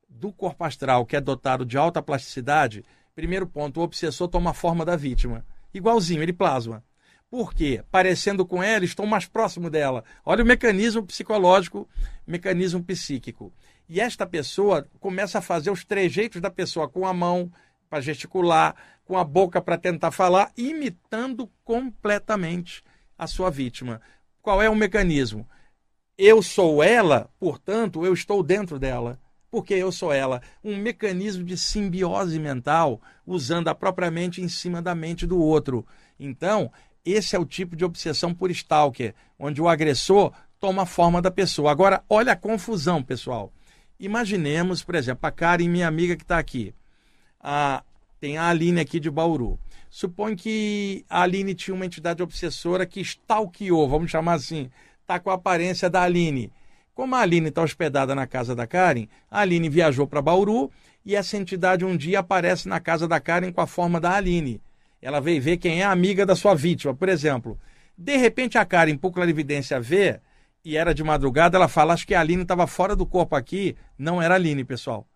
do 0.09 0.33
corpo 0.33 0.65
astral, 0.65 1.07
que 1.07 1.17
é 1.17 1.21
dotado 1.21 1.65
de 1.65 1.79
alta 1.79 2.03
plasticidade, 2.03 2.85
Primeiro 3.15 3.47
ponto, 3.47 3.79
o 3.79 3.83
obsessor 3.85 4.27
toma 4.27 4.51
a 4.51 4.55
forma 4.55 4.85
da 4.85 4.97
vítima. 4.97 5.47
Igualzinho, 5.73 6.23
ele 6.23 6.33
plasma. 6.33 6.83
Por 7.31 7.55
quê? 7.55 7.83
Parecendo 7.91 8.45
com 8.45 8.63
ela, 8.63 8.85
estou 8.85 9.07
mais 9.07 9.25
próximo 9.25 9.71
dela. 9.71 10.05
Olha 10.25 10.43
o 10.43 10.47
mecanismo 10.47 11.03
psicológico, 11.05 11.89
mecanismo 12.27 12.83
psíquico. 12.83 13.53
E 13.89 14.01
esta 14.01 14.27
pessoa 14.27 14.89
começa 14.99 15.39
a 15.39 15.43
fazer 15.43 15.71
os 15.71 15.85
trejeitos 15.85 16.41
da 16.41 16.51
pessoa 16.51 16.89
com 16.89 17.07
a 17.07 17.13
mão 17.13 17.53
para 17.89 18.01
gesticular, 18.01 18.75
com 19.05 19.17
a 19.17 19.23
boca 19.23 19.63
para 19.63 19.79
tentar 19.79 20.11
falar, 20.11 20.51
imitando 20.57 21.49
completamente 21.63 22.83
a 23.17 23.29
sua 23.29 23.49
vítima. 23.49 24.01
Qual 24.43 24.61
é 24.61 24.69
o 24.69 24.75
mecanismo? 24.75 25.49
Eu 26.19 26.43
sou 26.43 26.83
ela, 26.83 27.31
portanto, 27.39 28.05
eu 28.05 28.13
estou 28.13 28.43
dentro 28.43 28.79
dela 28.79 29.21
porque 29.55 29.73
eu 29.73 29.93
sou 29.93 30.13
ela. 30.13 30.43
Um 30.65 30.77
mecanismo 30.77 31.45
de 31.45 31.57
simbiose 31.57 32.41
mental, 32.41 33.01
usando 33.25 33.69
a 33.69 33.75
própria 33.75 34.11
mente 34.11 34.43
em 34.43 34.49
cima 34.49 34.83
da 34.83 34.97
mente 34.97 35.29
do 35.29 35.41
outro. 35.41 35.87
Então, 36.19 36.73
esse 37.05 37.37
é 37.37 37.39
o 37.39 37.47
tipo 37.47 37.77
de 37.77 37.85
obsessão 37.85 38.35
por 38.35 38.51
stalker, 38.51 39.15
onde 39.39 39.63
o 39.63 39.69
agressor 39.69 40.33
toma 40.59 40.83
a 40.83 40.87
forma 40.87 41.23
da 41.23 41.31
pessoa. 41.31 41.71
Agora, 41.71 42.03
olha 42.11 42.33
a 42.33 42.37
confusão, 42.37 43.01
pessoal. 43.01 43.53
Imaginemos, 43.97 44.83
por 44.83 44.97
exemplo, 44.97 45.25
a 45.25 45.31
Karen, 45.31 45.69
minha 45.69 45.87
amiga 45.87 46.17
que 46.17 46.25
está 46.25 46.37
aqui. 46.37 46.75
A, 47.39 47.85
tem 48.19 48.37
a 48.37 48.49
Aline 48.49 48.81
aqui 48.81 48.99
de 48.99 49.09
Bauru. 49.09 49.57
Supõe 49.89 50.35
que 50.35 51.05
a 51.09 51.23
Aline 51.23 51.55
tinha 51.55 51.77
uma 51.77 51.87
entidade 51.87 52.25
obsessora 52.25 52.85
que 52.87 53.01
stalkeou, 53.01 53.89
vamos 53.89 54.11
chamar 54.11 54.33
assim, 54.33 54.69
está 55.01 55.21
com 55.21 55.31
a 55.31 55.35
aparência 55.35 55.89
da 55.89 56.03
Aline 56.03 56.51
como 56.95 57.15
a 57.15 57.21
Aline 57.21 57.49
está 57.49 57.63
hospedada 57.63 58.15
na 58.15 58.27
casa 58.27 58.55
da 58.55 58.67
Karen, 58.67 59.09
a 59.31 59.41
Aline 59.41 59.69
viajou 59.69 60.07
para 60.07 60.23
Bauru 60.23 60.71
e 61.05 61.17
essa 61.17 61.37
entidade 61.37 61.85
um 61.85 61.97
dia 61.97 62.21
aparece 62.21 62.69
na 62.69 62.81
casa 62.81 63.09
da 63.09 63.21
Karen 63.21 63.53
com 63.53 63.61
a 63.61 63.67
forma 63.67 64.01
da 64.01 64.15
Aline. 64.15 64.61
Ela 65.03 65.21
veio 65.21 65.43
ver 65.43 65.57
quem 65.59 65.81
é 65.81 65.85
a 65.85 65.91
amiga 65.91 66.25
da 66.25 66.37
sua 66.37 66.55
vítima, 66.55 66.95
por 66.95 67.09
exemplo. 67.09 67.59
De 67.99 68.17
repente 68.17 68.57
a 68.57 68.65
Karen, 68.65 68.97
por 68.97 69.13
clarividência, 69.13 69.81
vê 69.81 70.21
e 70.65 70.77
era 70.77 70.95
de 70.95 71.05
madrugada, 71.05 71.59
ela 71.59 71.69
fala: 71.69 71.93
Acho 71.93 72.07
que 72.07 72.15
a 72.15 72.21
Aline 72.21 72.43
estava 72.43 72.67
fora 72.67 72.97
do 72.97 73.05
corpo 73.05 73.37
aqui. 73.37 73.77
Não 73.99 74.23
era 74.23 74.35
a 74.35 74.37
Aline, 74.37 74.65
pessoal. 74.65 75.07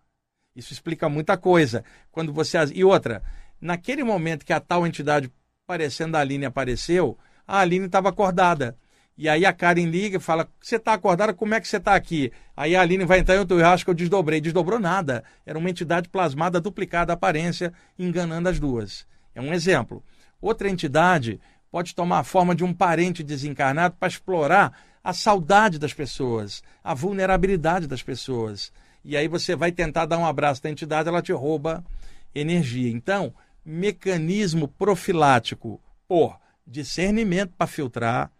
Isso 0.55 0.71
explica 0.71 1.09
muita 1.09 1.37
coisa. 1.37 1.83
Quando 2.11 2.31
você 2.31 2.57
E 2.73 2.83
outra, 2.83 3.23
naquele 3.59 4.03
momento 4.03 4.45
que 4.45 4.53
a 4.53 4.59
tal 4.59 4.85
entidade 4.85 5.31
parecendo 5.65 6.17
a 6.17 6.19
Aline 6.19 6.45
apareceu, 6.45 7.17
a 7.47 7.59
Aline 7.59 7.87
estava 7.87 8.09
acordada. 8.09 8.77
E 9.21 9.27
aí 9.27 9.45
a 9.45 9.51
Karen 9.51 9.83
liga 9.83 10.15
e 10.15 10.19
fala: 10.21 10.47
Você 10.61 10.77
está 10.77 10.93
acordada? 10.93 11.33
Como 11.33 11.53
é 11.53 11.59
que 11.59 11.67
você 11.67 11.75
está 11.75 11.93
aqui? 11.93 12.31
Aí 12.55 12.73
a 12.73 12.79
Aline 12.79 13.03
vai 13.03 13.19
entrar 13.19 13.35
em 13.35 13.39
outro 13.39 13.61
acho 13.65 13.83
que 13.83 13.91
eu 13.91 13.93
desdobrei. 13.93 14.39
Desdobrou 14.39 14.79
nada. 14.79 15.25
Era 15.45 15.59
uma 15.59 15.69
entidade 15.69 16.07
plasmada, 16.07 16.61
duplicada 16.61 17.11
a 17.11 17.15
aparência, 17.15 17.73
enganando 17.97 18.47
as 18.47 18.61
duas. 18.61 19.05
É 19.35 19.41
um 19.41 19.53
exemplo. 19.53 20.01
Outra 20.41 20.69
entidade 20.69 21.37
pode 21.69 21.93
tomar 21.93 22.19
a 22.19 22.23
forma 22.23 22.55
de 22.55 22.63
um 22.63 22.73
parente 22.73 23.21
desencarnado 23.21 23.97
para 23.99 24.07
explorar 24.07 24.71
a 25.03 25.11
saudade 25.11 25.77
das 25.77 25.93
pessoas, 25.93 26.63
a 26.81 26.93
vulnerabilidade 26.93 27.87
das 27.87 28.01
pessoas. 28.01 28.71
E 29.03 29.17
aí 29.17 29.27
você 29.27 29.53
vai 29.53 29.73
tentar 29.73 30.05
dar 30.05 30.17
um 30.17 30.25
abraço 30.25 30.63
da 30.63 30.69
entidade, 30.69 31.09
ela 31.09 31.21
te 31.21 31.33
rouba 31.33 31.83
energia. 32.33 32.89
Então, 32.89 33.33
mecanismo 33.65 34.65
profilático 34.65 35.77
por 36.07 36.39
discernimento 36.65 37.51
para 37.57 37.67
filtrar 37.67 38.31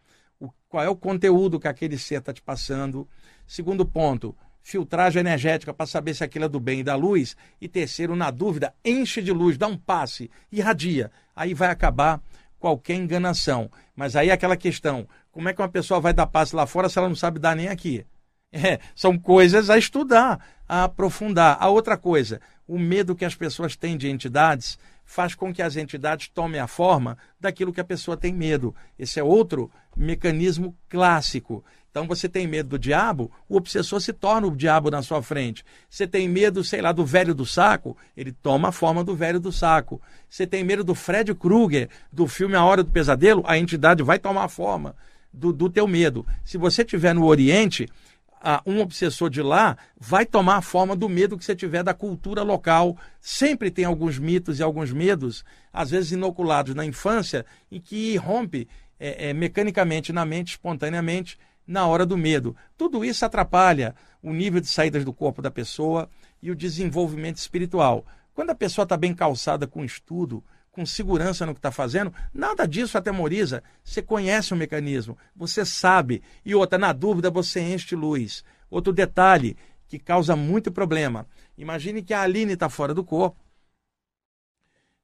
qual 0.70 0.84
é 0.84 0.90
o 0.90 0.96
conteúdo 0.96 1.60
que 1.60 1.68
aquele 1.68 1.98
ser 1.98 2.20
está 2.20 2.32
te 2.32 2.42
passando. 2.42 3.10
Segundo 3.48 3.86
ponto, 3.86 4.38
filtragem 4.62 5.20
energética 5.20 5.74
para 5.74 5.88
saber 5.88 6.14
se 6.14 6.24
aquilo 6.24 6.46
é 6.46 6.50
do 6.50 6.60
bem 6.60 6.82
e 6.82 6.84
da 6.84 6.96
luz. 6.96 7.36
E 7.60 7.68
terceiro, 7.68 8.16
na 8.16 8.30
dúvida, 8.30 8.74
enche 8.86 9.22
de 9.22 9.32
luz, 9.32 9.58
dá 9.58 9.68
um 9.68 9.76
passe, 9.76 10.30
irradia. 10.52 11.12
Aí 11.36 11.56
vai 11.56 11.70
acabar 11.70 12.22
qualquer 12.60 12.96
enganação. 12.96 13.70
Mas 13.96 14.16
aí 14.16 14.30
é 14.30 14.32
aquela 14.32 14.56
questão, 14.56 15.08
como 15.32 15.50
é 15.50 15.54
que 15.54 15.62
uma 15.62 15.68
pessoa 15.68 16.00
vai 16.00 16.14
dar 16.14 16.28
passe 16.28 16.56
lá 16.56 16.68
fora 16.68 16.88
se 16.88 17.00
ela 17.00 17.10
não 17.10 17.16
sabe 17.16 17.40
dar 17.40 17.56
nem 17.56 17.68
aqui? 17.68 18.06
É, 18.52 18.80
são 18.96 19.16
coisas 19.16 19.70
a 19.70 19.78
estudar, 19.78 20.44
a 20.68 20.86
aprofundar. 20.86 21.56
A 21.60 21.70
outra 21.70 21.96
coisa, 21.96 22.42
O 22.68 22.80
medo 22.80 23.16
que 23.16 23.24
as 23.24 23.36
pessoas 23.36 23.76
têm 23.76 23.96
de 23.96 24.10
entidades 24.10 24.76
faz 25.10 25.34
com 25.34 25.52
que 25.52 25.64
as 25.64 25.76
entidades 25.76 26.28
tomem 26.28 26.62
a 26.62 26.68
forma 26.68 27.18
daquilo 27.40 27.74
que 27.74 27.82
a 27.82 27.84
pessoa 27.84 28.16
tem 28.16 28.32
medo. 28.32 28.76
Esse 28.98 29.20
é 29.20 29.24
outro 29.24 29.72
mecanismo 29.98 30.78
clássico. 30.88 31.66
Então 31.90 32.06
você 32.06 32.30
tem 32.30 32.46
medo 32.46 32.70
do 32.70 32.78
diabo, 32.78 33.32
o 33.50 33.58
obsessor 33.58 34.00
se 34.02 34.14
torna 34.14 34.46
o 34.46 34.56
diabo 34.56 34.92
na 34.92 35.02
sua 35.02 35.24
frente. 35.24 35.66
Você 35.90 36.06
tem 36.06 36.30
medo, 36.30 36.64
sei 36.64 36.80
lá, 36.80 36.92
do 36.92 37.04
velho 37.04 37.34
do 37.34 37.44
saco, 37.44 37.98
ele 38.16 38.32
toma 38.32 38.68
a 38.68 38.72
forma 38.72 39.04
do 39.04 39.16
velho 39.16 39.40
do 39.40 39.52
saco. 39.52 40.00
Você 40.30 40.46
tem 40.46 40.64
medo 40.64 40.84
do 40.84 40.94
Fred 40.94 41.34
Krueger, 41.34 41.90
do 42.14 42.28
filme 42.28 42.56
A 42.56 42.64
Hora 42.64 42.84
do 42.84 42.92
Pesadelo, 42.92 43.44
a 43.48 43.58
entidade 43.58 44.04
vai 44.04 44.20
tomar 44.20 44.44
a 44.44 44.48
forma 44.48 44.96
do, 45.34 45.52
do 45.52 45.72
teu 45.72 45.88
medo. 45.88 46.24
Se 46.46 46.56
você 46.56 46.84
estiver 46.84 47.16
no 47.16 47.26
Oriente, 47.26 47.88
um 48.66 48.80
obsessor 48.80 49.30
de 49.30 49.42
lá 49.42 49.78
vai 50.00 50.26
tomar 50.26 50.58
a 50.58 50.62
forma 50.62 50.96
do 50.96 51.10
medo 51.10 51.38
que 51.38 51.44
você 51.44 51.56
tiver 51.56 51.84
da 51.84 51.94
cultura 51.94 52.42
local. 52.44 52.98
Sempre 53.20 53.70
tem 53.70 53.86
alguns 53.86 54.18
mitos 54.18 54.60
e 54.60 54.64
alguns 54.64 54.92
medos, 54.92 55.44
às 55.74 55.90
vezes 55.90 56.12
inoculados 56.12 56.74
na 56.74 56.86
infância, 56.86 57.46
e 57.70 57.80
que 57.80 58.16
rompe 58.18 58.68
é, 59.00 59.30
é, 59.30 59.34
mecanicamente 59.34 60.14
na 60.14 60.26
mente, 60.26 60.52
espontaneamente, 60.52 61.38
na 61.66 61.86
hora 61.86 62.06
do 62.06 62.18
medo. 62.18 62.56
Tudo 62.78 63.06
isso 63.06 63.26
atrapalha 63.26 63.96
o 64.22 64.34
nível 64.34 64.60
de 64.60 64.68
saídas 64.68 65.06
do 65.06 65.14
corpo 65.14 65.42
da 65.42 65.52
pessoa 65.52 66.10
e 66.42 66.50
o 66.50 66.56
desenvolvimento 66.56 67.38
espiritual. 67.38 68.06
Quando 68.34 68.50
a 68.52 68.56
pessoa 68.56 68.84
está 68.84 68.98
bem 68.98 69.14
calçada 69.14 69.68
com 69.68 69.84
estudo, 69.84 70.44
com 70.72 70.86
segurança 70.86 71.46
no 71.46 71.54
que 71.54 71.60
está 71.60 71.72
fazendo, 71.72 72.14
nada 72.34 72.68
disso 72.68 72.98
atemoriza. 72.98 73.64
Você 73.84 74.02
conhece 74.02 74.54
o 74.54 74.58
mecanismo, 74.58 75.18
você 75.36 75.66
sabe. 75.66 76.22
E 76.46 76.56
outra, 76.56 76.78
na 76.78 76.94
dúvida, 76.94 77.30
você 77.30 77.60
enche 77.60 77.96
luz. 77.96 78.44
Outro 78.70 78.94
detalhe 78.94 79.58
que 79.88 79.98
causa 79.98 80.36
muito 80.36 80.72
problema. 80.72 81.28
Imagine 81.58 82.04
que 82.04 82.14
a 82.14 82.22
Aline 82.22 82.54
está 82.54 82.70
fora 82.70 82.94
do 82.94 83.04
corpo. 83.04 83.38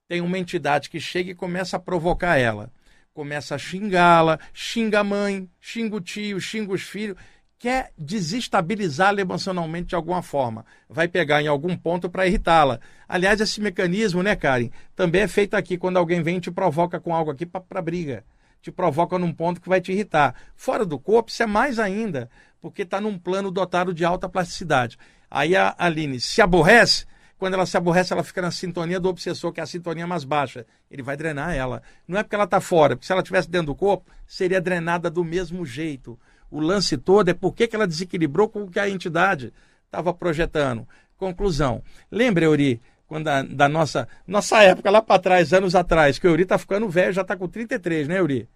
Tem 0.08 0.22
uma 0.22 0.38
entidade 0.38 0.90
que 0.90 1.00
chega 1.00 1.32
e 1.32 1.36
começa 1.36 1.78
a 1.78 1.80
provocar 1.80 2.38
ela. 2.38 2.72
Começa 3.12 3.56
a 3.56 3.58
xingá-la, 3.58 4.40
xinga 4.54 5.00
a 5.00 5.04
mãe, 5.04 5.50
xinga 5.60 5.96
o 5.96 6.02
tio, 6.02 6.40
xinga 6.40 6.74
os 6.74 6.84
filhos 6.84 7.18
quer 7.58 7.92
desestabilizá-la 7.98 9.22
emocionalmente 9.22 9.90
de 9.90 9.96
alguma 9.96 10.22
forma. 10.22 10.66
Vai 10.90 11.08
pegar 11.08 11.42
em 11.42 11.48
algum 11.48 11.76
ponto 11.76 12.10
para 12.10 12.28
irritá-la. 12.28 12.80
Aliás, 13.08 13.40
esse 13.40 13.62
mecanismo, 13.62 14.22
né, 14.22 14.36
Karen, 14.36 14.70
também 14.96 15.22
é 15.22 15.28
feito 15.28 15.56
aqui 15.56 15.78
quando 15.78 15.98
alguém 15.98 16.22
vem 16.22 16.38
e 16.38 16.42
te 16.42 16.52
provoca 16.52 17.00
com 17.00 17.14
algo 17.14 17.32
aqui 17.32 17.46
para 17.46 17.82
briga. 17.82 18.24
Te 18.62 18.72
provoca 18.72 19.18
num 19.18 19.32
ponto 19.34 19.62
que 19.62 19.70
vai 19.70 19.80
te 19.80 19.92
irritar. 19.92 20.36
Fora 20.56 20.86
do 20.86 21.00
corpo, 21.00 21.30
isso 21.30 21.44
é 21.44 21.46
mais 21.46 21.80
ainda, 21.80 22.30
porque 22.62 22.82
está 22.82 23.00
num 23.00 23.18
plano 23.18 23.52
dotado 23.52 23.94
de 23.94 24.04
alta 24.04 24.28
plasticidade. 24.28 24.98
Aí 25.30 25.56
a 25.56 25.76
Aline 25.78 26.20
se 26.20 26.42
aborrece, 26.42 27.06
quando 27.38 27.56
ela 27.56 27.66
se 27.66 27.76
aborrece, 27.76 28.14
ela 28.14 28.24
fica 28.24 28.42
na 28.42 28.50
sintonia 28.50 29.00
do 29.00 29.10
obsessor, 29.10 29.52
que 29.52 29.60
é 29.60 29.64
a 29.64 29.68
sintonia 29.68 30.08
mais 30.08 30.24
baixa. 30.24 30.66
Ele 30.90 31.04
vai 31.04 31.18
drenar 31.18 31.54
ela. 31.54 31.84
Não 32.08 32.18
é 32.18 32.24
porque 32.24 32.36
ela 32.36 32.46
está 32.46 32.62
fora, 32.62 32.96
porque 32.96 33.06
se 33.06 33.12
ela 33.12 33.22
estivesse 33.22 33.50
dentro 33.50 33.68
do 33.68 33.76
corpo, 33.76 34.10
seria 34.26 34.62
drenada 34.62 35.10
do 35.10 35.24
mesmo 35.24 35.66
jeito 35.66 36.18
o 36.56 36.60
lance 36.62 36.98
todo 36.98 37.30
é 37.30 37.34
por 37.34 37.54
que 37.54 37.70
ela 37.74 37.86
desequilibrou 37.86 38.48
com 38.48 38.64
o 38.64 38.70
que 38.70 38.80
a 38.80 38.90
entidade 38.90 39.52
estava 39.86 40.14
projetando. 40.14 40.88
Conclusão. 41.18 41.84
Lembra, 42.10 42.46
Euri, 42.46 42.82
quando 43.08 43.28
a, 43.28 43.42
da 43.42 43.68
nossa, 43.68 44.08
nossa 44.26 44.64
época, 44.64 44.90
lá 44.90 45.02
para 45.02 45.22
trás, 45.22 45.52
anos 45.52 45.76
atrás, 45.76 46.18
que 46.18 46.26
o 46.28 46.30
Euri 46.30 46.44
está 46.44 46.58
ficando 46.58 46.88
velho, 46.88 47.12
já 47.12 47.24
está 47.24 47.36
com 47.36 47.48
33, 47.48 48.08
né, 48.08 48.20
Euri? 48.20 48.48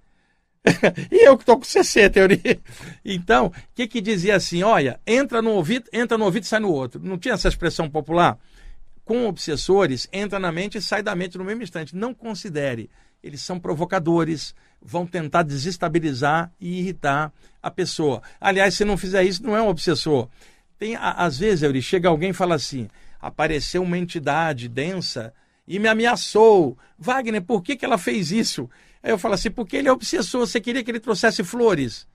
e 1.12 1.28
eu 1.28 1.36
que 1.36 1.44
estou 1.44 1.58
com 1.58 1.66
60, 1.66 2.20
Euri. 2.20 2.62
Então, 3.04 3.48
o 3.48 3.54
que 3.76 3.88
que 3.88 4.00
dizia 4.00 4.36
assim? 4.36 4.64
Olha, 4.64 5.00
entra 5.06 5.42
no 5.42 5.52
ouvido, 5.52 5.90
entra 5.92 6.18
no 6.18 6.26
ouvido 6.26 6.46
sai 6.46 6.60
no 6.60 6.72
outro. 6.72 7.02
Não 7.04 7.18
tinha 7.18 7.34
essa 7.34 7.50
expressão 7.50 7.90
popular? 7.90 8.38
Com 9.10 9.26
obsessores, 9.26 10.08
entra 10.14 10.38
na 10.38 10.52
mente 10.52 10.78
e 10.78 10.82
sai 10.84 11.02
da 11.02 11.16
mente 11.16 11.36
no 11.36 11.44
mesmo 11.44 11.64
instante. 11.64 11.96
Não 11.96 12.14
considere. 12.14 12.92
Eles 13.24 13.42
são 13.42 13.60
provocadores, 13.60 14.54
vão 14.80 15.04
tentar 15.04 15.42
desestabilizar 15.42 16.52
e 16.62 16.78
irritar 16.78 17.34
a 17.60 17.72
pessoa. 17.72 18.22
Aliás, 18.40 18.76
se 18.76 18.86
não 18.86 18.96
fizer 18.96 19.24
isso, 19.24 19.42
não 19.42 19.58
é 19.58 19.62
um 19.64 19.68
obsessor. 19.68 20.30
Tem, 20.78 20.96
às 20.96 21.40
vezes, 21.40 21.64
Euri, 21.64 21.82
chega 21.82 22.08
alguém 22.08 22.30
e 22.30 22.34
fala 22.34 22.54
assim: 22.54 22.88
apareceu 23.20 23.82
uma 23.82 23.98
entidade 23.98 24.70
densa 24.70 25.34
e 25.68 25.80
me 25.80 25.88
ameaçou. 25.88 26.78
Wagner, 26.96 27.42
por 27.42 27.64
que, 27.64 27.76
que 27.76 27.86
ela 27.86 27.98
fez 27.98 28.32
isso? 28.32 28.70
Aí 29.02 29.10
eu 29.10 29.18
falo 29.18 29.34
assim: 29.34 29.50
porque 29.50 29.78
ele 29.78 29.88
é 29.88 29.92
obsessor, 29.92 30.46
você 30.46 30.62
queria 30.62 30.84
que 30.84 30.92
ele 30.92 31.00
trouxesse 31.00 31.44
flores. 31.44 32.08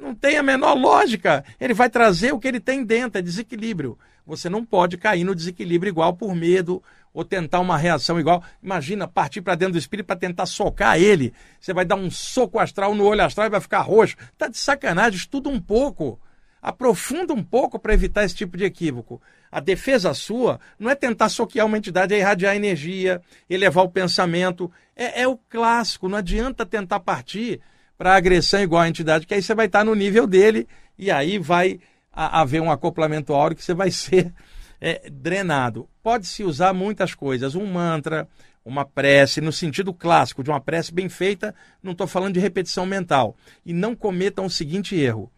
Não 0.00 0.14
tem 0.14 0.36
a 0.36 0.42
menor 0.42 0.74
lógica. 0.74 1.44
Ele 1.60 1.74
vai 1.74 1.90
trazer 1.90 2.32
o 2.32 2.38
que 2.38 2.46
ele 2.46 2.60
tem 2.60 2.84
dentro, 2.84 3.18
é 3.18 3.22
desequilíbrio. 3.22 3.98
Você 4.24 4.48
não 4.48 4.64
pode 4.64 4.96
cair 4.96 5.24
no 5.24 5.34
desequilíbrio 5.34 5.90
igual 5.90 6.12
por 6.12 6.34
medo 6.34 6.82
ou 7.12 7.24
tentar 7.24 7.60
uma 7.60 7.76
reação 7.76 8.20
igual. 8.20 8.42
Imagina 8.62 9.08
partir 9.08 9.40
para 9.40 9.54
dentro 9.54 9.72
do 9.72 9.78
espírito 9.78 10.06
para 10.06 10.16
tentar 10.16 10.46
socar 10.46 10.98
ele. 10.98 11.32
Você 11.58 11.72
vai 11.72 11.84
dar 11.84 11.96
um 11.96 12.10
soco 12.10 12.58
astral 12.58 12.94
no 12.94 13.04
olho 13.04 13.24
astral 13.24 13.46
e 13.46 13.50
vai 13.50 13.60
ficar 13.60 13.80
roxo. 13.80 14.16
Tá 14.36 14.46
de 14.46 14.58
sacanagem, 14.58 15.18
estuda 15.18 15.48
um 15.48 15.60
pouco. 15.60 16.20
Aprofunda 16.60 17.32
um 17.32 17.42
pouco 17.42 17.78
para 17.78 17.94
evitar 17.94 18.24
esse 18.24 18.34
tipo 18.34 18.56
de 18.56 18.64
equívoco. 18.64 19.20
A 19.50 19.60
defesa 19.60 20.12
sua 20.12 20.60
não 20.78 20.90
é 20.90 20.94
tentar 20.94 21.28
soquear 21.28 21.66
uma 21.66 21.78
entidade, 21.78 22.14
é 22.14 22.18
irradiar 22.18 22.54
energia, 22.54 23.22
elevar 23.48 23.84
o 23.84 23.90
pensamento. 23.90 24.70
É, 24.94 25.22
é 25.22 25.28
o 25.28 25.38
clássico, 25.48 26.08
não 26.08 26.18
adianta 26.18 26.66
tentar 26.66 27.00
partir 27.00 27.60
para 27.98 28.14
agressão 28.14 28.62
igual 28.62 28.82
à 28.82 28.88
entidade, 28.88 29.26
que 29.26 29.34
aí 29.34 29.42
você 29.42 29.54
vai 29.54 29.66
estar 29.66 29.84
no 29.84 29.94
nível 29.94 30.26
dele 30.26 30.68
e 30.96 31.10
aí 31.10 31.36
vai 31.36 31.80
haver 32.12 32.62
um 32.62 32.70
acoplamento 32.70 33.32
áureo 33.32 33.56
que 33.56 33.64
você 33.64 33.74
vai 33.74 33.90
ser 33.92 34.32
é, 34.80 35.10
drenado. 35.10 35.88
Pode-se 36.02 36.44
usar 36.44 36.72
muitas 36.72 37.12
coisas, 37.12 37.56
um 37.56 37.66
mantra, 37.66 38.28
uma 38.64 38.84
prece, 38.84 39.40
no 39.40 39.52
sentido 39.52 39.92
clássico, 39.92 40.44
de 40.44 40.50
uma 40.50 40.60
prece 40.60 40.94
bem 40.94 41.08
feita, 41.08 41.54
não 41.82 41.92
estou 41.92 42.06
falando 42.06 42.34
de 42.34 42.40
repetição 42.40 42.86
mental. 42.86 43.36
E 43.66 43.72
não 43.72 43.96
cometam 43.96 44.46
o 44.46 44.50
seguinte 44.50 44.94
erro. 44.94 45.30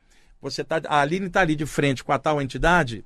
Você 0.43 0.63
tá, 0.63 0.81
a 0.87 1.01
Aline 1.01 1.27
está 1.27 1.41
ali 1.41 1.57
de 1.57 1.67
frente 1.67 2.05
com 2.05 2.13
a 2.13 2.19
tal 2.19 2.41
entidade, 2.41 3.05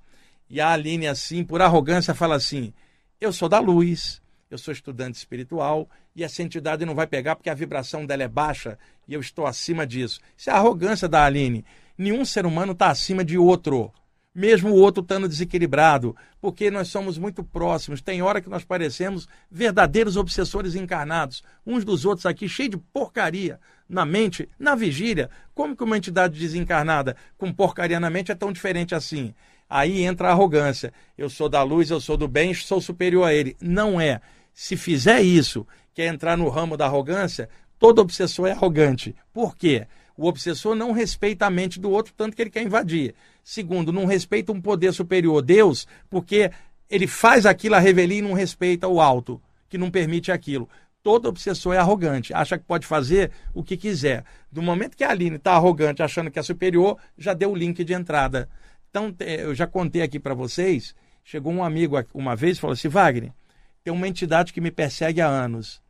e 0.49 0.61
a 0.61 0.71
Aline, 0.71 1.07
assim, 1.07 1.45
por 1.45 1.61
arrogância, 1.61 2.15
fala 2.15 2.37
assim: 2.37 2.73
Eu 3.21 3.33
sou 3.33 3.49
da 3.49 3.59
luz, 3.59 4.23
eu 4.51 4.59
sou 4.59 4.73
estudante 4.73 5.17
espiritual 5.17 5.89
e 6.15 6.23
essa 6.23 6.43
entidade 6.43 6.87
não 6.87 6.95
vai 6.95 7.09
pegar 7.09 7.35
porque 7.35 7.51
a 7.51 7.55
vibração 7.55 8.07
dela 8.07 8.23
é 8.23 8.29
baixa 8.29 8.79
e 9.07 9.15
eu 9.15 9.21
estou 9.21 9.47
acima 9.47 9.87
disso. 9.87 10.21
Isso 10.37 10.51
é 10.51 10.53
a 10.53 10.57
arrogância 10.57 11.09
da 11.09 11.25
Aline. 11.25 11.65
Nenhum 11.97 12.25
ser 12.25 12.47
humano 12.47 12.73
está 12.73 12.89
acima 12.89 13.25
de 13.25 13.39
outro, 13.39 13.93
mesmo 14.35 14.71
o 14.71 14.75
outro 14.75 15.03
estando 15.03 15.29
desequilibrado, 15.29 16.17
porque 16.41 16.71
nós 16.71 16.89
somos 16.89 17.17
muito 17.17 17.45
próximos. 17.45 18.03
Tem 18.03 18.21
hora 18.21 18.41
que 18.41 18.51
nós 18.51 18.65
parecemos 18.65 19.29
verdadeiros 19.51 20.17
obsessores 20.17 20.75
encarnados, 20.75 21.43
uns 21.65 21.85
dos 21.85 22.05
outros 22.05 22.27
aqui, 22.27 22.49
cheio 22.49 22.71
de 22.71 22.77
porcaria 22.77 23.61
na 23.89 24.05
mente, 24.05 24.49
na 24.59 24.75
vigília. 24.75 25.31
Como 25.55 25.77
que 25.77 25.85
uma 25.85 25.97
entidade 25.97 26.39
desencarnada 26.39 27.17
com 27.39 27.53
porcaria 27.53 28.01
na 28.01 28.11
mente 28.11 28.33
é 28.33 28.35
tão 28.35 28.53
diferente 28.53 28.95
assim? 28.95 29.33
Aí 29.69 30.03
entra 30.03 30.29
a 30.29 30.33
arrogância. 30.33 30.93
Eu 31.17 31.31
sou 31.31 31.49
da 31.49 31.63
luz, 31.63 31.91
eu 31.91 32.01
sou 32.01 32.17
do 32.17 32.29
bem, 32.29 32.53
sou 32.55 32.81
superior 32.81 33.27
a 33.27 33.33
ele. 33.33 33.57
Não 33.61 34.01
é. 34.01 34.21
Se 34.53 34.77
fizer 34.77 35.23
isso, 35.23 35.67
que 35.93 36.03
é 36.03 36.07
entrar 36.07 36.37
no 36.37 36.49
ramo 36.49 36.77
da 36.77 36.87
arrogância, 36.87 37.49
todo 37.85 37.99
obsessor 37.99 38.49
é 38.49 38.53
arrogante. 38.53 39.15
Por 39.31 39.55
quê? 39.55 39.87
O 40.17 40.27
obsessor 40.27 40.75
não 40.75 40.93
respeita 40.93 41.45
a 41.45 41.51
mente 41.51 41.79
do 41.79 41.91
outro, 41.91 42.15
tanto 42.17 42.35
que 42.35 42.41
ele 42.41 42.49
quer 42.49 42.63
invadir. 42.63 43.15
Segundo, 43.43 43.93
não 43.93 44.07
respeita 44.07 44.53
um 44.53 44.59
poder 44.59 44.91
superior, 44.95 45.43
Deus, 45.43 45.87
porque 46.09 46.51
ele 46.89 47.07
faz 47.07 47.45
aquilo 47.45 47.75
a 47.75 47.79
revelia 47.79 48.21
e 48.21 48.23
não 48.23 48.33
respeita 48.33 48.89
o 48.89 49.03
alto, 49.03 49.39
que 49.69 49.77
não 49.77 49.91
permite 49.91 50.33
aquilo. 50.33 50.67
Todo 51.03 51.29
obsessor 51.29 51.75
é 51.75 51.77
arrogante, 51.77 52.33
acha 52.33 52.57
que 52.57 52.65
pode 52.65 52.87
fazer 52.87 53.31
o 53.53 53.63
que 53.63 53.77
quiser. 53.77 54.25
Do 54.51 54.63
momento 54.63 54.97
que 54.97 55.05
a 55.05 55.11
Aline 55.11 55.37
está 55.37 55.53
arrogante, 55.53 56.03
achando 56.03 56.31
que 56.31 56.39
é 56.39 56.43
superior, 56.43 56.97
já 57.19 57.35
deu 57.35 57.53
o 57.53 57.55
link 57.55 57.85
de 57.85 57.93
entrada. 57.93 58.49
Então, 58.89 59.15
eu 59.21 59.55
já 59.55 59.67
contei 59.67 60.01
aqui 60.01 60.19
para 60.19 60.33
vocês, 60.33 60.95
chegou 61.23 61.53
um 61.53 61.63
amigo 61.63 62.03
uma 62.15 62.35
vez 62.35 62.57
e 62.57 62.61
falou 62.63 62.73
assim, 62.73 62.89
Wagner, 62.89 63.35
tem 63.83 63.93
uma 63.93 64.09
entidade 64.09 64.55
que 64.55 64.61
me 64.63 64.71
persegue 64.71 65.21
há 65.21 65.29
anos. 65.29 65.84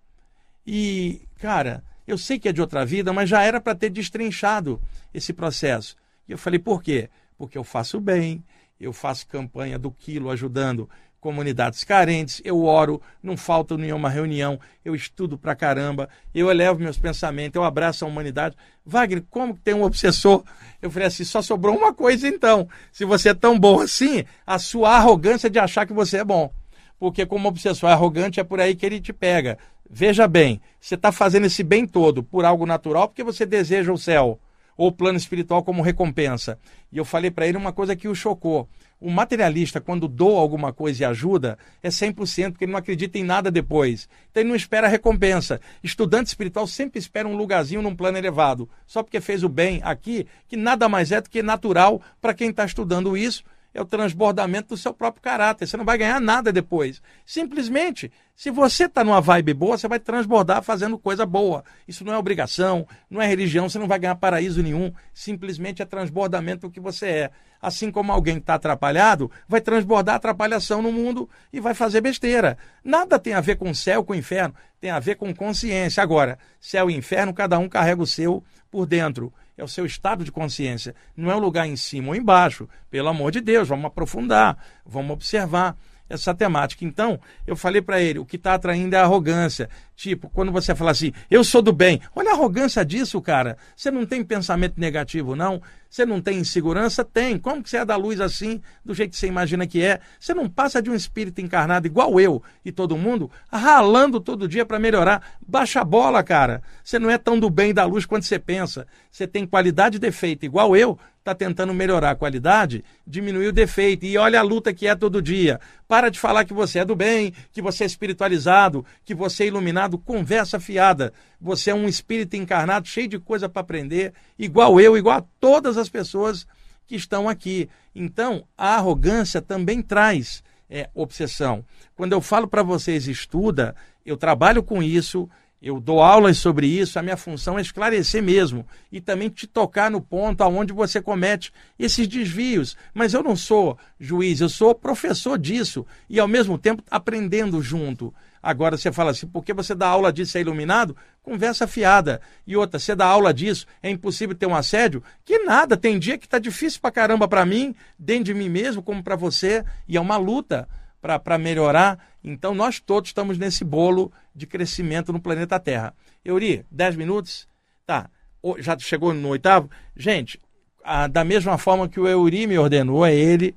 E, 0.67 1.23
cara, 1.39 1.83
eu 2.07 2.19
sei 2.19 2.39
que 2.39 2.49
é 2.49 2.53
de 2.53 2.61
outra 2.61 2.85
vida, 2.85 3.13
mas 3.13 3.29
já 3.29 3.43
era 3.43 3.61
para 3.61 3.75
ter 3.75 3.91
destrinchado 3.91 4.81
esse 5.13 5.33
processo. 5.33 5.97
E 6.29 6.33
eu 6.33 6.39
falei, 6.39 6.59
por 6.59 6.83
quê? 6.83 7.09
Porque 7.37 7.59
eu 7.59 7.65
faço 7.65 8.01
bem, 8.01 8.45
eu 8.81 8.93
faço 8.93 9.27
campanha 9.27 9.79
do 9.79 9.91
quilo 9.91 10.31
ajudando 10.31 10.89
comunidades 11.25 11.83
carentes, 11.85 12.43
eu 12.45 12.65
oro, 12.65 13.01
não 13.23 13.35
falta 13.35 13.79
nenhuma 13.79 14.11
reunião, 14.11 14.61
eu 14.85 14.95
estudo 14.95 15.39
pra 15.39 15.57
caramba, 15.57 16.07
eu 16.35 16.51
elevo 16.51 16.79
meus 16.79 16.99
pensamentos, 16.99 17.57
eu 17.57 17.65
abraço 17.65 18.05
a 18.05 18.09
humanidade. 18.09 18.55
Wagner, 18.85 19.25
como 19.31 19.55
que 19.55 19.63
tem 19.63 19.73
um 19.73 19.85
obsessor? 19.85 20.45
Eu 20.83 20.91
falei 20.91 21.09
assim, 21.09 21.25
só 21.25 21.41
sobrou 21.41 21.75
uma 21.75 21.95
coisa 21.95 22.29
então. 22.29 22.69
Se 22.93 23.07
você 23.07 23.31
é 23.31 23.35
tão 23.35 23.59
bom 23.59 23.81
assim, 23.81 24.23
a 24.47 24.59
sua 24.59 24.97
arrogância 24.97 25.49
de 25.49 25.59
achar 25.59 25.87
que 25.87 25.95
você 25.95 26.19
é 26.19 26.25
bom 26.25 26.53
porque 26.99 27.27
como 27.27 27.49
obsessor 27.49 27.91
arrogante 27.91 28.41
é 28.41 28.45
por 28.45 28.61
aí 28.61 28.75
que 28.75 28.87
ele 28.87 29.01
te 29.01 29.13
pega. 29.13 29.59
Veja 29.89 30.27
bem, 30.27 30.61
você 30.81 30.95
está 30.95 31.13
fazendo 31.13 31.47
esse 31.47 31.63
bem 31.63 31.87
todo 31.87 32.23
por 32.23 32.45
algo 32.45 32.67
natural 32.67 33.09
porque 33.09 33.23
você 33.23 33.45
deseja 33.45 33.93
o 33.93 33.99
céu, 33.99 34.41
ou 34.77 34.89
o 34.89 34.93
plano 34.93 35.19
espiritual 35.19 35.63
como 35.63 35.83
recompensa. 35.83 36.59
E 36.91 36.99
eu 36.99 37.05
falei 37.05 37.31
para 37.31 37.47
ele 37.47 37.59
uma 37.59 37.73
coisa 37.73 37.95
que 37.95 38.09
o 38.09 38.15
chocou. 38.15 38.69
O 39.01 39.11
materialista, 39.11 39.81
quando 39.81 40.09
doa 40.09 40.41
alguma 40.41 40.73
coisa 40.73 41.03
e 41.03 41.05
ajuda, 41.05 41.59
é 41.83 41.89
100%, 41.89 42.53
porque 42.53 42.65
ele 42.65 42.73
não 42.73 42.79
acredita 42.79 43.19
em 43.19 43.25
nada 43.25 43.51
depois. 43.51 44.09
Então 44.31 44.41
ele 44.41 44.49
não 44.49 44.57
espera 44.57 44.89
recompensa. 44.89 45.61
Estudante 45.83 46.29
espiritual 46.29 46.67
sempre 46.67 46.99
espera 46.99 47.29
um 47.29 47.37
lugarzinho 47.37 47.83
num 47.83 47.95
plano 47.95 48.17
elevado, 48.17 48.69
só 48.87 49.03
porque 49.03 49.21
fez 49.21 49.45
o 49.45 49.49
bem 49.49 49.81
aqui, 49.85 50.27
que 50.49 50.57
nada 50.57 50.89
mais 50.89 51.13
é 51.13 51.21
do 51.21 51.29
que 51.29 51.43
natural 51.43 52.01
para 52.21 52.35
quem 52.35 52.51
está 52.51 52.65
estudando 52.65 53.17
isso 53.17 53.45
é 53.75 53.83
o 53.83 53.85
transbordamento 53.85 54.69
do 54.69 54.77
seu 54.77 54.95
próprio 54.95 55.21
caráter. 55.21 55.67
Você 55.67 55.77
não 55.77 55.85
vai 55.85 55.99
ganhar 55.99 56.21
nada 56.21 56.53
depois. 56.53 57.03
Simplesmente, 57.27 58.11
se 58.37 58.49
você 58.49 58.85
está 58.85 59.03
numa 59.03 59.21
vibe 59.21 59.53
boa, 59.53 59.77
você 59.77 59.89
vai 59.89 59.99
transbordar 59.99 60.63
fazendo 60.63 60.97
coisa 60.97 61.27
boa. 61.27 61.65
Isso 61.87 62.05
não 62.05 62.13
é 62.15 62.19
obrigação, 62.19 62.87
não 63.11 63.21
é 63.21 63.27
religião, 63.27 63.69
você 63.69 63.79
não 63.79 63.89
vai 63.89 63.99
ganhar 63.99 64.15
paraíso 64.15 64.63
nenhum. 64.63 64.93
Simplesmente 65.13 65.83
é 65.83 65.85
transbordamento 65.85 66.69
do 66.69 66.71
que 66.71 66.79
você 66.79 67.07
é. 67.07 67.31
Assim 67.61 67.91
como 67.91 68.13
alguém 68.13 68.39
está 68.39 68.55
atrapalhado, 68.55 69.31
vai 69.49 69.61
transbordar 69.61 70.17
atrapalhação 70.17 70.81
no 70.81 70.93
mundo 70.93 71.29
e 71.53 71.59
vai 71.59 71.75
fazer 71.75 72.01
besteira. 72.01 72.57
Nada 72.85 73.19
tem 73.19 73.35
a 73.35 73.41
ver 73.41 73.57
com 73.57 73.75
céu, 73.75 74.05
com 74.05 74.15
inferno, 74.15 74.55
tem 74.81 74.91
a 74.91 75.01
ver 75.01 75.17
com 75.17 75.35
consciência. 75.35 76.03
Agora, 76.03 76.39
céu 76.61 76.89
e 76.89 76.95
inferno, 76.95 77.35
cada 77.35 77.59
um 77.59 77.69
carrega 77.69 78.03
o 78.03 78.07
seu 78.07 78.45
por 78.71 78.87
dentro 78.87 79.33
é 79.57 79.65
o 79.65 79.69
seu 79.69 79.87
estado 79.87 80.25
de 80.25 80.33
consciência, 80.33 80.95
não 81.17 81.31
é 81.31 81.35
o 81.35 81.39
lugar 81.39 81.67
em 81.67 81.77
cima 81.77 82.09
ou 82.09 82.17
embaixo. 82.17 82.69
Pelo 82.91 83.09
amor 83.09 83.31
de 83.31 83.41
Deus, 83.41 83.69
vamos 83.69 83.87
aprofundar, 83.87 84.57
vamos 84.85 85.13
observar 85.13 85.77
essa 86.09 86.35
temática. 86.35 86.85
Então, 86.85 87.19
eu 87.47 87.57
falei 87.57 87.81
para 87.81 88.01
ele, 88.01 88.19
o 88.19 88.27
que 88.27 88.37
está 88.37 88.55
atraindo 88.55 88.95
é 88.95 88.99
a 88.99 89.03
arrogância. 89.03 89.69
Tipo, 89.97 90.29
quando 90.29 90.51
você 90.51 90.75
fala 90.75 90.91
assim, 90.91 91.13
eu 91.31 91.45
sou 91.45 91.63
do 91.63 91.73
bem, 91.73 92.01
olha 92.15 92.31
a 92.31 92.35
arrogância 92.35 92.85
disso, 92.85 93.21
cara. 93.21 93.57
Você 93.77 93.91
não 93.91 94.05
tem 94.05 94.25
pensamento 94.25 94.75
negativo, 94.79 95.37
não. 95.37 95.63
Você 95.89 96.05
não 96.05 96.21
tem 96.21 96.39
insegurança? 96.39 97.05
Tem. 97.05 97.39
Como 97.39 97.63
que 97.63 97.71
você 97.71 97.77
é 97.77 97.85
da 97.85 97.95
luz 97.95 98.21
assim, 98.21 98.61
do 98.85 98.93
jeito 98.93 99.13
que 99.13 99.17
você 99.17 99.29
imagina 99.29 99.65
que 99.65 99.81
é? 99.81 100.01
Você 100.19 100.35
não 100.35 100.49
passa 100.49 100.83
de 100.83 100.91
um 100.91 100.95
espírito 100.95 101.41
encarnado 101.41 101.87
igual 101.87 102.19
eu 102.19 102.43
e 102.65 102.73
todo 102.73 102.99
mundo, 102.99 103.31
ralando 103.49 104.19
todo 104.19 104.49
dia 104.49 104.67
para 104.67 104.81
melhorar. 104.81 105.23
Baixa 105.47 105.83
a 105.83 105.85
bola, 105.85 106.21
cara. 106.25 106.61
Você 106.83 106.99
não 106.99 107.09
é 107.09 107.17
tão 107.17 107.39
do 107.39 107.49
bem 107.49 107.73
da 107.73 107.85
luz 107.85 108.05
quanto 108.05 108.25
você 108.25 108.41
pensa. 108.41 108.89
Você 109.09 109.25
tem 109.29 109.47
qualidade 109.47 109.97
e 109.97 110.01
defeito 110.01 110.45
igual 110.45 110.77
eu, 110.77 110.99
está 111.21 111.35
tentando 111.35 111.73
melhorar 111.73 112.11
a 112.11 112.17
qualidade, 112.17 112.85
diminuir 113.07 113.47
o 113.47 113.53
defeito. 113.53 114.05
E 114.05 114.19
olha 114.19 114.41
a 114.41 114.43
luta 114.43 114.75
que 114.75 114.89
é 114.89 114.97
todo 114.97 115.23
dia. 115.23 115.61
Para 115.87 116.11
de 116.11 116.19
falar 116.19 116.45
que 116.45 116.53
você 116.53 116.81
é 116.81 116.85
do 116.85 116.97
bem, 116.97 117.33
que 117.53 117.63
você 117.63 117.85
é 117.85 117.87
espiritualizado, 117.87 118.85
que 119.05 119.15
você 119.15 119.45
é 119.45 119.47
iluminado. 119.47 119.84
Conversa 119.91 120.59
fiada. 120.59 121.13
Você 121.41 121.71
é 121.71 121.75
um 121.75 121.89
espírito 121.89 122.37
encarnado, 122.37 122.89
cheio 122.89 123.09
de 123.09 123.19
coisa 123.19 123.49
para 123.49 123.61
aprender, 123.61 124.13
igual 124.39 124.81
eu, 124.81 124.97
igual 124.97 125.19
a 125.19 125.25
todas 125.39 125.77
as 125.77 125.89
pessoas 125.89 126.47
que 126.87 126.97
estão 126.97 127.29
aqui. 127.29 127.69
Então, 127.95 128.45
a 128.57 128.77
arrogância 128.77 129.41
também 129.41 129.83
traz 129.83 130.43
é, 130.69 130.89
obsessão. 130.95 131.65
Quando 131.95 132.13
eu 132.13 132.21
falo 132.21 132.49
para 132.49 132.63
vocês, 132.63 133.07
estuda, 133.07 133.75
eu 134.05 134.17
trabalho 134.17 134.63
com 134.63 134.83
isso, 134.83 135.29
eu 135.65 135.81
dou 135.81 136.03
aulas 136.03 136.37
sobre 136.37 136.67
isso, 136.67 136.99
a 136.99 137.03
minha 137.03 137.17
função 137.17 137.59
é 137.59 137.63
esclarecer 137.63 138.23
mesmo 138.23 138.67
e 138.93 139.01
também 139.01 139.31
te 139.31 139.47
tocar 139.47 139.91
no 139.91 139.99
ponto 139.99 140.43
aonde 140.43 140.75
você 140.75 141.01
comete 141.01 141.51
esses 141.79 142.07
desvios. 142.07 142.77
Mas 142.93 143.15
eu 143.15 143.23
não 143.23 143.35
sou 143.35 143.79
juiz, 143.99 144.43
eu 144.43 144.49
sou 144.51 144.75
professor 144.75 145.39
disso 145.39 145.87
e 146.07 146.21
ao 146.21 146.29
mesmo 146.29 146.59
tempo 146.59 146.83
aprendendo 146.91 147.63
junto. 147.63 148.13
Agora 148.45 148.77
você 148.77 148.93
fala 148.93 149.13
assim, 149.13 149.27
porque 149.27 149.55
você 149.55 149.75
dá 149.75 149.89
aula 149.89 150.13
disso 150.13 150.37
é 150.37 150.43
iluminado? 150.43 150.95
Conversa 151.23 151.67
fiada. 151.67 152.21
E 152.47 152.55
outra, 152.55 152.79
você 152.79 152.95
dá 152.95 153.07
aula 153.07 153.33
disso, 153.33 153.67
é 153.83 153.89
impossível 153.89 154.37
ter 154.37 154.45
um 154.45 154.55
assédio? 154.55 155.03
Que 155.25 155.39
nada, 155.39 155.79
tem 155.79 155.99
dia 155.99 156.19
que 156.19 156.27
está 156.27 156.39
difícil 156.39 156.79
para 156.79 156.91
caramba 156.91 157.27
para 157.27 157.47
mim, 157.47 157.75
dentro 157.99 158.25
de 158.25 158.35
mim 158.35 158.51
mesmo, 158.51 158.83
como 158.83 159.03
para 159.03 159.17
você, 159.17 159.65
e 159.89 159.97
é 159.97 160.01
uma 160.01 160.19
luta 160.19 160.69
para 161.01 161.39
melhorar. 161.39 161.99
Então, 162.23 162.55
nós 162.55 162.79
todos 162.81 163.09
estamos 163.09 163.39
nesse 163.39 163.65
bolo 163.65 164.13
de 164.35 164.47
crescimento 164.47 165.11
no 165.11 165.23
planeta 165.23 165.59
Terra. 165.59 165.95
Euri, 166.23 166.67
10 166.71 166.97
minutos? 166.97 167.49
Tá. 167.87 168.11
Já 168.59 168.79
chegou 168.79 169.15
no 169.15 169.29
oitavo? 169.29 169.71
Gente, 169.97 170.39
a, 170.85 171.07
da 171.07 171.25
mesma 171.25 171.57
forma 171.57 171.89
que 171.89 171.99
o 171.99 172.07
Euri 172.07 172.47
me 172.47 172.59
ordenou, 172.59 173.07
é 173.07 173.15
ele, 173.15 173.57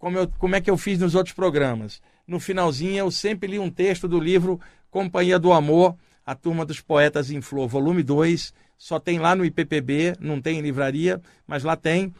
como, 0.00 0.18
eu, 0.18 0.28
como 0.36 0.56
é 0.56 0.60
que 0.60 0.68
eu 0.68 0.76
fiz 0.76 0.98
nos 0.98 1.14
outros 1.14 1.32
programas. 1.32 2.02
No 2.30 2.38
finalzinho, 2.38 2.96
eu 2.96 3.10
sempre 3.10 3.48
li 3.48 3.58
um 3.58 3.68
texto 3.68 4.06
do 4.06 4.20
livro 4.20 4.60
Companhia 4.88 5.36
do 5.36 5.52
Amor, 5.52 5.96
A 6.24 6.32
Turma 6.32 6.64
dos 6.64 6.80
Poetas 6.80 7.28
em 7.28 7.40
Flor, 7.40 7.66
volume 7.66 8.04
2. 8.04 8.54
Só 8.78 9.00
tem 9.00 9.18
lá 9.18 9.34
no 9.34 9.44
IPPB, 9.44 10.14
não 10.20 10.40
tem 10.40 10.60
em 10.60 10.62
livraria, 10.62 11.20
mas 11.44 11.64
lá 11.64 11.74
tem. 11.74 12.14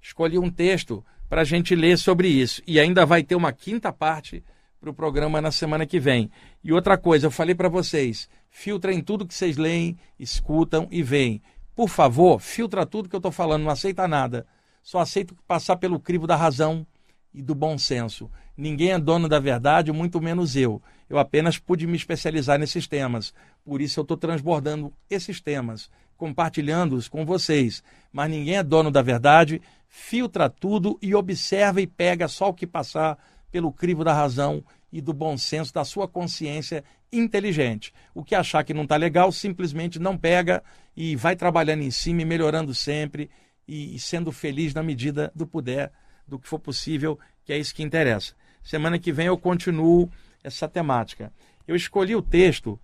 Escolhi 0.00 0.38
um 0.38 0.50
texto 0.50 1.04
para 1.28 1.42
a 1.42 1.44
gente 1.44 1.74
ler 1.74 1.98
sobre 1.98 2.28
isso. 2.28 2.62
E 2.66 2.80
ainda 2.80 3.04
vai 3.04 3.22
ter 3.22 3.34
uma 3.34 3.52
quinta 3.52 3.92
parte 3.92 4.42
para 4.80 4.88
o 4.88 4.94
programa 4.94 5.38
na 5.38 5.50
semana 5.50 5.84
que 5.84 6.00
vem. 6.00 6.30
E 6.64 6.72
outra 6.72 6.96
coisa, 6.96 7.26
eu 7.26 7.30
falei 7.30 7.54
para 7.54 7.68
vocês, 7.68 8.26
filtrem 8.48 9.02
tudo 9.02 9.26
que 9.26 9.34
vocês 9.34 9.58
leem, 9.58 9.98
escutam 10.18 10.88
e 10.90 11.02
veem. 11.02 11.42
Por 11.76 11.90
favor, 11.90 12.40
filtra 12.40 12.86
tudo 12.86 13.06
que 13.06 13.14
eu 13.14 13.18
estou 13.18 13.32
falando, 13.32 13.64
não 13.64 13.70
aceita 13.70 14.08
nada. 14.08 14.46
Só 14.82 14.98
aceito 14.98 15.36
passar 15.46 15.76
pelo 15.76 16.00
crivo 16.00 16.26
da 16.26 16.36
razão 16.36 16.86
e 17.32 17.42
do 17.42 17.54
bom 17.54 17.78
senso. 17.78 18.30
Ninguém 18.56 18.92
é 18.92 18.98
dono 18.98 19.28
da 19.28 19.38
verdade, 19.38 19.92
muito 19.92 20.20
menos 20.20 20.56
eu. 20.56 20.82
Eu 21.08 21.18
apenas 21.18 21.58
pude 21.58 21.86
me 21.86 21.96
especializar 21.96 22.58
nesses 22.58 22.86
temas. 22.86 23.32
Por 23.64 23.80
isso 23.80 24.00
eu 24.00 24.02
estou 24.02 24.16
transbordando 24.16 24.92
esses 25.08 25.40
temas, 25.40 25.90
compartilhando-os 26.16 27.08
com 27.08 27.24
vocês. 27.24 27.82
Mas 28.12 28.30
ninguém 28.30 28.56
é 28.56 28.62
dono 28.62 28.90
da 28.90 29.02
verdade, 29.02 29.62
filtra 29.88 30.50
tudo 30.50 30.98
e 31.00 31.14
observa 31.14 31.80
e 31.80 31.86
pega 31.86 32.28
só 32.28 32.48
o 32.48 32.54
que 32.54 32.66
passar 32.66 33.18
pelo 33.50 33.72
crivo 33.72 34.04
da 34.04 34.12
razão 34.12 34.64
e 34.92 35.00
do 35.00 35.12
bom 35.12 35.36
senso 35.36 35.72
da 35.72 35.84
sua 35.84 36.08
consciência 36.08 36.84
inteligente. 37.12 37.92
O 38.14 38.22
que 38.22 38.34
achar 38.34 38.64
que 38.64 38.74
não 38.74 38.82
está 38.82 38.96
legal, 38.96 39.32
simplesmente 39.32 39.98
não 39.98 40.16
pega 40.16 40.62
e 40.96 41.16
vai 41.16 41.36
trabalhando 41.36 41.82
em 41.82 41.90
cima 41.90 42.22
e 42.22 42.24
melhorando 42.24 42.74
sempre 42.74 43.30
e, 43.66 43.98
sendo 43.98 44.32
feliz 44.32 44.74
na 44.74 44.82
medida 44.82 45.30
do 45.34 45.46
puder, 45.46 45.92
do 46.28 46.38
que 46.38 46.48
for 46.48 46.58
possível, 46.58 47.18
que 47.44 47.52
é 47.52 47.58
isso 47.58 47.74
que 47.74 47.82
interessa. 47.82 48.34
Semana 48.62 48.98
que 48.98 49.12
vem 49.12 49.26
eu 49.26 49.38
continuo 49.38 50.10
essa 50.44 50.68
temática. 50.68 51.32
Eu 51.66 51.74
escolhi 51.74 52.14
o 52.14 52.22
texto 52.22 52.78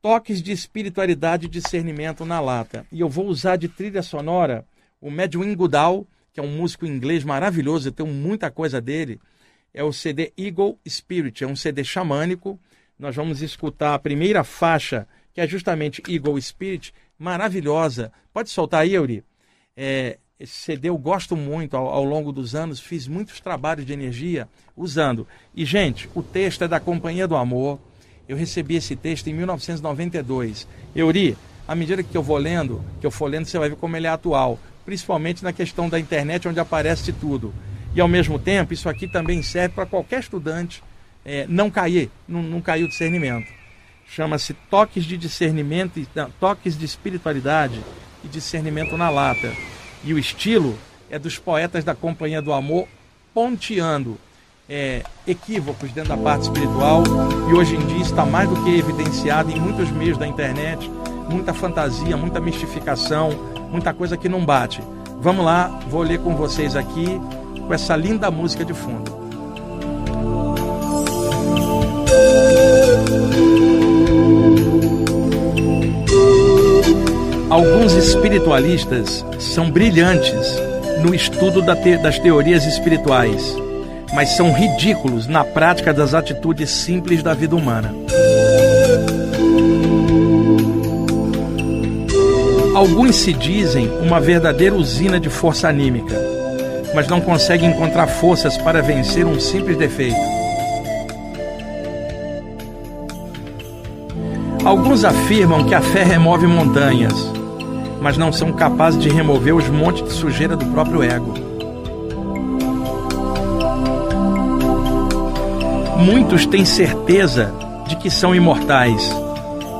Toques 0.00 0.40
de 0.40 0.52
Espiritualidade 0.52 1.46
e 1.46 1.50
Discernimento 1.50 2.24
na 2.24 2.38
Lata. 2.38 2.86
E 2.92 3.00
eu 3.00 3.08
vou 3.08 3.26
usar 3.26 3.56
de 3.56 3.68
trilha 3.68 4.02
sonora 4.02 4.64
o 5.00 5.10
Medwin 5.10 5.54
Goodall, 5.54 6.06
que 6.32 6.40
é 6.40 6.42
um 6.42 6.56
músico 6.56 6.86
inglês 6.86 7.24
maravilhoso, 7.24 7.88
eu 7.88 7.92
tenho 7.92 8.08
muita 8.08 8.50
coisa 8.50 8.80
dele. 8.80 9.20
É 9.72 9.82
o 9.82 9.92
CD 9.92 10.32
Eagle 10.36 10.78
Spirit, 10.88 11.44
é 11.44 11.46
um 11.46 11.56
CD 11.56 11.84
xamânico. 11.84 12.58
Nós 12.98 13.14
vamos 13.14 13.42
escutar 13.42 13.94
a 13.94 13.98
primeira 13.98 14.42
faixa, 14.42 15.06
que 15.32 15.40
é 15.40 15.46
justamente 15.46 16.02
Eagle 16.08 16.40
Spirit, 16.40 16.94
maravilhosa. 17.18 18.12
Pode 18.32 18.50
soltar 18.50 18.82
aí, 18.82 18.94
Yuri? 18.94 19.24
É, 19.76 20.18
esse 20.38 20.52
CD 20.52 20.88
eu 20.88 20.98
gosto 20.98 21.36
muito 21.36 21.76
ao, 21.76 21.86
ao, 21.88 22.04
longo 22.04 22.32
dos 22.32 22.54
anos, 22.54 22.78
fiz 22.78 23.08
muitos 23.08 23.40
trabalhos 23.40 23.86
de 23.86 23.92
energia 23.92 24.48
usando. 24.76 25.26
E, 25.54 25.64
gente, 25.64 26.08
o 26.14 26.22
texto 26.22 26.64
é 26.64 26.68
da 26.68 26.78
Companhia 26.78 27.26
do 27.26 27.36
Amor. 27.36 27.78
Eu 28.28 28.36
recebi 28.36 28.76
esse 28.76 28.94
texto 28.96 29.28
em 29.28 29.34
1992. 29.34 30.66
Euri, 30.94 31.36
à 31.66 31.74
medida 31.74 32.02
que 32.02 32.16
eu 32.16 32.22
vou 32.22 32.36
lendo, 32.36 32.84
que 33.00 33.06
eu 33.06 33.10
for 33.10 33.30
lendo, 33.30 33.46
você 33.46 33.58
vai 33.58 33.70
ver 33.70 33.76
como 33.76 33.96
ele 33.96 34.06
é 34.06 34.10
atual 34.10 34.58
principalmente 34.86 35.42
na 35.42 35.52
questão 35.52 35.88
da 35.88 35.98
internet, 35.98 36.46
onde 36.46 36.60
aparece 36.60 37.12
tudo. 37.12 37.52
E 37.94 38.00
ao 38.00 38.06
mesmo 38.06 38.38
tempo, 38.38 38.72
isso 38.72 38.88
aqui 38.88 39.08
também 39.08 39.42
serve 39.42 39.74
para 39.74 39.84
qualquer 39.84 40.20
estudante 40.20 40.82
é, 41.24 41.44
não 41.48 41.68
cair, 41.68 42.08
não, 42.26 42.40
não 42.40 42.60
cair 42.60 42.84
o 42.84 42.88
discernimento. 42.88 43.52
Chama-se 44.08 44.54
Toques 44.54 45.04
de 45.04 45.16
Discernimento, 45.16 46.00
não, 46.14 46.30
Toques 46.38 46.78
de 46.78 46.84
Espiritualidade 46.84 47.82
e 48.24 48.28
Discernimento 48.28 48.96
na 48.96 49.10
Lata. 49.10 49.52
E 50.06 50.14
o 50.14 50.18
estilo 50.20 50.78
é 51.10 51.18
dos 51.18 51.36
poetas 51.36 51.82
da 51.82 51.92
Companhia 51.92 52.40
do 52.40 52.52
Amor, 52.52 52.86
ponteando 53.34 54.16
é, 54.68 55.02
equívocos 55.26 55.90
dentro 55.90 56.10
da 56.10 56.16
parte 56.16 56.42
espiritual. 56.42 57.02
E 57.50 57.52
hoje 57.52 57.74
em 57.74 57.84
dia 57.84 58.02
está 58.02 58.24
mais 58.24 58.48
do 58.48 58.62
que 58.62 58.78
evidenciado 58.78 59.50
em 59.50 59.58
muitos 59.58 59.90
meios 59.90 60.16
da 60.16 60.24
internet, 60.24 60.88
muita 61.28 61.52
fantasia, 61.52 62.16
muita 62.16 62.38
mistificação, 62.38 63.30
muita 63.68 63.92
coisa 63.92 64.16
que 64.16 64.28
não 64.28 64.46
bate. 64.46 64.80
Vamos 65.20 65.44
lá, 65.44 65.66
vou 65.90 66.02
ler 66.02 66.20
com 66.20 66.36
vocês 66.36 66.76
aqui 66.76 67.20
com 67.66 67.74
essa 67.74 67.96
linda 67.96 68.30
música 68.30 68.64
de 68.64 68.72
fundo. 68.72 69.25
Alguns 77.56 77.94
espiritualistas 77.94 79.24
são 79.38 79.70
brilhantes 79.70 80.60
no 81.02 81.14
estudo 81.14 81.62
das 81.62 82.18
teorias 82.18 82.66
espirituais, 82.66 83.56
mas 84.12 84.36
são 84.36 84.52
ridículos 84.52 85.26
na 85.26 85.42
prática 85.42 85.90
das 85.90 86.12
atitudes 86.12 86.68
simples 86.68 87.22
da 87.22 87.32
vida 87.32 87.56
humana. 87.56 87.94
Alguns 92.74 93.16
se 93.16 93.32
dizem 93.32 93.88
uma 94.02 94.20
verdadeira 94.20 94.74
usina 94.74 95.18
de 95.18 95.30
força 95.30 95.66
anímica, 95.66 96.14
mas 96.94 97.08
não 97.08 97.22
conseguem 97.22 97.70
encontrar 97.70 98.06
forças 98.06 98.58
para 98.58 98.82
vencer 98.82 99.24
um 99.24 99.40
simples 99.40 99.78
defeito. 99.78 100.20
Alguns 104.62 105.06
afirmam 105.06 105.64
que 105.64 105.74
a 105.74 105.80
fé 105.80 106.02
remove 106.02 106.46
montanhas, 106.46 107.34
mas 108.06 108.16
não 108.16 108.32
são 108.32 108.52
capazes 108.52 109.02
de 109.02 109.08
remover 109.08 109.52
os 109.52 109.68
montes 109.68 110.04
de 110.04 110.12
sujeira 110.12 110.56
do 110.56 110.64
próprio 110.66 111.02
ego. 111.02 111.34
Muitos 115.98 116.46
têm 116.46 116.64
certeza 116.64 117.52
de 117.88 117.96
que 117.96 118.08
são 118.08 118.32
imortais, 118.32 119.12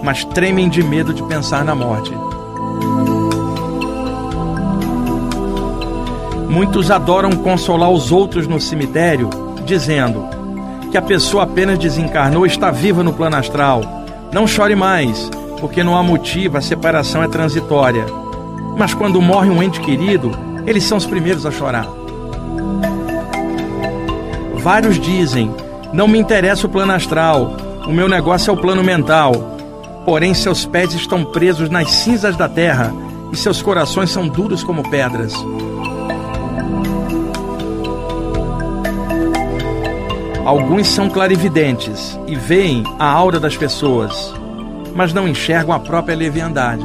mas 0.03 0.25
tremem 0.25 0.69
de 0.69 0.83
medo 0.83 1.15
de 1.15 1.23
pensar 1.23 1.65
na 1.65 1.73
morte. 1.73 2.13
Muitos 6.49 6.91
adoram 6.91 7.31
consolar 7.31 7.91
os 7.91 8.11
outros 8.11 8.49
no 8.49 8.61
cemitério, 8.61 9.31
dizendo 9.65 10.27
que 10.91 10.99
a 10.99 11.03
pessoa 11.03 11.45
apenas 11.45 11.79
desencarnou 11.79 12.45
está 12.45 12.73
viva 12.73 13.05
no 13.05 13.13
plano 13.13 13.37
astral. 13.37 13.83
Não 14.33 14.49
chore 14.49 14.75
mais, 14.75 15.31
porque 15.61 15.83
não 15.83 15.97
há 15.97 16.03
motivo, 16.03 16.57
a 16.57 16.61
separação 16.61 17.23
é 17.23 17.29
transitória. 17.29 18.05
Mas 18.77 18.95
quando 18.95 19.21
morre 19.21 19.51
um 19.51 19.63
ente 19.63 19.81
querido, 19.81 20.31
eles 20.67 20.85
são 20.85 20.99
os 20.99 21.07
primeiros 21.07 21.47
a 21.47 21.51
chorar. 21.51 21.87
Vários 24.57 24.99
dizem: 24.99 25.55
Não 25.93 26.09
me 26.09 26.19
interessa 26.19 26.67
o 26.67 26.71
plano 26.71 26.93
astral, 26.93 27.57
o 27.87 27.93
meu 27.93 28.09
negócio 28.09 28.51
é 28.51 28.53
o 28.53 28.57
plano 28.57 28.83
mental. 28.83 29.57
Porém, 30.05 30.35
seus 30.35 30.65
pés 30.65 30.93
estão 30.93 31.25
presos 31.25 31.69
nas 31.71 31.91
cinzas 31.91 32.37
da 32.37 32.49
terra 32.49 32.93
e 33.33 33.37
seus 33.37 33.61
corações 33.63 34.11
são 34.11 34.29
duros 34.29 34.63
como 34.63 34.89
pedras. 34.89 35.33
Alguns 40.45 40.87
são 40.87 41.11
clarividentes 41.11 42.17
e 42.29 42.37
veem 42.37 42.85
a 43.01 43.11
aura 43.11 43.41
das 43.41 43.57
pessoas, 43.57 44.33
mas 44.97 45.13
não 45.13 45.29
enxergam 45.29 45.75
a 45.75 45.79
própria 45.79 46.17
leviandade. 46.17 46.85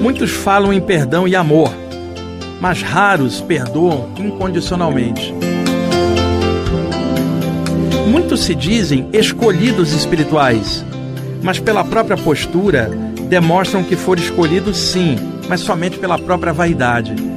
Muitos 0.00 0.30
falam 0.30 0.72
em 0.72 0.80
perdão 0.80 1.26
e 1.26 1.34
amor, 1.34 1.74
mas 2.60 2.80
raros 2.80 3.40
perdoam 3.40 4.08
incondicionalmente. 4.16 5.34
Muitos 8.06 8.44
se 8.44 8.54
dizem 8.54 9.08
escolhidos 9.12 9.92
espirituais, 9.92 10.84
mas 11.42 11.58
pela 11.58 11.84
própria 11.84 12.16
postura 12.16 12.88
demonstram 13.28 13.82
que 13.82 13.96
foram 13.96 14.22
escolhidos 14.22 14.78
sim, 14.78 15.16
mas 15.48 15.60
somente 15.60 15.98
pela 15.98 16.16
própria 16.16 16.52
vaidade. 16.52 17.35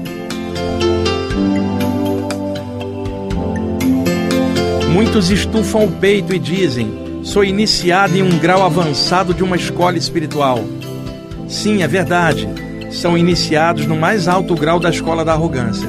Muitos 4.91 5.29
estufam 5.29 5.85
o 5.85 5.91
peito 5.91 6.33
e 6.33 6.39
dizem: 6.39 7.21
sou 7.23 7.43
iniciado 7.43 8.17
em 8.17 8.23
um 8.23 8.39
grau 8.39 8.63
avançado 8.63 9.33
de 9.33 9.43
uma 9.43 9.55
escola 9.55 9.97
espiritual. 9.97 10.63
Sim, 11.47 11.83
é 11.83 11.87
verdade. 11.87 12.49
São 12.91 13.17
iniciados 13.17 13.85
no 13.85 13.95
mais 13.95 14.27
alto 14.27 14.55
grau 14.55 14.79
da 14.79 14.89
escola 14.89 15.23
da 15.23 15.33
arrogância. 15.33 15.87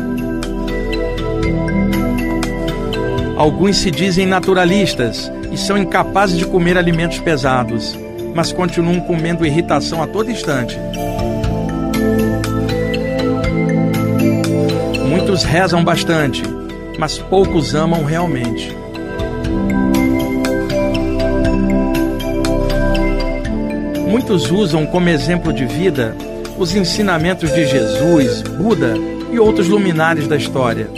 Alguns 3.36 3.78
se 3.78 3.90
dizem 3.90 4.26
naturalistas 4.26 5.32
e 5.50 5.56
são 5.56 5.78
incapazes 5.78 6.36
de 6.36 6.44
comer 6.44 6.76
alimentos 6.76 7.18
pesados, 7.18 7.98
mas 8.34 8.52
continuam 8.52 9.00
comendo 9.00 9.46
irritação 9.46 10.02
a 10.02 10.06
todo 10.06 10.30
instante. 10.30 10.78
Muitos 15.08 15.42
rezam 15.42 15.82
bastante, 15.82 16.42
mas 16.98 17.16
poucos 17.16 17.74
amam 17.74 18.04
realmente. 18.04 18.76
Muitos 24.10 24.50
usam 24.50 24.84
como 24.86 25.08
exemplo 25.08 25.52
de 25.52 25.64
vida 25.64 26.16
os 26.58 26.74
ensinamentos 26.74 27.54
de 27.54 27.64
Jesus, 27.64 28.42
Buda 28.42 28.94
e 29.32 29.38
outros 29.38 29.68
luminares 29.68 30.26
da 30.26 30.36
história, 30.36 30.90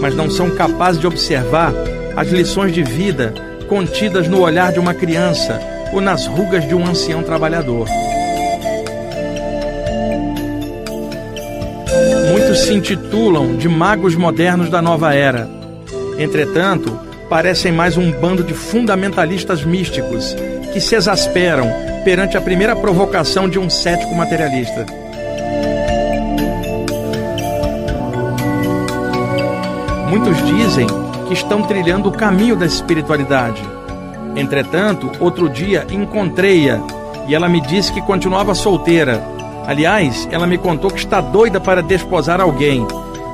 mas 0.00 0.16
não 0.16 0.28
são 0.28 0.50
capazes 0.50 1.00
de 1.00 1.06
observar 1.06 1.72
as 2.16 2.26
lições 2.30 2.74
de 2.74 2.82
vida 2.82 3.32
contidas 3.68 4.26
no 4.26 4.40
olhar 4.40 4.72
de 4.72 4.80
uma 4.80 4.92
criança 4.92 5.60
ou 5.92 6.00
nas 6.00 6.26
rugas 6.26 6.66
de 6.66 6.74
um 6.74 6.84
ancião 6.84 7.22
trabalhador. 7.22 7.86
Muitos 12.32 12.58
se 12.62 12.74
intitulam 12.74 13.54
de 13.54 13.68
magos 13.68 14.16
modernos 14.16 14.68
da 14.68 14.82
nova 14.82 15.14
era. 15.14 15.48
Entretanto, 16.18 16.98
parecem 17.28 17.70
mais 17.70 17.96
um 17.96 18.10
bando 18.10 18.42
de 18.42 18.54
fundamentalistas 18.54 19.64
místicos 19.64 20.34
que 20.72 20.80
se 20.80 20.94
exasperam 20.94 21.66
perante 22.04 22.36
a 22.36 22.40
primeira 22.40 22.74
provocação 22.74 23.48
de 23.48 23.58
um 23.58 23.68
cético 23.68 24.14
materialista. 24.14 24.86
Muitos 30.08 30.44
dizem 30.44 30.86
que 31.28 31.34
estão 31.34 31.62
trilhando 31.62 32.08
o 32.08 32.12
caminho 32.12 32.56
da 32.56 32.66
espiritualidade. 32.66 33.62
Entretanto, 34.34 35.10
outro 35.20 35.48
dia 35.48 35.86
encontrei-a 35.90 36.80
e 37.28 37.34
ela 37.34 37.48
me 37.48 37.60
disse 37.60 37.92
que 37.92 38.02
continuava 38.02 38.54
solteira. 38.54 39.22
Aliás, 39.66 40.28
ela 40.32 40.46
me 40.46 40.58
contou 40.58 40.90
que 40.90 40.98
está 40.98 41.20
doida 41.20 41.60
para 41.60 41.82
desposar 41.82 42.40
alguém, 42.40 42.84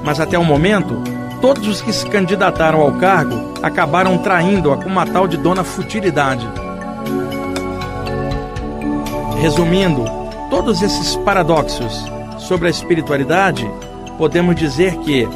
mas 0.05 0.21
até 0.21 0.39
o 0.39 0.45
momento, 0.45 1.03
todos 1.41 1.67
os 1.67 1.81
que 1.81 1.93
se 1.93 2.05
candidataram 2.07 2.81
ao 2.83 2.93
cargo 2.93 3.55
acabaram 3.63 4.19
traindo-a 4.19 4.77
com 4.77 4.89
uma 4.89 5.07
tal 5.07 5.27
de 5.27 5.39
dona 5.39 5.65
futilidade. 5.65 6.47
Resumindo, 9.41 10.05
todos 10.51 10.83
esses 10.83 11.15
paradoxos 11.17 12.05
sobre 12.39 12.69
a 12.69 12.71
espiritualidade, 12.71 13.69
podemos 14.17 14.57
dizer 14.57 14.97
que 14.99 15.29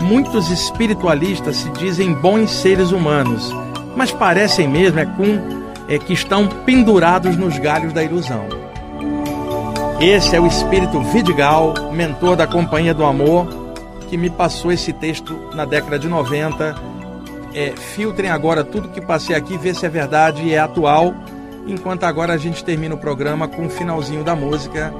muitos 0.00 0.50
espiritualistas 0.50 1.56
se 1.56 1.70
dizem 1.70 2.12
bons 2.12 2.50
seres 2.50 2.90
humanos, 2.90 3.54
mas 3.96 4.10
parecem 4.10 4.66
mesmo 4.68 4.98
é 4.98 5.06
com 5.06 5.64
é 5.86 5.98
que 5.98 6.14
estão 6.14 6.48
pendurados 6.48 7.36
nos 7.36 7.58
galhos 7.58 7.92
da 7.92 8.02
ilusão. 8.02 8.46
Esse 10.00 10.34
é 10.34 10.40
o 10.40 10.46
espírito 10.46 11.00
Vidigal, 11.00 11.74
mentor 11.92 12.36
da 12.36 12.46
Companhia 12.46 12.94
do 12.94 13.04
Amor, 13.04 13.46
que 14.08 14.16
me 14.16 14.30
passou 14.30 14.72
esse 14.72 14.92
texto 14.92 15.38
na 15.54 15.64
década 15.64 15.98
de 15.98 16.08
90. 16.08 16.74
É, 17.54 17.72
filtrem 17.76 18.30
agora 18.30 18.64
tudo 18.64 18.88
que 18.88 19.00
passei 19.00 19.36
aqui, 19.36 19.56
vê 19.56 19.72
se 19.74 19.86
é 19.86 19.88
verdade 19.88 20.42
e 20.42 20.54
é 20.54 20.58
atual 20.58 21.14
enquanto 21.66 22.04
agora 22.04 22.32
a 22.32 22.38
gente 22.38 22.64
termina 22.64 22.94
o 22.94 22.98
programa 22.98 23.48
com 23.48 23.66
o 23.66 23.70
finalzinho 23.70 24.24
da 24.24 24.34
música. 24.34 24.92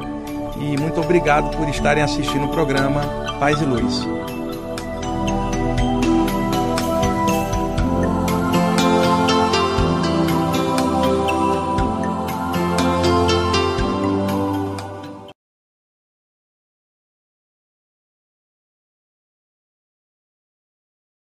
E 0.57 0.77
muito 0.79 1.01
obrigado 1.01 1.57
por 1.57 1.69
estarem 1.69 2.03
assistindo 2.03 2.47
o 2.47 2.51
programa 2.51 3.03
Paz 3.39 3.61
e 3.61 3.65
Luz. 3.65 4.24